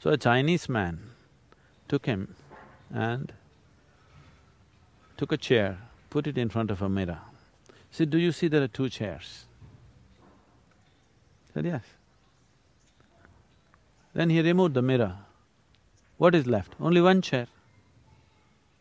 So 0.00 0.10
a 0.10 0.16
Chinese 0.16 0.68
man 0.68 0.98
took 1.88 2.06
him 2.06 2.34
and 2.92 3.32
took 5.16 5.32
a 5.32 5.36
chair, 5.36 5.78
put 6.08 6.26
it 6.26 6.36
in 6.36 6.48
front 6.48 6.70
of 6.70 6.82
a 6.82 6.88
mirror. 6.88 7.18
Said, 7.90 8.10
do 8.10 8.18
you 8.18 8.32
see 8.32 8.48
there 8.48 8.62
are 8.62 8.68
two 8.68 8.88
chairs? 8.88 9.44
Said, 11.52 11.66
yes. 11.66 11.82
Then 14.14 14.30
he 14.30 14.40
removed 14.40 14.74
the 14.74 14.82
mirror. 14.82 15.18
What 16.16 16.34
is 16.34 16.46
left? 16.46 16.74
Only 16.80 17.00
one 17.00 17.22
chair. 17.22 17.46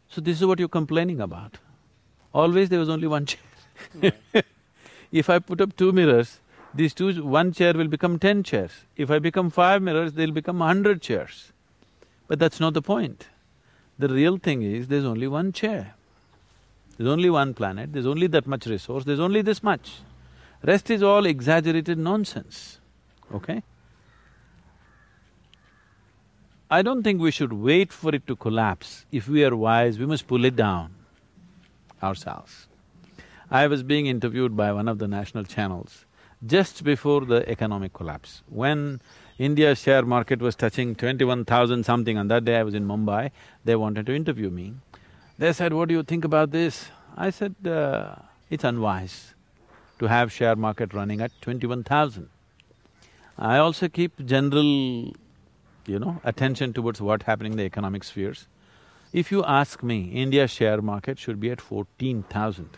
So 0.09 0.21
this 0.21 0.39
is 0.39 0.45
what 0.45 0.59
you're 0.59 0.67
complaining 0.67 1.21
about. 1.21 1.57
Always 2.33 2.69
there 2.69 2.79
was 2.79 2.89
only 2.89 3.07
one 3.07 3.25
chair. 3.25 4.13
if 5.11 5.29
I 5.29 5.39
put 5.39 5.61
up 5.61 5.75
two 5.75 5.91
mirrors, 5.91 6.39
these 6.73 6.93
two… 6.93 7.23
one 7.23 7.51
chair 7.51 7.73
will 7.73 7.87
become 7.87 8.19
ten 8.19 8.43
chairs. 8.43 8.71
If 8.95 9.09
I 9.11 9.19
become 9.19 9.49
five 9.49 9.81
mirrors, 9.81 10.13
they'll 10.13 10.31
become 10.31 10.59
hundred 10.59 11.01
chairs. 11.01 11.51
But 12.27 12.39
that's 12.39 12.59
not 12.59 12.73
the 12.73 12.81
point. 12.81 13.27
The 13.97 14.07
real 14.07 14.37
thing 14.37 14.61
is, 14.61 14.87
there's 14.87 15.05
only 15.05 15.27
one 15.27 15.51
chair. 15.51 15.95
There's 16.97 17.09
only 17.09 17.29
one 17.29 17.53
planet, 17.53 17.93
there's 17.93 18.05
only 18.05 18.27
that 18.27 18.45
much 18.45 18.65
resource, 18.65 19.05
there's 19.05 19.21
only 19.21 19.41
this 19.41 19.63
much. 19.63 19.99
Rest 20.63 20.89
is 20.89 21.01
all 21.01 21.25
exaggerated 21.25 21.97
nonsense, 21.97 22.79
okay? 23.33 23.63
I 26.71 26.83
don't 26.83 27.01
think 27.01 27.19
we 27.19 27.31
should 27.31 27.51
wait 27.51 27.91
for 27.91 28.13
it 28.13 28.27
to 28.27 28.35
collapse. 28.35 29.05
If 29.11 29.27
we 29.27 29.43
are 29.43 29.55
wise, 29.55 29.97
we 29.97 30.05
must 30.05 30.27
pull 30.27 30.45
it 30.45 30.55
down 30.55 30.93
ourselves. 32.03 32.67
I 33.49 33.65
was 33.65 33.81
being 33.81 34.05
interviewed 34.05 34.55
by 34.55 34.71
one 34.71 34.87
of 34.87 34.99
the 34.99 35.07
national 35.07 35.45
channels 35.45 36.05
just 36.45 36.83
before 36.83 37.25
the 37.25 37.49
economic 37.49 37.93
collapse. 37.93 38.43
When 38.47 39.01
India's 39.39 39.81
share 39.81 40.03
market 40.03 40.39
was 40.41 40.55
touching 40.55 40.93
twenty-one 40.93 41.45
thousand 41.45 41.85
something, 41.85 42.17
on 42.17 42.27
that 42.27 42.45
day 42.45 42.57
I 42.57 42.63
was 42.63 42.75
in 42.75 42.85
Mumbai, 42.85 43.31
they 43.65 43.75
wanted 43.75 44.05
to 44.05 44.15
interview 44.15 44.51
me. 44.51 44.75
They 45.39 45.53
said, 45.53 45.73
what 45.73 45.87
do 45.87 45.95
you 45.95 46.03
think 46.03 46.23
about 46.23 46.51
this? 46.51 46.89
I 47.17 47.31
said, 47.31 47.55
uh, 47.65 48.15
it's 48.49 48.63
unwise 48.63 49.33
to 49.97 50.05
have 50.05 50.31
share 50.31 50.55
market 50.55 50.93
running 50.93 51.19
at 51.19 51.31
twenty-one 51.41 51.83
thousand. 51.83 52.29
I 53.37 53.57
also 53.57 53.87
keep 53.87 54.23
general, 54.23 55.13
you 55.89 55.99
know, 55.99 56.21
attention 56.23 56.73
towards 56.73 57.01
what 57.01 57.23
happening 57.23 57.53
in 57.53 57.57
the 57.57 57.63
economic 57.63 58.03
spheres. 58.03 58.47
If 59.11 59.31
you 59.31 59.43
ask 59.43 59.81
me, 59.81 60.11
India's 60.11 60.51
share 60.51 60.81
market 60.81 61.17
should 61.17 61.39
be 61.39 61.49
at 61.49 61.59
fourteen 61.59 62.23
thousand. 62.23 62.77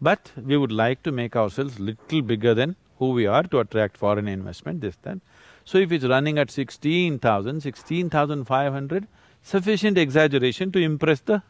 But 0.00 0.32
we 0.36 0.56
would 0.56 0.72
like 0.72 1.02
to 1.02 1.12
make 1.12 1.34
ourselves 1.34 1.80
little 1.80 2.22
bigger 2.22 2.54
than 2.54 2.76
who 2.98 3.10
we 3.10 3.26
are 3.26 3.42
to 3.42 3.58
attract 3.58 3.96
foreign 3.96 4.28
investment, 4.28 4.80
this, 4.80 4.96
that. 5.02 5.18
So 5.64 5.78
if 5.78 5.90
it's 5.92 6.04
running 6.04 6.38
at 6.38 6.50
16,000, 6.50 7.62
16,500, 7.62 9.08
sufficient 9.42 9.98
exaggeration 9.98 10.72
to 10.72 10.78
impress 10.78 11.20
the 11.20 11.42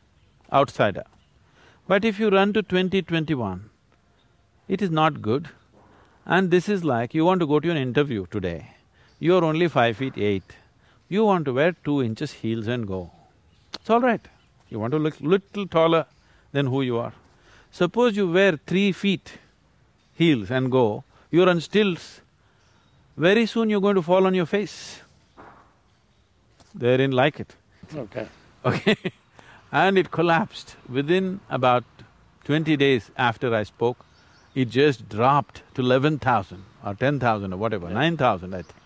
outsider. 0.53 1.05
But 1.87 2.05
if 2.05 2.19
you 2.19 2.31
run 2.31 2.53
to 2.55 2.63
2021, 2.63 3.71
it 4.69 4.81
is 4.81 4.91
not 4.91 5.21
good. 5.21 5.49
And 6.25 6.51
this 6.51 6.69
is 6.69 6.85
like, 6.85 7.13
you 7.13 7.25
want 7.25 7.41
to 7.41 7.47
go 7.47 7.61
to 7.61 7.71
an 7.71 7.77
interview 7.77 8.27
today, 8.31 8.74
you 9.25 9.37
are 9.37 9.45
only 9.51 9.69
five 9.69 9.97
feet 9.97 10.17
eight, 10.31 10.57
you 11.09 11.25
want 11.25 11.45
to 11.49 11.53
wear 11.59 11.73
two 11.89 12.03
inches 12.03 12.33
heels 12.41 12.67
and 12.75 12.87
go. 12.87 13.01
It's 13.75 13.89
all 13.89 14.01
right. 14.01 14.21
You 14.69 14.79
want 14.79 14.93
to 14.93 14.99
look 14.99 15.21
little 15.21 15.67
taller 15.67 16.05
than 16.53 16.67
who 16.67 16.83
you 16.83 16.99
are. 16.99 17.13
Suppose 17.71 18.17
you 18.17 18.31
wear 18.31 18.59
three 18.67 18.93
feet 18.93 19.33
heels 20.15 20.51
and 20.51 20.71
go, 20.71 21.05
you're 21.31 21.49
on 21.49 21.61
stilts, 21.61 22.21
very 23.17 23.47
soon 23.47 23.71
you're 23.71 23.81
going 23.81 23.95
to 23.97 24.03
fall 24.03 24.27
on 24.27 24.35
your 24.35 24.47
face. 24.47 25.01
They 26.75 26.97
didn't 26.97 27.15
like 27.15 27.41
it. 27.41 27.55
Okay. 27.95 28.27
Okay 28.65 28.97
and 29.73 29.99
it 29.99 30.11
collapsed. 30.11 30.77
Within 30.89 31.41
about 31.49 31.85
twenty 32.45 32.77
days 32.77 33.11
after 33.17 33.55
I 33.55 33.63
spoke, 33.65 34.05
it 34.55 34.71
just 34.71 35.09
dropped 35.09 35.63
to 35.75 35.83
eleven 35.83 36.19
thousand 36.19 36.65
or 36.85 36.95
ten 36.95 37.21
thousand 37.21 37.53
or 37.53 37.57
whatever, 37.57 37.89
Yeah. 37.89 37.95
nine 37.95 38.17
thousand 38.17 38.55
I 38.55 38.63
think. 38.63 38.81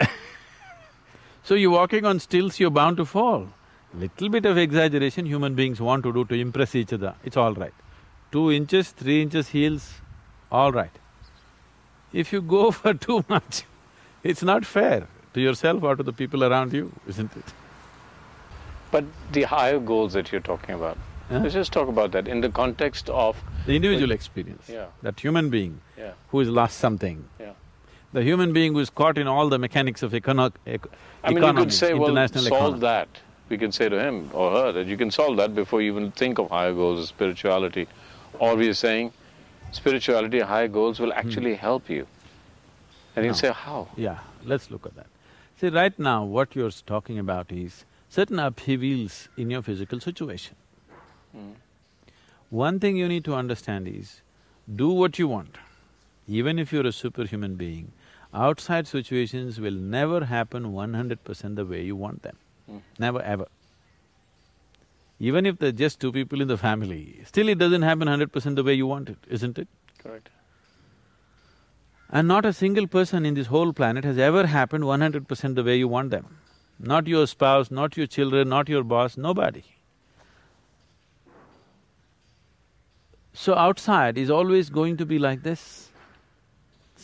Yeah. 0.00 0.08
So 1.46 1.54
you're 1.54 1.70
walking 1.70 2.04
on 2.04 2.18
stilts, 2.18 2.58
you're 2.58 2.70
bound 2.70 2.96
to 2.96 3.04
fall. 3.04 3.46
Little 3.94 4.28
bit 4.28 4.44
of 4.46 4.58
exaggeration 4.58 5.26
human 5.26 5.54
beings 5.54 5.80
want 5.80 6.02
to 6.02 6.12
do 6.12 6.24
to 6.24 6.34
impress 6.34 6.74
each 6.74 6.92
other, 6.92 7.14
it's 7.24 7.36
all 7.36 7.54
right. 7.54 7.72
Two 8.32 8.50
inches, 8.50 8.90
three 8.90 9.22
inches 9.22 9.50
heels, 9.50 9.94
all 10.50 10.72
right. 10.72 10.90
If 12.12 12.32
you 12.32 12.42
go 12.42 12.70
for 12.80 12.94
too 12.94 13.24
much, 13.28 13.62
it's 14.24 14.42
not 14.42 14.66
fair 14.66 15.06
to 15.34 15.40
yourself 15.40 15.84
or 15.84 15.94
to 15.94 16.02
the 16.02 16.12
people 16.12 16.42
around 16.42 16.72
you, 16.72 16.90
isn't 17.06 17.36
it? 17.36 17.44
But 18.90 19.04
the 19.30 19.44
higher 19.44 19.78
goals 19.78 20.14
that 20.14 20.32
you're 20.32 20.40
talking 20.40 20.74
about, 20.74 20.98
Huh? 21.28 21.38
let's 21.44 21.54
just 21.54 21.72
talk 21.72 21.88
about 21.88 22.10
that 22.12 22.26
in 22.26 22.40
the 22.40 22.48
context 22.48 23.08
of… 23.10 23.36
The 23.66 23.76
individual 23.76 24.10
experience, 24.10 24.68
Yeah. 24.68 24.86
that 25.02 25.20
human 25.20 25.48
being 25.50 25.80
Yeah, 25.96 26.12
who 26.30 26.40
has 26.40 26.48
lost 26.48 26.78
something, 26.78 27.24
yeah. 27.38 27.52
The 28.12 28.22
human 28.22 28.52
being 28.52 28.72
who 28.72 28.80
is 28.80 28.90
caught 28.90 29.18
in 29.18 29.26
all 29.26 29.48
the 29.48 29.58
mechanics 29.58 30.02
of 30.02 30.12
econo- 30.12 30.52
ec- 30.66 30.86
I 31.24 31.28
mean, 31.28 31.38
you 31.38 31.42
economy, 31.44 31.64
could 31.66 31.72
say, 31.72 31.94
well, 31.94 32.14
solve 32.28 32.46
economy. 32.46 32.80
that. 32.80 33.08
We 33.48 33.58
can 33.58 33.70
say 33.72 33.88
to 33.88 33.98
him 34.00 34.30
or 34.32 34.50
her 34.50 34.72
that 34.72 34.86
you 34.86 34.96
can 34.96 35.10
solve 35.10 35.36
that 35.36 35.54
before 35.54 35.80
you 35.80 35.92
even 35.92 36.10
think 36.12 36.38
of 36.38 36.50
higher 36.50 36.72
goals 36.72 36.98
of 37.00 37.06
spirituality. 37.06 37.86
Or 38.38 38.56
we 38.56 38.68
are 38.68 38.74
saying, 38.74 39.12
spirituality, 39.72 40.40
higher 40.40 40.68
goals 40.68 40.98
will 40.98 41.12
actually 41.12 41.54
help 41.54 41.88
you. 41.88 42.06
And 43.14 43.26
No. 43.26 43.32
say, 43.32 43.52
how? 43.52 43.88
Yeah, 43.96 44.18
let's 44.44 44.70
look 44.70 44.84
at 44.86 44.94
that. 44.96 45.06
See, 45.60 45.68
right 45.68 45.96
now 45.98 46.24
what 46.24 46.54
you're 46.56 46.70
talking 46.70 47.18
about 47.18 47.50
is 47.52 47.84
certain 48.08 48.38
upheavals 48.40 49.28
in 49.36 49.50
your 49.50 49.62
physical 49.62 50.00
situation. 50.00 50.56
Mm. 51.36 51.54
One 52.50 52.78
thing 52.80 52.96
you 52.96 53.08
need 53.08 53.24
to 53.24 53.34
understand 53.34 53.88
is, 53.88 54.20
do 54.74 54.88
what 54.90 55.18
you 55.18 55.28
want. 55.28 55.56
Even 56.28 56.58
if 56.58 56.72
you're 56.72 56.86
a 56.86 56.92
superhuman 56.92 57.54
being, 57.56 57.92
outside 58.34 58.86
situations 58.86 59.60
will 59.60 59.72
never 59.72 60.24
happen 60.24 60.72
one 60.72 60.94
hundred 60.94 61.22
percent 61.24 61.56
the 61.56 61.64
way 61.64 61.82
you 61.82 61.96
want 61.96 62.22
them. 62.22 62.36
Mm. 62.70 62.80
Never 62.98 63.22
ever. 63.22 63.46
Even 65.18 65.46
if 65.46 65.58
there's 65.58 65.74
just 65.74 66.00
two 66.00 66.12
people 66.12 66.40
in 66.40 66.48
the 66.48 66.58
family, 66.58 67.20
still 67.24 67.48
it 67.48 67.58
doesn't 67.58 67.82
happen 67.82 68.08
hundred 68.08 68.32
percent 68.32 68.56
the 68.56 68.64
way 68.64 68.74
you 68.74 68.86
want 68.86 69.08
it, 69.08 69.18
isn't 69.28 69.58
it? 69.58 69.68
Correct. 70.02 70.28
And 72.10 72.28
not 72.28 72.44
a 72.44 72.52
single 72.52 72.86
person 72.86 73.24
in 73.24 73.34
this 73.34 73.46
whole 73.46 73.72
planet 73.72 74.04
has 74.04 74.18
ever 74.18 74.46
happened 74.46 74.84
one 74.86 75.00
hundred 75.00 75.26
percent 75.28 75.54
the 75.54 75.64
way 75.64 75.76
you 75.76 75.88
want 75.88 76.10
them. 76.10 76.38
Not 76.78 77.06
your 77.06 77.26
spouse, 77.26 77.70
not 77.70 77.96
your 77.96 78.06
children, 78.06 78.50
not 78.50 78.68
your 78.68 78.84
boss, 78.84 79.16
nobody. 79.16 79.64
So 83.32 83.54
outside 83.54 84.18
is 84.18 84.30
always 84.30 84.70
going 84.70 84.96
to 84.98 85.06
be 85.06 85.18
like 85.18 85.42
this. 85.42 85.85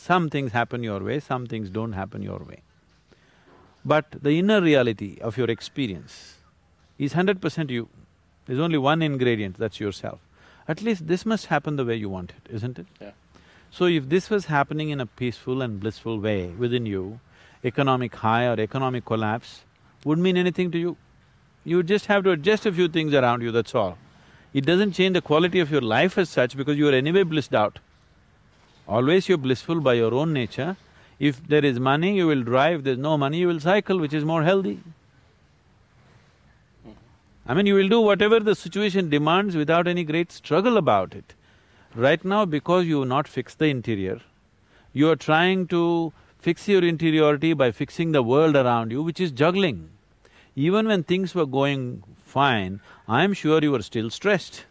Some 0.02 0.30
things 0.30 0.50
happen 0.50 0.82
your 0.82 0.98
way, 0.98 1.20
some 1.20 1.46
things 1.46 1.70
don't 1.70 1.92
happen 1.92 2.22
your 2.22 2.38
way. 2.38 2.62
But 3.84 4.06
the 4.20 4.36
inner 4.36 4.60
reality 4.60 5.18
of 5.20 5.36
your 5.38 5.48
experience 5.48 6.38
is 6.98 7.12
hundred 7.12 7.40
percent 7.40 7.70
you. 7.70 7.88
There's 8.46 8.58
only 8.58 8.78
one 8.78 9.00
ingredient, 9.00 9.58
that's 9.58 9.78
yourself. 9.78 10.18
At 10.66 10.82
least 10.82 11.06
this 11.06 11.24
must 11.24 11.46
happen 11.46 11.76
the 11.76 11.84
way 11.84 11.94
you 11.94 12.08
want 12.08 12.32
it, 12.32 12.52
isn't 12.52 12.80
it? 12.80 12.86
Yeah. 13.00 13.12
So 13.70 13.84
if 13.84 14.08
this 14.08 14.28
was 14.28 14.46
happening 14.46 14.90
in 14.90 15.00
a 15.00 15.06
peaceful 15.06 15.62
and 15.62 15.78
blissful 15.78 16.18
way 16.18 16.48
within 16.48 16.84
you, 16.84 17.20
economic 17.64 18.16
high 18.16 18.46
or 18.46 18.58
economic 18.58 19.04
collapse 19.04 19.62
wouldn't 20.04 20.24
mean 20.24 20.36
anything 20.36 20.72
to 20.72 20.78
you. 20.78 20.96
You 21.64 21.76
would 21.76 21.86
just 21.86 22.06
have 22.06 22.24
to 22.24 22.32
adjust 22.32 22.66
a 22.66 22.72
few 22.72 22.88
things 22.88 23.14
around 23.14 23.42
you, 23.42 23.52
that's 23.52 23.72
all. 23.72 23.96
It 24.52 24.66
doesn't 24.66 24.92
change 24.92 25.14
the 25.14 25.22
quality 25.22 25.60
of 25.60 25.70
your 25.70 25.80
life 25.80 26.18
as 26.18 26.28
such 26.28 26.56
because 26.56 26.76
you 26.76 26.88
are 26.88 26.92
anyway 27.04 27.22
blissed 27.22 27.54
out. 27.54 27.78
Always 28.88 29.28
you're 29.28 29.38
blissful 29.38 29.80
by 29.80 29.94
your 29.94 30.12
own 30.12 30.32
nature. 30.32 30.76
If 31.18 31.46
there 31.46 31.64
is 31.64 31.78
money, 31.78 32.16
you 32.16 32.26
will 32.26 32.42
drive, 32.42 32.84
there's 32.84 32.98
no 32.98 33.16
money, 33.16 33.38
you 33.38 33.48
will 33.48 33.60
cycle, 33.60 33.98
which 33.98 34.12
is 34.12 34.24
more 34.24 34.42
healthy. 34.42 34.80
I 37.46 37.54
mean, 37.54 37.66
you 37.66 37.74
will 37.74 37.88
do 37.88 38.00
whatever 38.00 38.40
the 38.40 38.54
situation 38.54 39.08
demands 39.08 39.56
without 39.56 39.86
any 39.86 40.04
great 40.04 40.32
struggle 40.32 40.76
about 40.76 41.14
it. 41.14 41.34
Right 41.94 42.24
now, 42.24 42.44
because 42.44 42.86
you 42.86 43.00
have 43.00 43.08
not 43.08 43.28
fixed 43.28 43.58
the 43.58 43.66
interior, 43.66 44.20
you 44.92 45.10
are 45.10 45.16
trying 45.16 45.66
to 45.68 46.12
fix 46.38 46.66
your 46.68 46.82
interiority 46.82 47.52
by 47.52 47.70
fixing 47.70 48.12
the 48.12 48.22
world 48.22 48.56
around 48.56 48.90
you, 48.90 49.02
which 49.02 49.20
is 49.20 49.30
juggling. 49.30 49.90
Even 50.54 50.86
when 50.86 51.02
things 51.02 51.34
were 51.34 51.46
going 51.46 52.02
fine, 52.24 52.80
I 53.08 53.24
am 53.24 53.32
sure 53.32 53.60
you 53.62 53.72
were 53.72 53.82
still 53.82 54.10
stressed. 54.10 54.64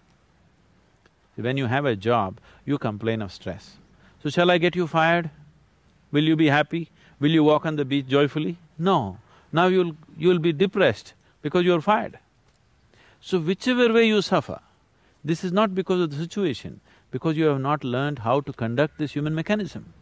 When 1.36 1.58
you 1.58 1.68
have 1.68 1.86
a 1.86 1.96
job, 1.96 2.40
you 2.66 2.78
complain 2.78 3.22
of 3.22 3.32
stress. 3.32 3.78
So 4.24 4.30
shall 4.30 4.52
I 4.52 4.58
get 4.58 4.76
you 4.76 4.88
fired? 4.88 5.30
Will 6.12 6.24
you 6.24 6.36
be 6.36 6.48
happy? 6.48 6.90
Will 7.20 7.32
you 7.32 7.44
walk 7.44 7.66
on 7.66 7.76
the 7.76 7.86
beach 7.86 8.08
joyfully? 8.08 8.58
No. 8.78 9.18
Now 9.52 9.68
you'll… 9.68 9.96
you'll 10.18 10.40
be 10.40 10.54
depressed 10.54 11.14
because 11.42 11.66
you're 11.66 11.82
fired. 11.82 12.20
So 13.20 13.40
whichever 13.40 13.92
way 13.94 14.08
you 14.08 14.22
suffer, 14.22 14.60
this 15.24 15.44
is 15.44 15.52
not 15.52 15.76
because 15.76 16.02
of 16.02 16.12
the 16.12 16.18
situation, 16.18 16.82
because 17.12 17.38
you 17.38 17.46
have 17.46 17.62
not 17.62 17.84
learned 17.84 18.20
how 18.20 18.42
to 18.42 18.54
conduct 18.54 18.98
this 18.98 19.14
human 19.14 19.36
mechanism. 19.36 19.94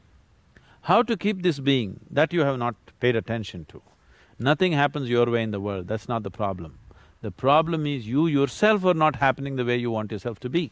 How 0.84 1.02
to 1.04 1.18
keep 1.18 1.42
this 1.42 1.60
being, 1.60 2.00
that 2.10 2.32
you 2.32 2.42
have 2.42 2.58
not 2.58 2.76
paid 3.00 3.16
attention 3.16 3.66
to. 3.70 3.82
Nothing 4.38 4.72
happens 4.72 5.10
your 5.10 5.30
way 5.30 5.44
in 5.44 5.52
the 5.52 5.60
world, 5.60 5.88
that's 5.88 6.08
not 6.08 6.24
the 6.24 6.32
problem. 6.32 6.80
The 7.22 7.32
problem 7.32 7.86
is 7.86 8.08
you 8.08 8.28
yourself 8.28 8.86
are 8.86 8.94
not 8.94 9.18
happening 9.18 9.58
the 9.58 9.66
way 9.66 9.76
you 9.76 9.92
want 9.92 10.12
yourself 10.14 10.40
to 10.42 10.50
be. 10.50 10.72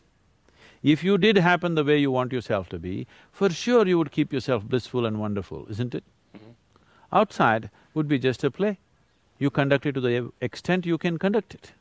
If 0.84 1.04
you 1.04 1.18
did 1.18 1.38
happen 1.38 1.76
the 1.76 1.84
way 1.84 1.98
you 1.98 2.12
want 2.12 2.32
yourself 2.32 2.70
to 2.70 2.80
be, 2.80 3.08
for 3.32 3.50
sure 3.50 3.88
you 3.88 3.98
would 3.98 4.12
keep 4.12 4.32
yourself 4.32 4.64
blissful 4.64 5.06
and 5.06 5.20
wonderful, 5.20 5.66
isn't 5.70 5.96
it? 5.96 6.04
Outside 7.12 7.70
would 7.94 8.08
be 8.08 8.20
just 8.20 8.44
a 8.44 8.52
play. 8.52 8.80
You 9.40 9.50
conduct 9.50 9.86
it 9.86 9.94
to 9.94 10.02
the 10.02 10.32
extent 10.42 10.86
you 10.86 10.98
can 10.98 11.18
conduct 11.18 11.56
it. 11.56 11.72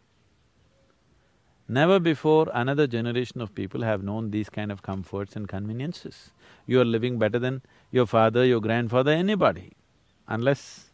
Never 1.68 1.98
before 1.98 2.48
another 2.54 2.86
generation 2.86 3.40
of 3.40 3.54
people 3.54 3.82
have 3.82 4.02
known 4.02 4.30
these 4.30 4.48
kind 4.48 4.70
of 4.70 4.82
comforts 4.82 5.34
and 5.34 5.48
conveniences. 5.48 6.30
You 6.66 6.80
are 6.80 6.84
living 6.84 7.18
better 7.18 7.40
than 7.40 7.62
your 7.90 8.06
father, 8.06 8.44
your 8.44 8.60
grandfather, 8.60 9.10
anybody. 9.10 9.72
Unless 10.28 10.90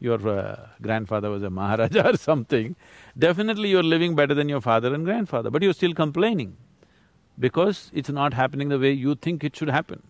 your 0.00 0.28
uh, 0.28 0.68
grandfather 0.82 1.30
was 1.30 1.42
a 1.42 1.50
Maharaja 1.50 2.10
or 2.10 2.16
something, 2.18 2.76
definitely 3.18 3.70
you're 3.70 3.82
living 3.82 4.14
better 4.14 4.34
than 4.34 4.50
your 4.50 4.60
father 4.60 4.92
and 4.92 5.04
grandfather, 5.04 5.50
but 5.50 5.62
you're 5.62 5.72
still 5.72 5.94
complaining. 5.94 6.56
Because 7.38 7.90
it's 7.94 8.08
not 8.10 8.34
happening 8.34 8.68
the 8.68 8.78
way 8.78 8.92
you 8.92 9.14
think 9.14 9.44
it 9.44 9.56
should 9.56 9.70
happen. 9.70 10.02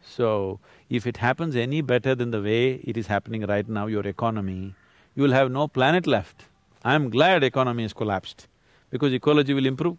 So, 0.00 0.60
if 0.90 1.06
it 1.06 1.16
happens 1.16 1.56
any 1.56 1.80
better 1.80 2.14
than 2.14 2.30
the 2.30 2.42
way 2.42 2.74
it 2.84 2.96
is 2.96 3.06
happening 3.06 3.46
right 3.46 3.68
now, 3.68 3.86
your 3.86 4.06
economy, 4.06 4.74
you 5.14 5.22
will 5.22 5.32
have 5.32 5.50
no 5.50 5.66
planet 5.66 6.06
left. 6.06 6.44
I'm 6.84 7.08
glad 7.08 7.42
economy 7.42 7.82
has 7.84 7.94
collapsed, 7.94 8.46
because 8.90 9.12
ecology 9.12 9.54
will 9.54 9.66
improve 9.66 9.96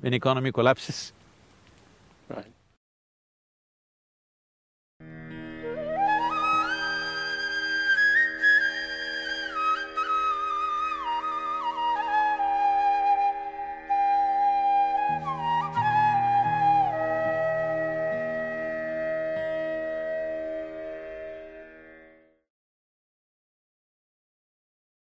when 0.00 0.14
economy 0.14 0.52
collapses. 0.52 1.12
Right. 2.28 2.52